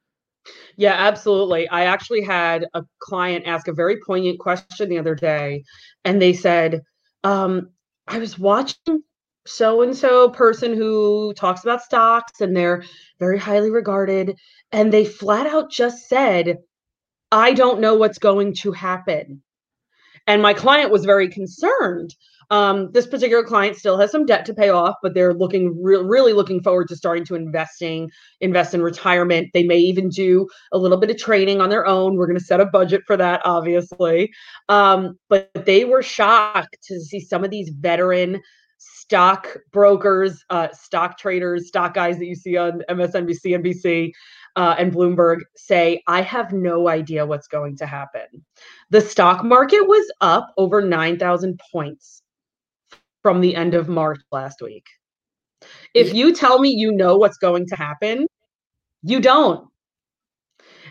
Yeah, 0.77 0.95
absolutely. 0.95 1.69
I 1.69 1.85
actually 1.85 2.23
had 2.23 2.67
a 2.75 2.85
client 3.01 3.47
ask 3.47 3.69
a 3.69 3.73
very 3.73 3.99
poignant 4.05 4.39
question 4.39 4.89
the 4.89 4.99
other 4.99 5.15
day, 5.15 5.65
and 6.05 6.21
they 6.21 6.33
said, 6.33 6.83
um, 7.25 7.71
I 8.09 8.19
was 8.19 8.39
watching 8.39 9.03
so 9.47 9.83
and 9.83 9.97
so 9.97 10.29
person 10.31 10.75
who 10.75 11.35
talks 11.35 11.63
about 11.63 11.83
stocks 11.83 12.41
and 12.41 12.57
they're 12.57 12.85
very 13.19 13.39
highly 13.39 13.71
regarded, 13.71 14.37
and 14.73 14.93
they 14.93 15.05
flat 15.05 15.47
out 15.47 15.71
just 15.71 16.09
said, 16.09 16.59
I 17.31 17.53
don't 17.53 17.81
know 17.81 17.95
what's 17.95 18.19
going 18.19 18.55
to 18.57 18.73
happen. 18.73 19.43
And 20.27 20.43
my 20.43 20.55
client 20.55 20.91
was 20.91 21.05
very 21.05 21.29
concerned. 21.29 22.15
Um, 22.51 22.91
this 22.93 23.07
particular 23.07 23.43
client 23.43 23.77
still 23.77 23.99
has 23.99 24.11
some 24.11 24.27
debt 24.27 24.45
to 24.45 24.53
pay 24.53 24.69
off, 24.69 24.97
but 25.03 25.15
they're 25.15 25.33
looking 25.33 25.83
re- 25.83 25.97
really 25.97 26.35
looking 26.35 26.63
forward 26.63 26.89
to 26.89 26.97
starting 26.97 27.25
to 27.27 27.35
investing, 27.35 28.11
invest 28.43 28.75
in 28.75 28.83
retirement. 28.83 29.49
They 29.55 29.63
may 29.63 29.79
even 29.79 30.11
do 30.11 30.47
a 30.71 30.77
little 30.77 30.99
bit 30.99 31.09
of 31.09 31.17
training 31.17 31.63
on 31.63 31.71
their 31.71 31.87
own. 31.87 32.17
We're 32.17 32.27
going 32.27 32.39
to 32.39 32.45
set 32.45 32.61
a 32.61 32.67
budget 32.67 33.03
for 33.07 33.17
that, 33.17 33.41
obviously. 33.47 34.31
Um, 34.69 35.19
but 35.31 35.51
they 35.65 35.87
were 35.87 36.03
shocked 36.03 36.77
to 36.89 37.01
see 37.01 37.21
some 37.21 37.43
of 37.43 37.51
these 37.51 37.71
veteran 37.71 38.43
stock 39.13 39.59
brokers, 39.73 40.43
uh, 40.49 40.69
stock 40.73 41.19
traders, 41.19 41.69
stock 41.69 41.93
guys 41.93 42.17
that 42.17 42.25
you 42.25 42.35
see 42.35 42.57
on 42.57 42.83
MSNBC, 42.89 43.63
NBC, 43.63 44.11
uh, 44.57 44.75
and 44.79 44.91
Bloomberg 44.91 45.41
say, 45.55 46.03
I 46.07 46.23
have 46.23 46.55
no 46.55 46.89
idea 46.89 47.27
what's 47.27 47.47
going 47.47 47.77
to 47.77 47.87
happen. 47.87 48.23
The 48.89 49.03
stock 49.03 49.45
market 49.45 49.87
was 49.87 50.11
up 50.23 50.47
over 50.57 50.81
9,000 50.81 51.61
points 51.71 52.23
from 53.21 53.43
the 53.43 53.55
end 53.55 53.75
of 53.75 53.87
March 53.87 54.23
last 54.33 54.63
week. 54.63 54.87
If 55.93 56.15
you 56.15 56.33
tell 56.33 56.59
me 56.59 56.71
you 56.71 56.91
know 56.91 57.19
what's 57.19 57.37
going 57.37 57.67
to 57.67 57.77
happen, 57.77 58.27
you 59.03 59.21
don't. 59.21 59.69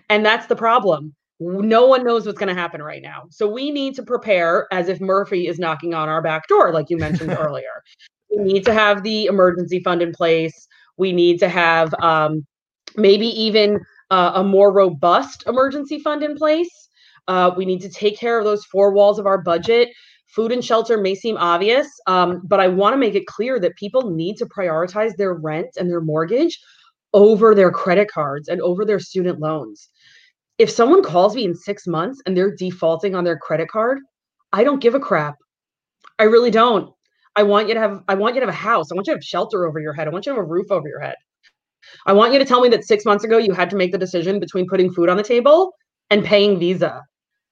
And 0.10 0.24
that's 0.24 0.46
the 0.46 0.56
problem. 0.56 1.16
No 1.44 1.88
one 1.88 2.04
knows 2.04 2.28
what's 2.28 2.38
going 2.38 2.54
to 2.54 2.62
happen 2.62 2.84
right 2.84 3.02
now. 3.02 3.24
So 3.32 3.52
we 3.52 3.72
need 3.72 3.96
to 3.96 4.04
prepare 4.04 4.68
as 4.72 4.90
if 4.90 5.02
Murphy 5.02 5.48
is 5.48 5.58
knocking 5.58 5.96
on 5.96 6.08
our 6.08 6.22
back 6.22 6.48
door, 6.48 6.72
like 6.72 6.92
you 6.92 6.98
mentioned 6.98 7.32
earlier. 7.40 7.82
We 8.30 8.44
need 8.44 8.64
to 8.66 8.74
have 8.74 9.02
the 9.02 9.26
emergency 9.26 9.80
fund 9.80 10.04
in 10.04 10.12
place. 10.12 10.68
We 10.98 11.12
need 11.12 11.40
to 11.40 11.50
have 11.50 11.96
um, 11.96 12.46
maybe 12.96 13.28
even 13.28 13.80
uh, 14.12 14.34
a 14.36 14.44
more 14.44 14.72
robust 14.72 15.44
emergency 15.48 15.98
fund 16.00 16.22
in 16.22 16.36
place. 16.36 16.90
Uh, 17.28 17.50
we 17.58 17.66
need 17.66 17.82
to 17.82 17.90
take 17.90 18.20
care 18.20 18.38
of 18.38 18.46
those 18.46 18.64
four 18.66 18.94
walls 18.94 19.18
of 19.18 19.26
our 19.26 19.42
budget. 19.42 19.90
Food 20.28 20.52
and 20.52 20.64
shelter 20.64 20.98
may 20.98 21.16
seem 21.16 21.38
obvious, 21.38 21.88
um, 22.06 22.42
but 22.44 22.60
I 22.60 22.68
want 22.68 22.94
to 22.94 22.98
make 22.98 23.16
it 23.16 23.26
clear 23.26 23.60
that 23.60 23.76
people 23.78 24.12
need 24.12 24.38
to 24.38 24.46
prioritize 24.46 25.16
their 25.18 25.34
rent 25.34 25.70
and 25.78 25.90
their 25.90 26.02
mortgage 26.02 26.60
over 27.14 27.56
their 27.56 27.72
credit 27.72 28.10
cards 28.10 28.48
and 28.48 28.62
over 28.62 28.86
their 28.86 29.00
student 29.00 29.40
loans. 29.40 29.90
If 30.62 30.70
someone 30.70 31.02
calls 31.02 31.36
me 31.36 31.44
in 31.44 31.56
six 31.56 31.88
months 31.88 32.22
and 32.28 32.38
they're 32.38 32.56
defaulting 32.56 33.16
on 33.16 33.24
their 33.24 33.36
credit 33.36 33.68
card, 33.68 33.98
I 34.54 34.64
don't 34.64 34.80
give 34.80 34.94
a 34.94 35.00
crap. 35.00 35.36
I 36.20 36.26
really 36.26 36.52
don't. 36.52 36.94
I 37.36 37.42
want 37.42 37.68
you 37.68 37.74
to 37.74 37.80
have 37.80 38.04
I 38.08 38.14
want 38.14 38.36
you 38.36 38.42
to 38.42 38.46
have 38.46 38.54
a 38.54 38.58
house. 38.58 38.92
I 38.92 38.96
want 38.96 39.08
you 39.08 39.14
to 39.14 39.18
have 39.18 39.24
shelter 39.24 39.66
over 39.66 39.80
your 39.80 39.94
head. 39.94 40.08
I 40.08 40.12
want 40.12 40.28
you 40.28 40.34
to 40.34 40.36
have 40.36 40.46
a 40.46 40.48
roof 40.48 40.70
over 40.70 40.88
your 40.88 41.00
head. 41.00 41.16
I 42.06 42.14
want 42.14 42.32
you 42.32 42.38
to 42.38 42.46
tell 42.46 42.62
me 42.62 42.70
that 42.70 42.84
six 42.84 43.06
months 43.06 43.24
ago 43.24 43.40
you 43.40 43.54
had 43.54 43.72
to 43.72 43.76
make 43.76 43.92
the 43.92 43.98
decision 43.98 44.40
between 44.40 44.68
putting 44.70 44.94
food 44.94 45.10
on 45.10 45.18
the 45.18 45.24
table 45.24 45.74
and 46.12 46.24
paying 46.24 46.60
Visa. 46.60 47.02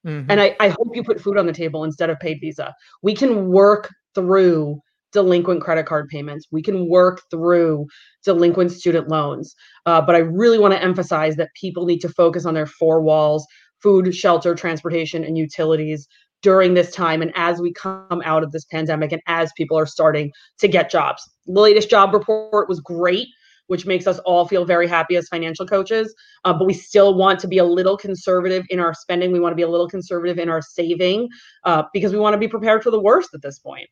Mhm. 0.06 0.28
And 0.30 0.40
I, 0.40 0.56
I 0.60 0.70
hope 0.70 0.90
you 0.94 1.04
put 1.04 1.20
food 1.20 1.40
on 1.40 1.48
the 1.48 1.54
table 1.54 1.86
instead 1.86 2.12
of 2.12 2.20
paid 2.20 2.38
Visa. 2.40 2.76
We 3.02 3.16
can 3.16 3.48
work 3.50 3.90
through 4.14 4.80
delinquent 5.12 5.62
credit 5.62 5.86
card 5.86 6.08
payments. 6.10 6.48
We 6.52 6.62
can 6.62 6.88
work 6.88 7.22
through 7.32 7.88
delinquent 8.24 8.72
student 8.72 9.08
loans. 9.10 9.56
Uh, 9.86 10.02
but 10.02 10.16
I 10.16 10.20
really 10.20 10.60
want 10.60 10.74
to 10.74 10.82
emphasize 10.82 11.36
that 11.38 11.50
people 11.60 11.86
need 11.86 12.00
to 12.00 12.10
focus 12.10 12.46
on 12.46 12.54
their 12.54 12.68
four 12.68 13.02
walls 13.02 13.46
food, 13.82 14.14
shelter, 14.14 14.56
transportation, 14.56 15.24
and 15.24 15.38
utilities 15.38 16.08
during 16.42 16.74
this 16.74 16.92
time 16.92 17.22
and 17.22 17.32
as 17.36 17.60
we 17.60 17.74
come 17.74 18.22
out 18.24 18.44
of 18.44 18.52
this 18.52 18.66
pandemic 18.66 19.12
and 19.12 19.22
as 19.28 19.52
people 19.58 19.78
are 19.78 19.86
starting 19.86 20.32
to 20.58 20.68
get 20.68 20.90
jobs. 20.90 21.30
The 21.48 21.60
latest 21.60 21.90
job 21.90 22.14
report 22.14 22.70
was 22.70 22.80
great, 22.80 23.28
which 23.68 23.86
makes 23.86 24.08
us 24.08 24.20
all 24.20 24.48
feel 24.48 24.66
very 24.66 24.88
happy 24.88 25.16
as 25.16 25.28
financial 25.28 25.66
coaches. 25.66 26.14
Uh, 26.46 26.54
but 26.54 26.66
we 26.66 26.74
still 26.74 27.16
want 27.16 27.40
to 27.40 27.48
be 27.48 27.58
a 27.58 27.64
little 27.64 27.98
conservative 27.98 28.66
in 28.70 28.80
our 28.80 28.94
spending. 28.94 29.32
We 29.32 29.40
want 29.40 29.52
to 29.52 29.58
be 29.58 29.64
a 29.64 29.70
little 29.70 29.90
conservative 29.90 30.40
in 30.40 30.50
our 30.50 30.62
saving 30.62 31.30
uh, 31.66 31.84
because 31.94 32.14
we 32.14 32.20
want 32.20 32.34
to 32.34 32.40
be 32.40 32.48
prepared 32.48 32.84
for 32.84 32.92
the 32.92 33.02
worst 33.02 33.30
at 33.34 33.42
this 33.42 33.60
point. 33.60 33.88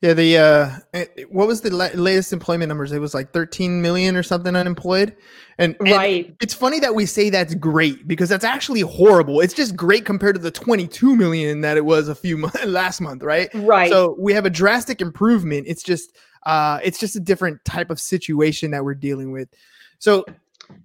Yeah, 0.00 0.14
the 0.14 0.38
uh, 0.38 0.70
eh, 0.94 1.06
what 1.28 1.46
was 1.46 1.60
the 1.60 1.74
la- 1.74 1.88
latest 1.94 2.32
employment 2.32 2.68
numbers? 2.68 2.92
It 2.92 2.98
was 2.98 3.12
like 3.14 3.32
13 3.32 3.82
million 3.82 4.16
or 4.16 4.22
something 4.22 4.56
unemployed. 4.56 5.16
And, 5.58 5.76
and 5.80 5.90
Right. 5.90 6.34
it's 6.40 6.54
funny 6.54 6.80
that 6.80 6.94
we 6.94 7.06
say 7.06 7.30
that's 7.30 7.54
great 7.54 8.06
because 8.06 8.28
that's 8.28 8.44
actually 8.44 8.80
horrible. 8.80 9.40
It's 9.40 9.54
just 9.54 9.76
great 9.76 10.04
compared 10.04 10.36
to 10.36 10.40
the 10.40 10.50
22 10.50 11.16
million 11.16 11.60
that 11.62 11.76
it 11.76 11.84
was 11.84 12.08
a 12.08 12.14
few 12.14 12.36
months 12.38 12.64
last 12.64 13.00
month, 13.00 13.22
right? 13.22 13.48
Right. 13.54 13.90
So 13.90 14.16
we 14.18 14.32
have 14.32 14.46
a 14.46 14.50
drastic 14.50 15.00
improvement. 15.00 15.66
It's 15.68 15.82
just 15.82 16.16
uh, 16.44 16.78
it's 16.84 16.98
just 16.98 17.16
a 17.16 17.20
different 17.20 17.64
type 17.64 17.90
of 17.90 18.00
situation 18.00 18.70
that 18.70 18.84
we're 18.84 18.94
dealing 18.94 19.32
with. 19.32 19.48
So 19.98 20.24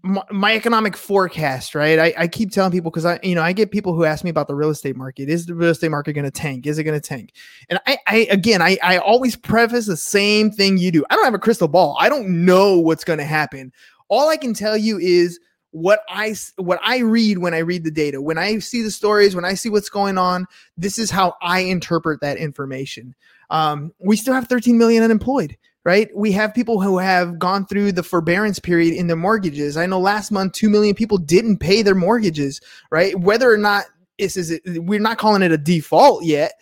my, 0.04 0.56
economic 0.56 0.98
forecast, 0.98 1.76
right? 1.76 2.00
I, 2.00 2.13
I 2.17 2.28
keep 2.28 2.52
telling 2.52 2.72
people 2.72 2.91
because 2.91 3.06
I, 3.06 3.20
you 3.24 3.36
know, 3.36 3.41
I 3.41 3.54
get 3.54 3.72
people 3.72 3.94
who 3.94 4.04
ask 4.04 4.24
me 4.24 4.30
about 4.30 4.48
the 4.48 4.56
real 4.56 4.70
estate 4.70 4.96
market. 4.96 5.30
Is 5.30 5.46
the 5.46 5.56
real 5.56 5.70
estate 5.70 5.91
market 5.91 6.13
going 6.13 6.26
to 6.26 6.32
tank? 6.32 6.65
Is 6.65 6.78
it 6.78 6.84
going 6.84 7.00
to 7.00 7.08
tank? 7.08 7.34
And 7.70 7.80
I, 7.86 7.98
I 8.08 8.28
again, 8.30 8.62
I, 8.62 8.78
I 8.84 8.98
always 8.98 9.36
preface 9.36 9.88
the 9.88 9.98
same 9.98 10.52
thing 10.52 10.78
you 10.78 10.91
do. 10.91 11.06
I 11.10 11.15
don't 11.15 11.26
have 11.26 11.34
a 11.34 11.39
crystal 11.39 11.67
ball. 11.67 11.96
I 12.00 12.10
don't 12.10 12.46
know 12.46 12.78
what's 12.78 13.04
going 13.04 13.20
to 13.20 13.26
happen. 13.26 13.72
All 14.10 14.30
I 14.30 14.38
can 14.38 14.54
tell 14.54 14.76
you 14.76 14.98
is 14.98 15.39
what 15.72 16.02
I 16.10 16.36
what 16.58 16.80
I 16.84 17.00
read 17.00 17.38
when 17.38 17.54
I 17.54 17.60
read 17.60 17.84
the 17.84 17.91
data. 17.91 18.22
When 18.22 18.38
I 18.38 18.60
see 18.60 18.82
the 18.82 18.91
stories, 18.91 19.36
when 19.36 19.46
I 19.46 19.54
see 19.54 19.70
what's 19.70 19.89
going 19.89 20.17
on, 20.17 20.46
this 20.78 21.00
is 21.00 21.10
how 21.10 21.36
I 21.41 21.60
interpret 21.60 22.22
that 22.22 22.38
information. 22.38 23.15
Um, 23.50 23.94
we 24.00 24.15
still 24.17 24.34
have 24.34 24.48
13 24.48 24.78
million 24.78 25.04
unemployed 25.04 25.58
right? 25.84 26.10
We 26.15 26.32
have 26.34 26.54
people 26.54 26.82
who 26.82 26.98
have 27.00 27.39
gone 27.39 27.65
through 27.65 27.94
the 27.94 28.04
forbearance 28.04 28.60
period 28.60 28.94
in 28.94 29.08
their 29.08 29.15
mortgages. 29.15 29.78
I 29.78 29.86
know 29.86 30.00
last 30.00 30.32
month, 30.32 30.54
2 30.54 30.70
million 30.70 30.96
people 30.96 31.17
didn't 31.17 31.58
pay 31.58 31.82
their 31.82 31.96
mortgages, 31.96 32.62
right? 32.91 33.20
Whether 33.20 33.52
or 33.52 33.58
not 33.58 33.86
this 34.20 34.38
is, 34.38 34.60
we're 34.65 35.00
not 35.00 35.17
calling 35.17 35.41
it 35.41 35.52
a 35.52 35.58
default 35.58 36.24
yet. 36.24 36.54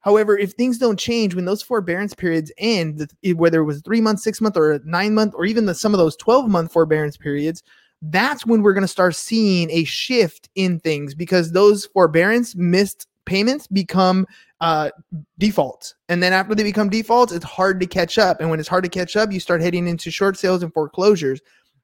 However, 0.00 0.38
if 0.38 0.52
things 0.52 0.78
don't 0.78 0.98
change 0.98 1.34
when 1.34 1.44
those 1.44 1.62
forbearance 1.62 2.14
periods 2.14 2.52
end, 2.58 3.10
whether 3.34 3.60
it 3.60 3.64
was 3.64 3.80
three 3.82 4.00
months, 4.00 4.22
six 4.22 4.40
month, 4.40 4.56
or 4.56 4.80
nine 4.84 5.14
month, 5.14 5.34
or 5.34 5.44
even 5.44 5.66
the, 5.66 5.74
some 5.74 5.92
of 5.92 5.98
those 5.98 6.16
12 6.16 6.48
month 6.48 6.72
forbearance 6.72 7.16
periods, 7.16 7.62
that's 8.02 8.46
when 8.46 8.62
we're 8.62 8.74
going 8.74 8.82
to 8.82 8.88
start 8.88 9.16
seeing 9.16 9.70
a 9.70 9.84
shift 9.84 10.48
in 10.54 10.78
things 10.80 11.14
because 11.14 11.52
those 11.52 11.86
forbearance 11.86 12.54
missed 12.54 13.08
payments 13.24 13.66
become 13.66 14.26
uh, 14.60 14.90
defaults. 15.38 15.94
And 16.08 16.22
then 16.22 16.32
after 16.32 16.54
they 16.54 16.62
become 16.62 16.90
defaults, 16.90 17.32
it's 17.32 17.44
hard 17.44 17.80
to 17.80 17.86
catch 17.86 18.18
up. 18.18 18.40
And 18.40 18.50
when 18.50 18.58
it's 18.58 18.68
hard 18.68 18.84
to 18.84 18.90
catch 18.90 19.16
up, 19.16 19.32
you 19.32 19.40
start 19.40 19.60
heading 19.60 19.86
into 19.86 20.10
short 20.10 20.36
sales 20.36 20.62
and 20.62 20.72
foreclosures. 20.72 21.40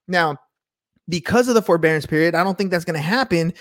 Now, 0.08 0.36
because 1.08 1.48
of 1.48 1.54
the 1.54 1.62
forbearance 1.62 2.06
period, 2.06 2.34
I 2.34 2.42
don't 2.42 2.56
think 2.56 2.70
that's 2.70 2.84
going 2.84 2.96
to 2.96 3.00
happen 3.00 3.52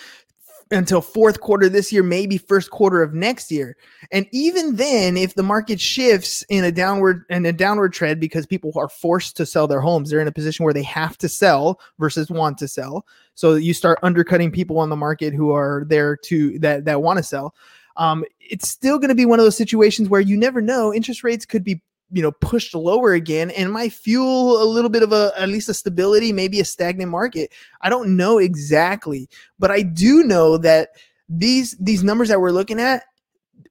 until 0.71 1.01
fourth 1.01 1.39
quarter 1.39 1.69
this 1.69 1.91
year, 1.91 2.03
maybe 2.03 2.37
first 2.37 2.71
quarter 2.71 3.03
of 3.03 3.13
next 3.13 3.51
year. 3.51 3.75
And 4.11 4.25
even 4.31 4.75
then, 4.75 5.17
if 5.17 5.35
the 5.35 5.43
market 5.43 5.79
shifts 5.79 6.43
in 6.49 6.63
a 6.63 6.71
downward 6.71 7.23
in 7.29 7.45
a 7.45 7.53
downward 7.53 7.93
trend 7.93 8.19
because 8.19 8.45
people 8.45 8.71
are 8.75 8.89
forced 8.89 9.37
to 9.37 9.45
sell 9.45 9.67
their 9.67 9.81
homes, 9.81 10.09
they're 10.09 10.21
in 10.21 10.27
a 10.27 10.31
position 10.31 10.63
where 10.63 10.73
they 10.73 10.83
have 10.83 11.17
to 11.19 11.29
sell 11.29 11.79
versus 11.99 12.29
want 12.29 12.57
to 12.59 12.67
sell. 12.67 13.05
So 13.35 13.55
you 13.55 13.73
start 13.73 13.99
undercutting 14.03 14.51
people 14.51 14.79
on 14.79 14.89
the 14.89 14.95
market 14.95 15.33
who 15.33 15.51
are 15.51 15.85
there 15.87 16.15
to 16.17 16.57
that 16.59 16.85
that 16.85 17.01
want 17.01 17.17
to 17.17 17.23
sell. 17.23 17.53
Um, 17.95 18.25
it's 18.39 18.67
still 18.69 18.97
going 18.97 19.09
to 19.09 19.15
be 19.15 19.25
one 19.25 19.39
of 19.39 19.45
those 19.45 19.57
situations 19.57 20.09
where 20.09 20.21
you 20.21 20.37
never 20.37 20.61
know. 20.61 20.93
Interest 20.93 21.23
rates 21.23 21.45
could 21.45 21.63
be 21.63 21.81
you 22.11 22.21
know 22.21 22.31
pushed 22.31 22.75
lower 22.75 23.13
again 23.13 23.49
and 23.51 23.71
might 23.71 23.91
fuel 23.91 24.61
a 24.61 24.65
little 24.65 24.89
bit 24.89 25.03
of 25.03 25.11
a 25.11 25.31
at 25.37 25.49
least 25.49 25.67
a 25.67 25.73
stability 25.73 26.31
maybe 26.31 26.59
a 26.59 26.65
stagnant 26.65 27.09
market. 27.09 27.51
I 27.81 27.89
don't 27.89 28.15
know 28.15 28.37
exactly 28.37 29.27
but 29.57 29.71
i 29.71 29.81
do 29.81 30.23
know 30.23 30.57
that 30.59 30.89
these 31.27 31.75
these 31.79 32.03
numbers 32.03 32.29
that 32.29 32.39
we're 32.39 32.51
looking 32.51 32.79
at 32.79 33.03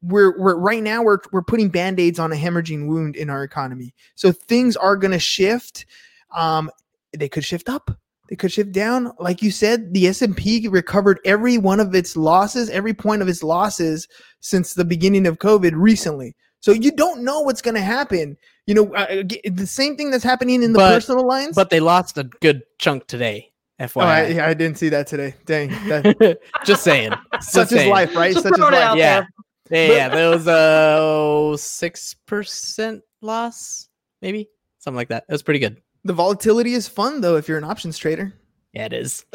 we're, 0.03 0.37
we're 0.39 0.57
right 0.57 0.83
now 0.83 1.03
we're, 1.03 1.19
we're 1.31 1.43
putting 1.43 1.69
band-aids 1.69 2.19
on 2.19 2.33
a 2.33 2.37
hemorrhaging 2.37 2.89
wound 2.89 3.15
in 3.15 3.31
our 3.31 3.45
economy. 3.45 3.95
So 4.17 4.33
things 4.33 4.77
are 4.77 4.97
going 4.97 5.13
to 5.13 5.19
shift. 5.19 5.87
Um 6.35 6.71
they 7.17 7.29
could 7.29 7.45
shift 7.45 7.69
up 7.69 7.91
they 8.33 8.37
could 8.37 8.51
shift 8.51 8.73
down 8.73 9.13
like 9.19 9.43
you 9.43 9.51
said 9.51 9.93
the 9.93 10.07
s&p 10.09 10.67
recovered 10.69 11.21
every 11.27 11.59
one 11.59 11.79
of 11.81 11.95
its 11.95 12.17
losses 12.17 12.71
every 12.71 12.95
point 12.95 13.21
of 13.21 13.29
its 13.29 13.43
losses 13.43 14.09
since 14.41 14.73
the 14.73 14.87
beginning 14.87 15.27
of 15.27 15.39
covid 15.39 15.73
recently 15.75 16.35
so 16.61 16.73
you 16.73 16.93
don't 16.93 17.23
know 17.23 17.41
what's 17.41 17.61
going 17.61 17.75
to 17.75 17.81
happen. 17.83 18.37
You 18.69 18.75
know, 18.77 18.95
uh, 18.95 19.25
the 19.51 19.67
same 19.67 19.97
thing 19.97 20.13
that's 20.13 20.23
happening 20.23 20.63
in 20.63 20.73
the 20.73 20.79
But- 20.79 20.95
personal 20.95 21.27
lines. 21.27 21.57
But 21.57 21.71
they 21.71 21.81
lost 21.81 22.17
a 22.19 22.23
good 22.41 22.63
chunk 22.79 23.09
today. 23.09 23.51
oh, 23.81 23.85
I, 23.85 23.87
FYI. 23.89 24.35
yeah, 24.37 24.47
I 24.47 24.55
didn't 24.55 24.79
see 24.79 24.89
that 24.91 25.09
today. 25.09 25.35
Dang, 25.45 25.71
that, 25.89 26.39
Just 26.65 26.85
saying. 26.85 27.11
such 27.41 27.53
Just 27.53 27.73
is 27.73 27.79
saying. 27.81 27.91
life, 27.91 28.15
right? 28.15 28.33
Just 28.33 28.45
Such 28.45 28.53
is 28.53 28.59
life. 28.61 28.75
out 28.75 28.97
Yeah. 28.97 29.25
there. 29.71 29.89
Yeah, 29.89 29.95
yeah, 29.97 30.09
there 30.11 30.31
was 30.31 30.47
a 30.47 31.59
six 31.59 32.15
percent 32.29 33.03
loss, 33.23 33.89
maybe 34.21 34.49
something 34.79 34.97
like 34.97 35.09
that. 35.09 35.25
It 35.29 35.33
was 35.33 35.43
pretty 35.43 35.59
good. 35.59 35.83
The 36.05 36.13
volatility 36.13 36.75
is 36.75 36.89
fun 36.89 37.21
though 37.21 37.37
if 37.37 37.49
you're 37.49 37.59
an 37.59 37.65
options 37.65 37.99
trader. 37.99 38.35
Yeah, 38.73 38.87
it 38.87 38.93
is. 38.93 39.25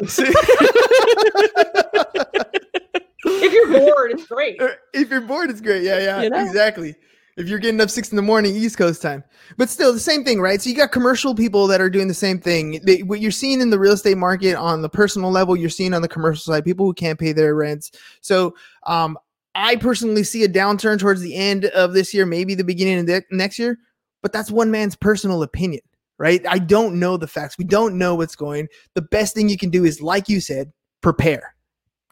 If 3.24 3.52
you're 3.52 3.78
bored, 3.78 4.12
it's 4.12 4.26
great. 4.26 4.60
If 4.94 5.10
you're 5.10 5.20
bored, 5.20 5.50
it's 5.50 5.60
great. 5.60 5.82
Yeah, 5.82 5.98
yeah, 5.98 6.22
You 6.22 6.30
know? 6.30 6.44
exactly. 6.44 6.94
If 7.36 7.46
you're 7.48 7.58
getting 7.60 7.80
up 7.80 7.88
six 7.90 8.10
in 8.10 8.16
the 8.16 8.22
morning 8.22 8.56
East 8.56 8.76
Coast 8.78 9.00
time, 9.00 9.22
but 9.56 9.68
still 9.68 9.92
the 9.92 10.00
same 10.00 10.24
thing, 10.24 10.40
right? 10.40 10.60
So 10.60 10.70
you 10.70 10.76
got 10.76 10.90
commercial 10.90 11.34
people 11.36 11.68
that 11.68 11.80
are 11.80 11.88
doing 11.90 12.08
the 12.08 12.14
same 12.14 12.40
thing. 12.40 12.80
They, 12.84 13.02
what 13.04 13.20
you're 13.20 13.30
seeing 13.30 13.60
in 13.60 13.70
the 13.70 13.78
real 13.78 13.92
estate 13.92 14.16
market 14.18 14.56
on 14.56 14.82
the 14.82 14.88
personal 14.88 15.30
level, 15.30 15.56
you're 15.56 15.70
seeing 15.70 15.94
on 15.94 16.02
the 16.02 16.08
commercial 16.08 16.52
side, 16.52 16.64
people 16.64 16.84
who 16.86 16.94
can't 16.94 17.18
pay 17.18 17.32
their 17.32 17.54
rents. 17.54 17.92
So, 18.22 18.56
um, 18.86 19.16
I 19.54 19.76
personally 19.76 20.24
see 20.24 20.42
a 20.44 20.48
downturn 20.48 20.98
towards 20.98 21.20
the 21.20 21.34
end 21.34 21.66
of 21.66 21.92
this 21.92 22.12
year, 22.12 22.26
maybe 22.26 22.54
the 22.54 22.64
beginning 22.64 22.98
of 23.00 23.06
the 23.06 23.22
next 23.30 23.58
year, 23.58 23.78
but 24.22 24.32
that's 24.32 24.50
one 24.50 24.70
man's 24.70 24.96
personal 24.96 25.42
opinion, 25.42 25.82
right? 26.18 26.44
I 26.48 26.58
don't 26.58 26.98
know 26.98 27.16
the 27.16 27.26
facts. 27.26 27.56
We 27.58 27.64
don't 27.64 27.96
know 27.96 28.14
what's 28.14 28.36
going. 28.36 28.68
The 28.94 29.02
best 29.02 29.34
thing 29.34 29.48
you 29.48 29.56
can 29.56 29.70
do 29.70 29.84
is, 29.84 30.02
like 30.02 30.28
you 30.28 30.40
said, 30.40 30.72
prepare. 31.00 31.54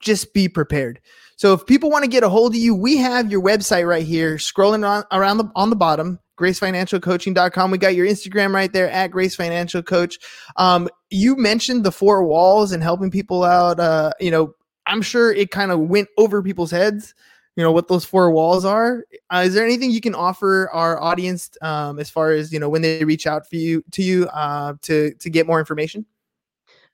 Just 0.00 0.32
be 0.32 0.48
prepared. 0.48 1.00
So 1.36 1.52
if 1.52 1.66
people 1.66 1.90
want 1.90 2.04
to 2.04 2.10
get 2.10 2.22
a 2.22 2.28
hold 2.28 2.54
of 2.54 2.60
you, 2.60 2.74
we 2.74 2.96
have 2.96 3.30
your 3.30 3.42
website 3.42 3.86
right 3.86 4.06
here, 4.06 4.36
scrolling 4.36 5.04
around 5.12 5.38
the 5.38 5.50
on 5.54 5.70
the 5.70 5.76
bottom, 5.76 6.18
gracefinancialcoaching.com. 6.38 7.70
We 7.70 7.78
got 7.78 7.94
your 7.94 8.06
Instagram 8.06 8.54
right 8.54 8.72
there 8.72 8.90
at 8.90 9.10
Grace 9.10 9.34
Financial 9.36 9.82
Coach. 9.82 10.18
Um, 10.56 10.88
you 11.10 11.36
mentioned 11.36 11.84
the 11.84 11.92
four 11.92 12.24
walls 12.24 12.72
and 12.72 12.82
helping 12.82 13.10
people 13.10 13.44
out. 13.44 13.80
Uh, 13.80 14.12
you 14.20 14.30
know, 14.30 14.54
I'm 14.86 15.02
sure 15.02 15.32
it 15.32 15.50
kind 15.50 15.72
of 15.72 15.80
went 15.80 16.08
over 16.16 16.42
people's 16.42 16.70
heads. 16.70 17.14
You 17.56 17.62
know 17.62 17.72
what 17.72 17.88
those 17.88 18.04
four 18.04 18.30
walls 18.30 18.64
are. 18.64 19.04
Uh, 19.30 19.42
is 19.46 19.54
there 19.54 19.64
anything 19.64 19.90
you 19.90 20.02
can 20.02 20.14
offer 20.14 20.68
our 20.72 21.00
audience 21.02 21.50
um, 21.62 21.98
as 21.98 22.10
far 22.10 22.32
as 22.32 22.52
you 22.52 22.58
know 22.58 22.68
when 22.68 22.82
they 22.82 23.02
reach 23.04 23.26
out 23.26 23.48
for 23.48 23.56
you 23.56 23.82
to 23.92 24.02
you 24.02 24.26
uh, 24.28 24.74
to 24.82 25.14
to 25.14 25.30
get 25.30 25.46
more 25.46 25.58
information? 25.58 26.04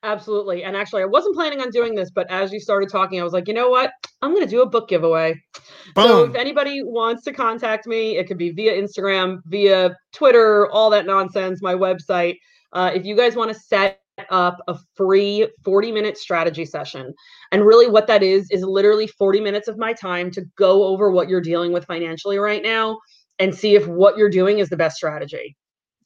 Absolutely. 0.03 0.65
And 0.65 0.75
actually, 0.75 1.01
I 1.01 1.05
wasn't 1.05 1.33
planning 1.33 1.61
on 1.61 1.69
doing 1.69 1.95
this, 1.95 2.11
but 2.11 2.29
as 2.29 2.51
you 2.51 2.59
started 2.59 2.89
talking, 2.89 3.21
I 3.21 3.23
was 3.23 3.31
like, 3.31 3.47
you 3.47 3.53
know 3.53 3.69
what? 3.69 3.91
I'm 4.21 4.33
going 4.33 4.43
to 4.43 4.49
do 4.49 4.61
a 4.61 4.65
book 4.65 4.89
giveaway. 4.89 5.41
Boom. 5.95 6.07
So 6.07 6.23
if 6.25 6.35
anybody 6.35 6.83
wants 6.83 7.23
to 7.23 7.31
contact 7.31 7.87
me, 7.87 8.17
it 8.17 8.27
could 8.27 8.37
be 8.37 8.51
via 8.51 8.73
Instagram, 8.73 9.39
via 9.45 9.95
Twitter, 10.11 10.69
all 10.71 10.89
that 10.89 11.05
nonsense, 11.05 11.61
my 11.61 11.73
website. 11.73 12.37
Uh, 12.73 12.91
if 12.93 13.05
you 13.05 13.15
guys 13.15 13.37
want 13.37 13.53
to 13.53 13.57
set 13.57 14.01
up 14.29 14.57
a 14.67 14.77
free 14.95 15.47
40 15.63 15.91
minute 15.93 16.17
strategy 16.17 16.65
session, 16.65 17.13
and 17.53 17.65
really 17.65 17.87
what 17.87 18.07
that 18.07 18.23
is, 18.23 18.49
is 18.49 18.63
literally 18.63 19.05
40 19.05 19.39
minutes 19.39 19.67
of 19.67 19.77
my 19.77 19.93
time 19.93 20.31
to 20.31 20.43
go 20.57 20.83
over 20.85 21.11
what 21.11 21.29
you're 21.29 21.39
dealing 21.39 21.71
with 21.71 21.85
financially 21.85 22.39
right 22.39 22.63
now 22.63 22.97
and 23.37 23.53
see 23.53 23.75
if 23.75 23.87
what 23.87 24.17
you're 24.17 24.29
doing 24.29 24.57
is 24.57 24.69
the 24.69 24.75
best 24.75 24.97
strategy. 24.97 25.55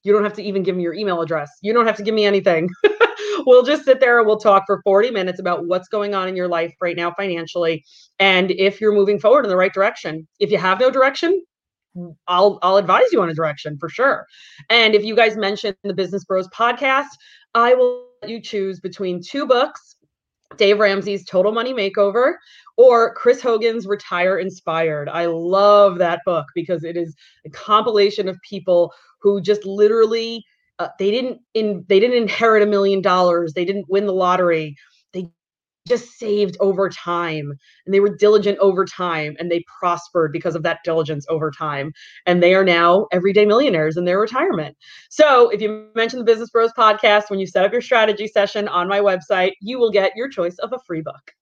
You 0.04 0.12
don't 0.14 0.24
have 0.24 0.34
to 0.34 0.44
even 0.44 0.62
give 0.62 0.76
me 0.76 0.84
your 0.84 0.94
email 0.94 1.22
address. 1.22 1.50
You 1.62 1.74
don't 1.74 1.88
have 1.88 1.96
to 1.98 2.04
give 2.04 2.14
me 2.14 2.26
anything. 2.26 2.70
we'll 3.46 3.64
just 3.64 3.86
sit 3.86 4.02
there 4.02 4.20
and 4.20 4.28
we'll 4.28 4.40
talk 4.40 4.64
for 4.68 4.82
40 4.84 5.10
minutes 5.12 5.40
about 5.40 5.66
what's 5.66 5.88
going 5.88 6.14
on 6.14 6.28
in 6.28 6.36
your 6.36 6.50
life 6.50 6.74
right 6.82 6.98
now 6.98 7.12
financially 7.12 7.84
and 8.20 8.52
if 8.52 8.82
you're 8.82 8.94
moving 8.94 9.18
forward 9.18 9.46
in 9.46 9.50
the 9.50 9.58
right 9.58 9.74
direction. 9.74 10.28
If 10.40 10.52
you 10.52 10.58
have 10.58 10.82
no 10.82 10.92
direction, 10.92 11.42
I'll 12.28 12.60
I'll 12.62 12.78
advise 12.78 13.12
you 13.12 13.22
on 13.22 13.30
a 13.30 13.34
direction 13.34 13.78
for 13.80 13.90
sure. 13.90 14.26
And 14.70 14.96
if 14.96 15.04
you 15.04 15.16
guys 15.16 15.38
mention 15.38 15.76
the 15.84 15.94
Business 15.94 16.26
Bros 16.26 16.48
podcast, 16.50 17.08
I 17.54 17.74
will 17.74 18.08
let 18.22 18.30
you 18.30 18.42
choose 18.42 18.80
between 18.80 19.22
two 19.22 19.46
books, 19.46 19.96
Dave 20.56 20.80
Ramsey's 20.80 21.26
Total 21.26 21.52
Money 21.52 21.74
Makeover 21.74 22.34
or 22.78 23.14
Chris 23.16 23.42
Hogan's 23.42 23.86
Retire 23.86 24.38
Inspired. 24.38 25.10
I 25.10 25.26
love 25.26 25.98
that 25.98 26.22
book 26.26 26.46
because 26.56 26.84
it 26.84 26.96
is 26.96 27.16
a 27.46 27.50
compilation 27.50 28.30
of 28.30 28.40
people 28.42 28.94
who 29.20 29.42
just 29.42 29.66
literally 29.66 30.46
uh, 30.80 30.90
they 31.00 31.12
didn't 31.12 31.40
in 31.54 31.84
they 31.90 32.00
didn't 32.00 32.18
inherit 32.18 32.64
a 32.64 32.68
million 32.68 33.02
dollars, 33.02 33.54
they 33.54 33.66
didn't 33.66 33.90
win 33.90 34.06
the 34.06 34.14
lottery. 34.14 34.76
Just 35.88 36.20
saved 36.20 36.58
over 36.60 36.90
time 36.90 37.54
and 37.86 37.94
they 37.94 38.00
were 38.00 38.16
diligent 38.16 38.58
over 38.60 38.86
time 38.86 39.36
and 39.40 39.50
they 39.50 39.64
prospered 39.80 40.32
because 40.32 40.56
of 40.56 40.64
that 40.64 40.80
diligence 40.84 41.26
over 41.30 41.50
time 41.52 41.94
and 42.26 42.44
they 42.44 42.54
are 42.54 42.66
now 42.66 43.08
everyday 43.12 43.46
millionaires 43.46 43.98
in 43.98 44.06
their 44.06 44.20
retirement. 44.20 44.76
So 45.10 45.50
if 45.50 45.62
you 45.62 45.88
mention 45.96 46.20
the 46.20 46.26
business 46.26 46.50
bros 46.50 46.72
podcast 46.78 47.30
when 47.30 47.40
you 47.40 47.48
set 47.48 47.66
up 47.66 47.72
your 47.72 47.82
strategy 47.82 48.28
session 48.28 48.68
on 48.68 48.88
my 48.88 49.00
website 49.00 49.54
you 49.62 49.80
will 49.80 49.92
get 49.92 50.16
your 50.16 50.30
choice 50.30 50.58
of 50.60 50.74
a 50.74 50.80
free 50.80 51.02
book 51.02 51.34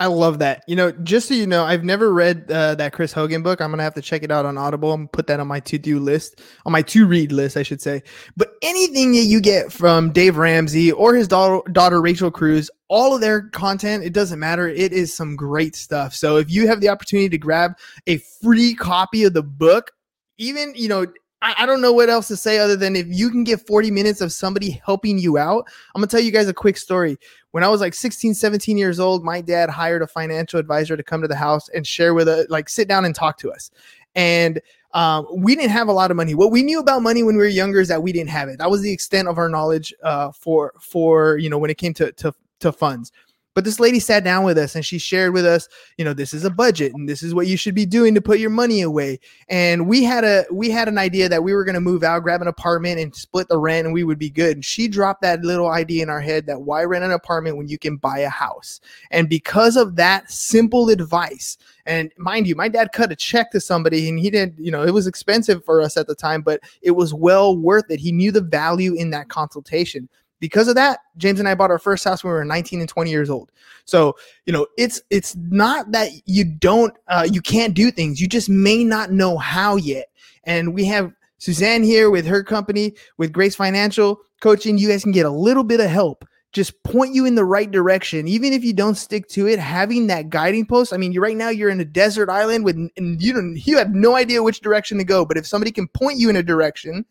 I 0.00 0.06
love 0.06 0.38
that. 0.38 0.62
You 0.68 0.76
know, 0.76 0.92
just 0.92 1.26
so 1.26 1.34
you 1.34 1.46
know, 1.46 1.64
I've 1.64 1.82
never 1.82 2.12
read 2.12 2.50
uh, 2.50 2.76
that 2.76 2.92
Chris 2.92 3.12
Hogan 3.12 3.42
book. 3.42 3.60
I'm 3.60 3.70
gonna 3.70 3.82
have 3.82 3.94
to 3.94 4.02
check 4.02 4.22
it 4.22 4.30
out 4.30 4.46
on 4.46 4.56
Audible 4.56 4.92
and 4.94 5.10
put 5.10 5.26
that 5.26 5.40
on 5.40 5.48
my 5.48 5.58
to-do 5.58 5.98
list, 5.98 6.40
on 6.64 6.72
my 6.72 6.82
to-read 6.82 7.32
list, 7.32 7.56
I 7.56 7.64
should 7.64 7.80
say. 7.80 8.04
But 8.36 8.52
anything 8.62 9.12
that 9.12 9.24
you 9.24 9.40
get 9.40 9.72
from 9.72 10.12
Dave 10.12 10.36
Ramsey 10.36 10.92
or 10.92 11.14
his 11.14 11.26
daughter, 11.26 11.68
daughter 11.72 12.00
Rachel 12.00 12.30
Cruz, 12.30 12.70
all 12.86 13.12
of 13.12 13.20
their 13.20 13.48
content, 13.48 14.04
it 14.04 14.12
doesn't 14.12 14.38
matter. 14.38 14.68
It 14.68 14.92
is 14.92 15.14
some 15.14 15.34
great 15.34 15.74
stuff. 15.74 16.14
So 16.14 16.36
if 16.36 16.48
you 16.48 16.68
have 16.68 16.80
the 16.80 16.90
opportunity 16.90 17.28
to 17.30 17.38
grab 17.38 17.72
a 18.06 18.18
free 18.18 18.74
copy 18.74 19.24
of 19.24 19.32
the 19.32 19.42
book, 19.42 19.90
even 20.38 20.72
you 20.76 20.88
know 20.88 21.06
I, 21.40 21.66
don't 21.66 21.80
know 21.80 21.92
what 21.92 22.08
else 22.08 22.26
to 22.28 22.36
say 22.36 22.58
other 22.58 22.76
than 22.76 22.96
if 22.96 23.06
you 23.08 23.30
can 23.30 23.44
get 23.44 23.64
40 23.66 23.90
minutes 23.90 24.20
of 24.20 24.32
somebody 24.32 24.80
helping 24.84 25.18
you 25.18 25.38
out. 25.38 25.66
I'm 25.94 26.00
gonna 26.00 26.08
tell 26.08 26.20
you 26.20 26.32
guys 26.32 26.48
a 26.48 26.54
quick 26.54 26.76
story. 26.76 27.16
When 27.52 27.62
I 27.62 27.68
was 27.68 27.80
like 27.80 27.94
16, 27.94 28.34
17 28.34 28.76
years 28.76 28.98
old, 28.98 29.24
my 29.24 29.40
dad 29.40 29.70
hired 29.70 30.02
a 30.02 30.06
financial 30.06 30.58
advisor 30.58 30.96
to 30.96 31.02
come 31.02 31.22
to 31.22 31.28
the 31.28 31.36
house 31.36 31.68
and 31.68 31.86
share 31.86 32.14
with 32.14 32.28
us, 32.28 32.46
like 32.50 32.68
sit 32.68 32.88
down 32.88 33.04
and 33.04 33.14
talk 33.14 33.38
to 33.38 33.52
us. 33.52 33.70
And 34.14 34.60
um, 34.94 35.26
we 35.32 35.54
didn't 35.54 35.70
have 35.70 35.88
a 35.88 35.92
lot 35.92 36.10
of 36.10 36.16
money. 36.16 36.34
What 36.34 36.50
we 36.50 36.62
knew 36.62 36.80
about 36.80 37.02
money 37.02 37.22
when 37.22 37.36
we 37.36 37.42
were 37.42 37.48
younger 37.48 37.80
is 37.80 37.88
that 37.88 38.02
we 38.02 38.12
didn't 38.12 38.30
have 38.30 38.48
it. 38.48 38.58
That 38.58 38.70
was 38.70 38.82
the 38.82 38.92
extent 38.92 39.28
of 39.28 39.38
our 39.38 39.48
knowledge 39.48 39.94
uh, 40.02 40.32
for 40.32 40.74
for 40.80 41.38
you 41.38 41.50
know 41.50 41.58
when 41.58 41.70
it 41.70 41.78
came 41.78 41.94
to 41.94 42.10
to 42.12 42.34
to 42.60 42.72
funds. 42.72 43.12
But 43.58 43.64
this 43.64 43.80
lady 43.80 43.98
sat 43.98 44.22
down 44.22 44.44
with 44.44 44.56
us 44.56 44.76
and 44.76 44.86
she 44.86 44.98
shared 44.98 45.34
with 45.34 45.44
us, 45.44 45.68
you 45.96 46.04
know, 46.04 46.14
this 46.14 46.32
is 46.32 46.44
a 46.44 46.50
budget 46.50 46.92
and 46.94 47.08
this 47.08 47.24
is 47.24 47.34
what 47.34 47.48
you 47.48 47.56
should 47.56 47.74
be 47.74 47.86
doing 47.86 48.14
to 48.14 48.20
put 48.20 48.38
your 48.38 48.50
money 48.50 48.82
away. 48.82 49.18
And 49.48 49.88
we 49.88 50.04
had 50.04 50.22
a 50.22 50.44
we 50.52 50.70
had 50.70 50.86
an 50.86 50.96
idea 50.96 51.28
that 51.28 51.42
we 51.42 51.52
were 51.52 51.64
going 51.64 51.74
to 51.74 51.80
move 51.80 52.04
out, 52.04 52.22
grab 52.22 52.40
an 52.40 52.46
apartment 52.46 53.00
and 53.00 53.12
split 53.12 53.48
the 53.48 53.58
rent 53.58 53.84
and 53.84 53.92
we 53.92 54.04
would 54.04 54.16
be 54.16 54.30
good. 54.30 54.58
And 54.58 54.64
she 54.64 54.86
dropped 54.86 55.22
that 55.22 55.42
little 55.42 55.70
idea 55.70 56.04
in 56.04 56.08
our 56.08 56.20
head 56.20 56.46
that 56.46 56.60
why 56.60 56.84
rent 56.84 57.02
an 57.02 57.10
apartment 57.10 57.56
when 57.56 57.66
you 57.66 57.78
can 57.78 57.96
buy 57.96 58.20
a 58.20 58.28
house? 58.28 58.80
And 59.10 59.28
because 59.28 59.76
of 59.76 59.96
that 59.96 60.30
simple 60.30 60.88
advice, 60.88 61.58
and 61.84 62.12
mind 62.16 62.46
you, 62.46 62.54
my 62.54 62.68
dad 62.68 62.90
cut 62.92 63.10
a 63.10 63.16
check 63.16 63.50
to 63.50 63.60
somebody 63.60 64.08
and 64.08 64.20
he 64.20 64.30
didn't, 64.30 64.56
you 64.56 64.70
know, 64.70 64.84
it 64.84 64.94
was 64.94 65.08
expensive 65.08 65.64
for 65.64 65.80
us 65.80 65.96
at 65.96 66.06
the 66.06 66.14
time, 66.14 66.42
but 66.42 66.60
it 66.80 66.92
was 66.92 67.12
well 67.12 67.56
worth 67.58 67.90
it. 67.90 67.98
He 67.98 68.12
knew 68.12 68.30
the 68.30 68.40
value 68.40 68.94
in 68.94 69.10
that 69.10 69.30
consultation 69.30 70.08
because 70.40 70.68
of 70.68 70.74
that 70.74 71.00
james 71.16 71.38
and 71.38 71.48
i 71.48 71.54
bought 71.54 71.70
our 71.70 71.78
first 71.78 72.04
house 72.04 72.22
when 72.22 72.32
we 72.32 72.38
were 72.38 72.44
19 72.44 72.80
and 72.80 72.88
20 72.88 73.10
years 73.10 73.30
old. 73.30 73.52
So 73.84 74.16
you 74.46 74.52
know 74.52 74.66
it's 74.76 75.00
it's 75.10 75.36
not 75.36 75.92
that 75.92 76.10
you 76.26 76.44
don't 76.44 76.94
uh, 77.06 77.26
you 77.30 77.40
can't 77.40 77.74
do 77.74 77.90
things. 77.90 78.20
You 78.20 78.26
just 78.28 78.48
may 78.48 78.84
not 78.84 79.12
know 79.12 79.38
how 79.38 79.76
yet. 79.76 80.06
And 80.44 80.74
we 80.74 80.84
have 80.86 81.12
suzanne 81.38 81.82
here 81.82 82.10
with 82.10 82.26
her 82.26 82.42
company 82.42 82.94
with 83.16 83.32
grace 83.32 83.54
financial 83.54 84.20
coaching. 84.40 84.78
You 84.78 84.88
guys 84.88 85.02
can 85.02 85.12
get 85.12 85.26
a 85.26 85.30
little 85.30 85.64
bit 85.64 85.80
of 85.80 85.90
help. 85.90 86.24
Just 86.52 86.82
point 86.82 87.14
you 87.14 87.26
in 87.26 87.34
the 87.34 87.44
right 87.44 87.70
direction. 87.70 88.26
Even 88.26 88.54
if 88.54 88.64
you 88.64 88.72
don't 88.72 88.94
stick 88.94 89.28
to 89.28 89.46
it 89.46 89.58
having 89.58 90.06
that 90.06 90.30
guiding 90.30 90.66
post 90.66 90.92
i 90.92 90.96
mean 90.96 91.12
you 91.12 91.20
right 91.20 91.36
now 91.36 91.50
you're 91.50 91.70
in 91.70 91.80
a 91.80 91.84
desert 91.84 92.30
island 92.30 92.64
with 92.64 92.76
and 92.76 93.22
you 93.22 93.32
don't 93.32 93.66
you 93.66 93.76
have 93.78 93.94
no 93.94 94.16
idea 94.16 94.42
which 94.42 94.60
direction 94.60 94.98
to 94.98 95.04
go. 95.04 95.24
But 95.24 95.36
if 95.36 95.46
somebody 95.46 95.70
can 95.70 95.88
point 95.88 96.18
you 96.18 96.28
in 96.30 96.36
a 96.36 96.42
direction 96.42 97.04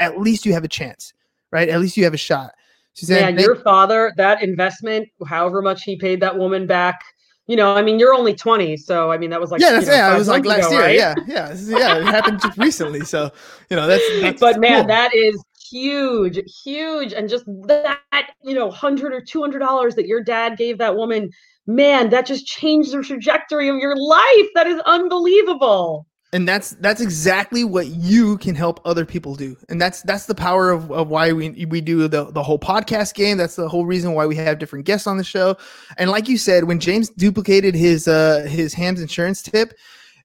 at 0.00 0.20
least 0.20 0.44
you 0.44 0.52
have 0.52 0.64
a 0.64 0.68
chance 0.68 1.14
right? 1.52 1.68
At 1.68 1.80
least 1.80 1.96
you 1.96 2.04
have 2.04 2.14
a 2.14 2.18
shot 2.18 2.52
she 2.94 3.06
said, 3.06 3.34
"Man, 3.34 3.42
your 3.42 3.56
father, 3.56 4.12
that 4.16 4.42
investment, 4.42 5.08
however 5.26 5.62
much 5.62 5.82
he 5.82 5.96
paid 5.96 6.20
that 6.20 6.36
woman 6.36 6.66
back." 6.66 7.00
You 7.46 7.56
know, 7.56 7.74
I 7.74 7.82
mean, 7.82 7.98
you're 7.98 8.14
only 8.14 8.34
20, 8.34 8.76
so 8.76 9.10
I 9.10 9.18
mean, 9.18 9.30
that 9.30 9.40
was 9.40 9.50
like 9.50 9.60
yeah, 9.60 9.72
that's 9.72 9.86
know, 9.86 9.94
yeah. 9.94 10.08
I 10.08 10.16
was 10.16 10.28
like 10.28 10.44
last 10.44 10.66
ago, 10.66 10.70
year, 10.70 10.82
right? 10.82 10.96
yeah, 10.96 11.14
yeah, 11.26 11.54
yeah. 11.58 11.98
It 11.98 12.04
happened 12.04 12.40
just 12.40 12.56
recently, 12.56 13.00
so 13.00 13.30
you 13.68 13.76
know 13.76 13.86
that's. 13.86 14.04
that's 14.20 14.40
but 14.40 14.60
man, 14.60 14.80
cool. 14.80 14.88
that 14.88 15.14
is 15.14 15.42
huge, 15.70 16.38
huge, 16.64 17.12
and 17.12 17.28
just 17.28 17.44
that 17.66 17.98
you 18.42 18.54
know, 18.54 18.70
hundred 18.70 19.12
or 19.12 19.20
two 19.20 19.40
hundred 19.40 19.58
dollars 19.58 19.94
that 19.96 20.06
your 20.06 20.22
dad 20.22 20.56
gave 20.56 20.78
that 20.78 20.94
woman, 20.94 21.30
man, 21.66 22.10
that 22.10 22.26
just 22.26 22.46
changed 22.46 22.92
the 22.92 23.02
trajectory 23.02 23.68
of 23.68 23.76
your 23.76 23.96
life. 23.96 24.48
That 24.54 24.66
is 24.66 24.80
unbelievable 24.86 26.06
and 26.32 26.48
that's 26.48 26.70
that's 26.70 27.00
exactly 27.00 27.62
what 27.62 27.88
you 27.88 28.38
can 28.38 28.54
help 28.54 28.80
other 28.86 29.04
people 29.04 29.34
do. 29.34 29.56
And 29.68 29.80
that's 29.80 30.02
that's 30.02 30.26
the 30.26 30.34
power 30.34 30.70
of, 30.70 30.90
of 30.90 31.08
why 31.08 31.32
we 31.32 31.66
we 31.66 31.80
do 31.80 32.08
the, 32.08 32.24
the 32.24 32.42
whole 32.42 32.58
podcast 32.58 33.14
game. 33.14 33.36
That's 33.36 33.56
the 33.56 33.68
whole 33.68 33.84
reason 33.84 34.14
why 34.14 34.26
we 34.26 34.36
have 34.36 34.58
different 34.58 34.86
guests 34.86 35.06
on 35.06 35.18
the 35.18 35.24
show. 35.24 35.56
And 35.98 36.10
like 36.10 36.28
you 36.28 36.38
said 36.38 36.64
when 36.64 36.80
james 36.80 37.10
duplicated 37.10 37.74
his 37.74 38.08
uh 38.08 38.46
his 38.48 38.72
Ham's 38.72 39.00
insurance 39.00 39.42
tip 39.42 39.74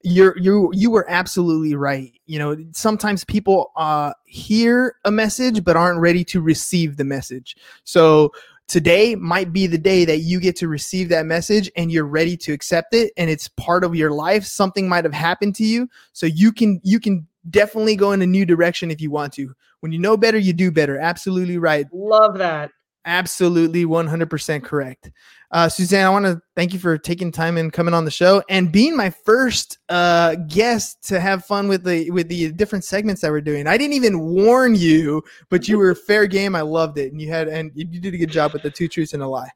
you're 0.04 0.38
you 0.38 0.72
you 0.74 0.90
were 0.90 1.06
absolutely 1.10 1.76
right. 1.76 2.14
You 2.26 2.40
know 2.40 2.56
sometimes 2.72 3.26
people 3.26 3.72
uh 3.76 4.14
hear 4.26 4.96
a 5.04 5.12
message 5.12 5.64
but 5.64 5.76
aren't 5.76 6.00
ready 6.00 6.24
to 6.26 6.40
receive 6.42 6.96
the 6.96 7.04
message. 7.04 7.58
So 7.84 8.32
today 8.68 9.16
might 9.16 9.54
be 9.54 9.68
the 9.68 9.78
day 9.78 10.06
that 10.06 10.20
you 10.20 10.40
get 10.40 10.56
to 10.58 10.68
receive 10.68 11.10
that 11.10 11.26
message 11.26 11.72
and 11.76 11.92
you're 11.92 12.06
ready 12.06 12.36
to 12.38 12.54
accept 12.54 12.94
it 12.94 13.12
and 13.18 13.30
it's 13.30 13.48
part 13.50 13.84
of 13.84 13.96
your 13.96 14.12
life. 14.12 14.46
Something 14.46 14.90
might 14.90 15.06
have 15.06 15.14
happened 15.14 15.56
to 15.56 15.64
you. 15.64 15.90
So 16.14 16.26
you 16.26 16.52
can 16.52 16.80
you 16.84 17.00
can 17.00 17.28
definitely 17.50 17.96
go 17.96 18.12
in 18.12 18.22
a 18.22 18.28
new 18.28 18.46
direction 18.46 18.92
if 18.92 19.02
you 19.02 19.12
want 19.12 19.34
to. 19.34 19.54
When 19.80 19.92
you 19.92 20.00
know 20.00 20.18
better 20.18 20.38
you 20.38 20.54
do 20.54 20.72
better. 20.72 20.98
Absolutely 20.98 21.58
right. 21.58 21.86
Love 21.94 22.38
that 22.40 22.72
absolutely 23.08 23.86
100% 23.86 24.64
correct 24.64 25.10
uh, 25.52 25.70
Suzanne, 25.70 26.06
I 26.06 26.10
want 26.10 26.26
to 26.26 26.42
thank 26.56 26.74
you 26.74 26.80
for 26.80 26.98
taking 26.98 27.32
time 27.32 27.58
and 27.58 27.72
coming 27.72 27.94
on 27.94 28.04
the 28.04 28.12
show 28.12 28.44
and 28.50 28.72
being 28.72 28.98
my 28.98 29.10
first 29.10 29.80
uh, 29.88 30.36
guest 30.48 31.08
to 31.08 31.22
have 31.22 31.46
fun 31.46 31.70
with 31.70 31.84
the 31.86 32.12
with 32.12 32.28
the 32.28 32.52
different 32.52 32.84
segments 32.84 33.22
that 33.22 33.32
we're 33.32 33.42
doing. 33.42 33.66
I 33.66 33.78
didn't 33.78 33.94
even 33.94 34.20
warn 34.20 34.76
you, 34.76 35.24
but 35.50 35.68
you 35.68 35.78
were 35.78 35.96
fair 35.96 36.28
game. 36.28 36.54
I 36.54 36.62
loved 36.62 36.98
it, 36.98 37.14
and 37.14 37.22
you 37.22 37.30
had 37.30 37.48
and 37.48 37.72
you 37.76 37.86
did 37.86 38.14
a 38.14 38.18
good 38.18 38.32
job 38.32 38.52
with 38.54 38.64
the 38.64 38.72
two 38.72 38.90
truths 38.90 39.14
and 39.14 39.24
a 39.24 39.28
lie. 39.28 39.50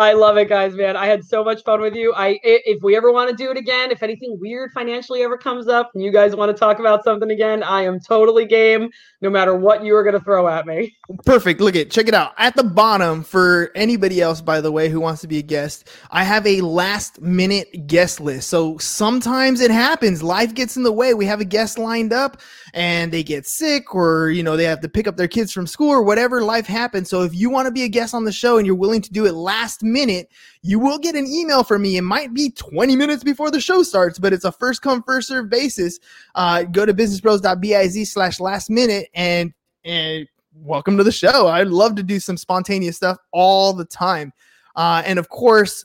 I 0.00 0.14
love 0.14 0.38
it, 0.38 0.48
guys, 0.48 0.74
man. 0.74 0.96
I 0.96 1.04
had 1.04 1.22
so 1.22 1.44
much 1.44 1.62
fun 1.62 1.82
with 1.82 1.94
you. 1.94 2.14
I 2.14 2.40
if 2.42 2.82
we 2.82 2.96
ever 2.96 3.12
want 3.12 3.28
to 3.28 3.36
do 3.36 3.50
it 3.50 3.58
again, 3.58 3.90
if 3.90 4.02
anything 4.02 4.38
weird 4.40 4.72
financially 4.72 5.22
ever 5.22 5.36
comes 5.36 5.68
up 5.68 5.90
and 5.92 6.02
you 6.02 6.10
guys 6.10 6.34
want 6.34 6.50
to 6.50 6.58
talk 6.58 6.78
about 6.78 7.04
something 7.04 7.30
again, 7.30 7.62
I 7.62 7.82
am 7.82 8.00
totally 8.00 8.46
game, 8.46 8.90
no 9.20 9.28
matter 9.28 9.54
what 9.54 9.84
you 9.84 9.94
are 9.94 10.10
to 10.10 10.18
throw 10.20 10.48
at 10.48 10.66
me. 10.66 10.96
Perfect. 11.26 11.60
Look 11.60 11.76
at 11.76 11.90
check 11.90 12.08
it 12.08 12.14
out. 12.14 12.32
At 12.38 12.56
the 12.56 12.64
bottom 12.64 13.22
for 13.22 13.70
anybody 13.74 14.22
else, 14.22 14.40
by 14.40 14.62
the 14.62 14.72
way, 14.72 14.88
who 14.88 15.00
wants 15.00 15.20
to 15.20 15.28
be 15.28 15.36
a 15.36 15.42
guest, 15.42 15.90
I 16.10 16.24
have 16.24 16.46
a 16.46 16.62
last 16.62 17.20
minute 17.20 17.86
guest 17.86 18.20
list. 18.20 18.48
So 18.48 18.78
sometimes 18.78 19.60
it 19.60 19.70
happens. 19.70 20.22
Life 20.22 20.54
gets 20.54 20.78
in 20.78 20.82
the 20.82 20.92
way. 20.92 21.12
We 21.12 21.26
have 21.26 21.42
a 21.42 21.44
guest 21.44 21.78
lined 21.78 22.14
up 22.14 22.40
and 22.72 23.12
they 23.12 23.22
get 23.22 23.46
sick 23.46 23.94
or 23.94 24.30
you 24.30 24.42
know 24.42 24.56
they 24.56 24.64
have 24.64 24.80
to 24.80 24.88
pick 24.88 25.06
up 25.06 25.18
their 25.18 25.28
kids 25.28 25.52
from 25.52 25.66
school 25.66 25.90
or 25.90 26.02
whatever 26.02 26.40
life 26.40 26.66
happens. 26.66 27.10
So 27.10 27.22
if 27.22 27.34
you 27.34 27.50
want 27.50 27.66
to 27.66 27.72
be 27.72 27.82
a 27.82 27.88
guest 27.88 28.14
on 28.14 28.24
the 28.24 28.32
show 28.32 28.56
and 28.56 28.66
you're 28.66 28.74
willing 28.74 29.02
to 29.02 29.12
do 29.12 29.26
it 29.26 29.34
last 29.34 29.82
minute, 29.92 30.28
you 30.62 30.78
will 30.78 30.98
get 30.98 31.14
an 31.14 31.26
email 31.26 31.64
from 31.64 31.82
me. 31.82 31.96
It 31.96 32.02
might 32.02 32.34
be 32.34 32.50
20 32.50 32.96
minutes 32.96 33.24
before 33.24 33.50
the 33.50 33.60
show 33.60 33.82
starts, 33.82 34.18
but 34.18 34.32
it's 34.32 34.44
a 34.44 34.52
first 34.52 34.82
come, 34.82 35.02
first 35.02 35.28
serve 35.28 35.48
basis. 35.48 35.98
Uh, 36.34 36.64
go 36.64 36.86
to 36.86 36.94
businessbros.biz 36.94 38.12
slash 38.12 38.40
last 38.40 38.70
minute 38.70 39.08
and, 39.14 39.52
and 39.84 40.26
welcome 40.54 40.96
to 40.96 41.04
the 41.04 41.12
show. 41.12 41.46
I 41.46 41.62
love 41.62 41.94
to 41.96 42.02
do 42.02 42.20
some 42.20 42.36
spontaneous 42.36 42.96
stuff 42.96 43.18
all 43.32 43.72
the 43.72 43.84
time. 43.84 44.32
Uh, 44.76 45.02
and 45.04 45.18
of 45.18 45.28
course, 45.28 45.84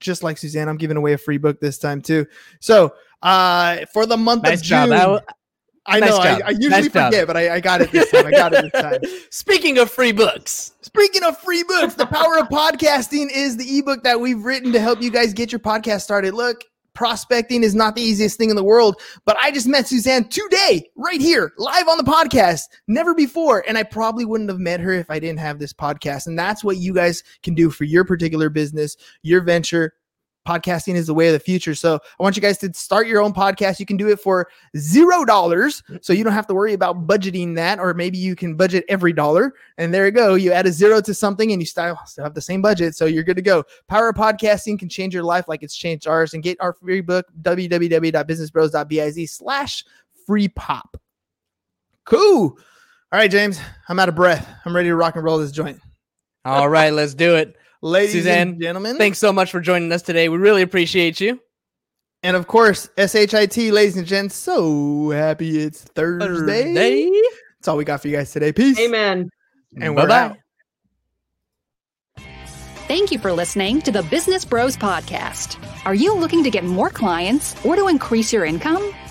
just 0.00 0.22
like 0.22 0.38
Suzanne, 0.38 0.68
I'm 0.68 0.76
giving 0.76 0.96
away 0.96 1.12
a 1.12 1.18
free 1.18 1.38
book 1.38 1.60
this 1.60 1.78
time 1.78 2.00
too. 2.00 2.26
So 2.60 2.94
uh, 3.22 3.84
for 3.92 4.06
the 4.06 4.16
month 4.16 4.44
nice 4.44 4.60
of 4.60 4.64
June, 4.64 4.88
job. 4.90 5.22
I 5.26 5.32
Nice 5.96 6.10
know. 6.10 6.18
I, 6.18 6.40
I 6.44 6.50
usually 6.50 6.68
Nice 6.68 6.84
forget, 6.88 7.12
job. 7.12 7.26
but 7.26 7.36
I, 7.36 7.54
I 7.54 7.60
got 7.60 7.80
it 7.80 7.90
this 7.90 8.10
time. 8.10 8.26
I 8.26 8.30
got 8.30 8.52
it 8.52 8.70
this 8.70 8.82
time. 8.82 9.00
Speaking 9.30 9.78
of 9.78 9.90
free 9.90 10.12
books, 10.12 10.72
Speaking 10.82 11.22
of 11.24 11.38
free 11.38 11.62
books, 11.64 11.94
The 11.94 12.06
Power 12.06 12.38
of 12.38 12.48
Podcasting 12.48 13.28
is 13.34 13.56
the 13.56 13.78
ebook 13.78 14.02
that 14.04 14.20
we've 14.20 14.42
written 14.42 14.72
to 14.72 14.80
help 14.80 15.02
you 15.02 15.10
guys 15.10 15.34
get 15.34 15.52
your 15.52 15.58
podcast 15.58 16.00
started. 16.00 16.32
Look, 16.34 16.64
prospecting 16.94 17.62
is 17.62 17.74
not 17.74 17.94
the 17.94 18.02
easiest 18.02 18.38
thing 18.38 18.50
in 18.50 18.56
the 18.56 18.64
world, 18.64 19.00
but 19.24 19.36
I 19.40 19.50
just 19.50 19.68
met 19.68 19.86
Suzanne 19.86 20.28
today, 20.28 20.90
right 20.96 21.20
here, 21.20 21.52
live 21.58 21.86
on 21.88 21.96
the 21.98 22.04
podcast, 22.04 22.62
never 22.88 23.14
before. 23.14 23.64
And 23.68 23.78
I 23.78 23.82
probably 23.82 24.24
wouldn't 24.24 24.50
have 24.50 24.58
met 24.58 24.80
her 24.80 24.92
if 24.92 25.10
I 25.10 25.18
didn't 25.20 25.38
have 25.38 25.58
this 25.58 25.72
podcast. 25.72 26.26
And 26.26 26.38
that's 26.38 26.64
what 26.64 26.78
you 26.78 26.92
guys 26.92 27.22
can 27.42 27.54
do 27.54 27.70
for 27.70 27.84
your 27.84 28.04
particular 28.04 28.48
business, 28.50 28.96
your 29.22 29.42
venture. 29.42 29.92
Podcasting 30.48 30.94
is 30.94 31.06
the 31.06 31.12
way 31.12 31.26
of 31.26 31.34
the 31.34 31.38
future. 31.38 31.74
So 31.74 31.96
I 32.18 32.22
want 32.22 32.34
you 32.34 32.40
guys 32.40 32.56
to 32.58 32.72
start 32.72 33.06
your 33.06 33.20
own 33.20 33.34
podcast. 33.34 33.78
You 33.78 33.84
can 33.84 33.98
do 33.98 34.08
it 34.08 34.18
for 34.18 34.48
zero 34.78 35.26
dollars. 35.26 35.82
So 36.00 36.14
you 36.14 36.24
don't 36.24 36.32
have 36.32 36.46
to 36.46 36.54
worry 36.54 36.72
about 36.72 37.06
budgeting 37.06 37.54
that, 37.56 37.78
or 37.78 37.92
maybe 37.92 38.16
you 38.16 38.34
can 38.34 38.54
budget 38.54 38.86
every 38.88 39.12
dollar. 39.12 39.52
And 39.76 39.92
there 39.92 40.06
you 40.06 40.10
go. 40.10 40.36
You 40.36 40.52
add 40.52 40.66
a 40.66 40.72
zero 40.72 41.02
to 41.02 41.12
something 41.12 41.52
and 41.52 41.60
you 41.60 41.66
still, 41.66 41.98
still 42.06 42.24
have 42.24 42.32
the 42.32 42.40
same 42.40 42.62
budget. 42.62 42.96
So 42.96 43.04
you're 43.04 43.24
good 43.24 43.36
to 43.36 43.42
go. 43.42 43.64
Power 43.88 44.08
of 44.08 44.16
podcasting 44.16 44.78
can 44.78 44.88
change 44.88 45.12
your 45.12 45.22
life 45.22 45.48
like 45.48 45.62
it's 45.62 45.76
changed 45.76 46.06
ours. 46.06 46.32
And 46.32 46.42
get 46.42 46.56
our 46.60 46.72
free 46.72 47.02
book, 47.02 47.26
www.businessbros.biz 47.42 49.32
slash 49.32 49.84
free 50.26 50.48
pop. 50.48 50.98
Cool. 52.06 52.58
All 53.12 53.18
right, 53.18 53.30
James. 53.30 53.60
I'm 53.88 53.98
out 53.98 54.08
of 54.08 54.14
breath. 54.14 54.48
I'm 54.64 54.74
ready 54.74 54.88
to 54.88 54.96
rock 54.96 55.14
and 55.16 55.24
roll 55.24 55.36
this 55.36 55.52
joint. 55.52 55.78
all 56.46 56.70
right, 56.70 56.90
let's 56.90 57.12
do 57.12 57.36
it. 57.36 57.54
Ladies 57.80 58.12
Suzanne, 58.12 58.48
and 58.48 58.60
gentlemen. 58.60 58.96
Thanks 58.96 59.18
so 59.18 59.32
much 59.32 59.50
for 59.50 59.60
joining 59.60 59.92
us 59.92 60.02
today. 60.02 60.28
We 60.28 60.38
really 60.38 60.62
appreciate 60.62 61.20
you. 61.20 61.40
And 62.22 62.36
of 62.36 62.48
course, 62.48 62.88
SHIT, 62.98 63.56
ladies 63.72 63.96
and 63.96 64.06
gents. 64.06 64.34
So 64.34 65.10
happy 65.10 65.60
it's 65.60 65.82
Thursday. 65.82 66.74
Thursday. 66.74 67.10
That's 67.58 67.68
all 67.68 67.76
we 67.76 67.84
got 67.84 68.02
for 68.02 68.08
you 68.08 68.16
guys 68.16 68.32
today. 68.32 68.52
Peace. 68.52 68.78
Amen. 68.80 69.30
And 69.80 69.94
we're 69.94 70.08
Bye-bye. 70.08 70.34
out. 70.34 70.36
Thank 72.88 73.12
you 73.12 73.18
for 73.18 73.32
listening 73.32 73.82
to 73.82 73.92
the 73.92 74.02
Business 74.04 74.44
Bros 74.44 74.76
Podcast. 74.76 75.62
Are 75.84 75.94
you 75.94 76.14
looking 76.14 76.42
to 76.42 76.50
get 76.50 76.64
more 76.64 76.90
clients 76.90 77.54
or 77.64 77.76
to 77.76 77.86
increase 77.86 78.32
your 78.32 78.44
income? 78.44 78.92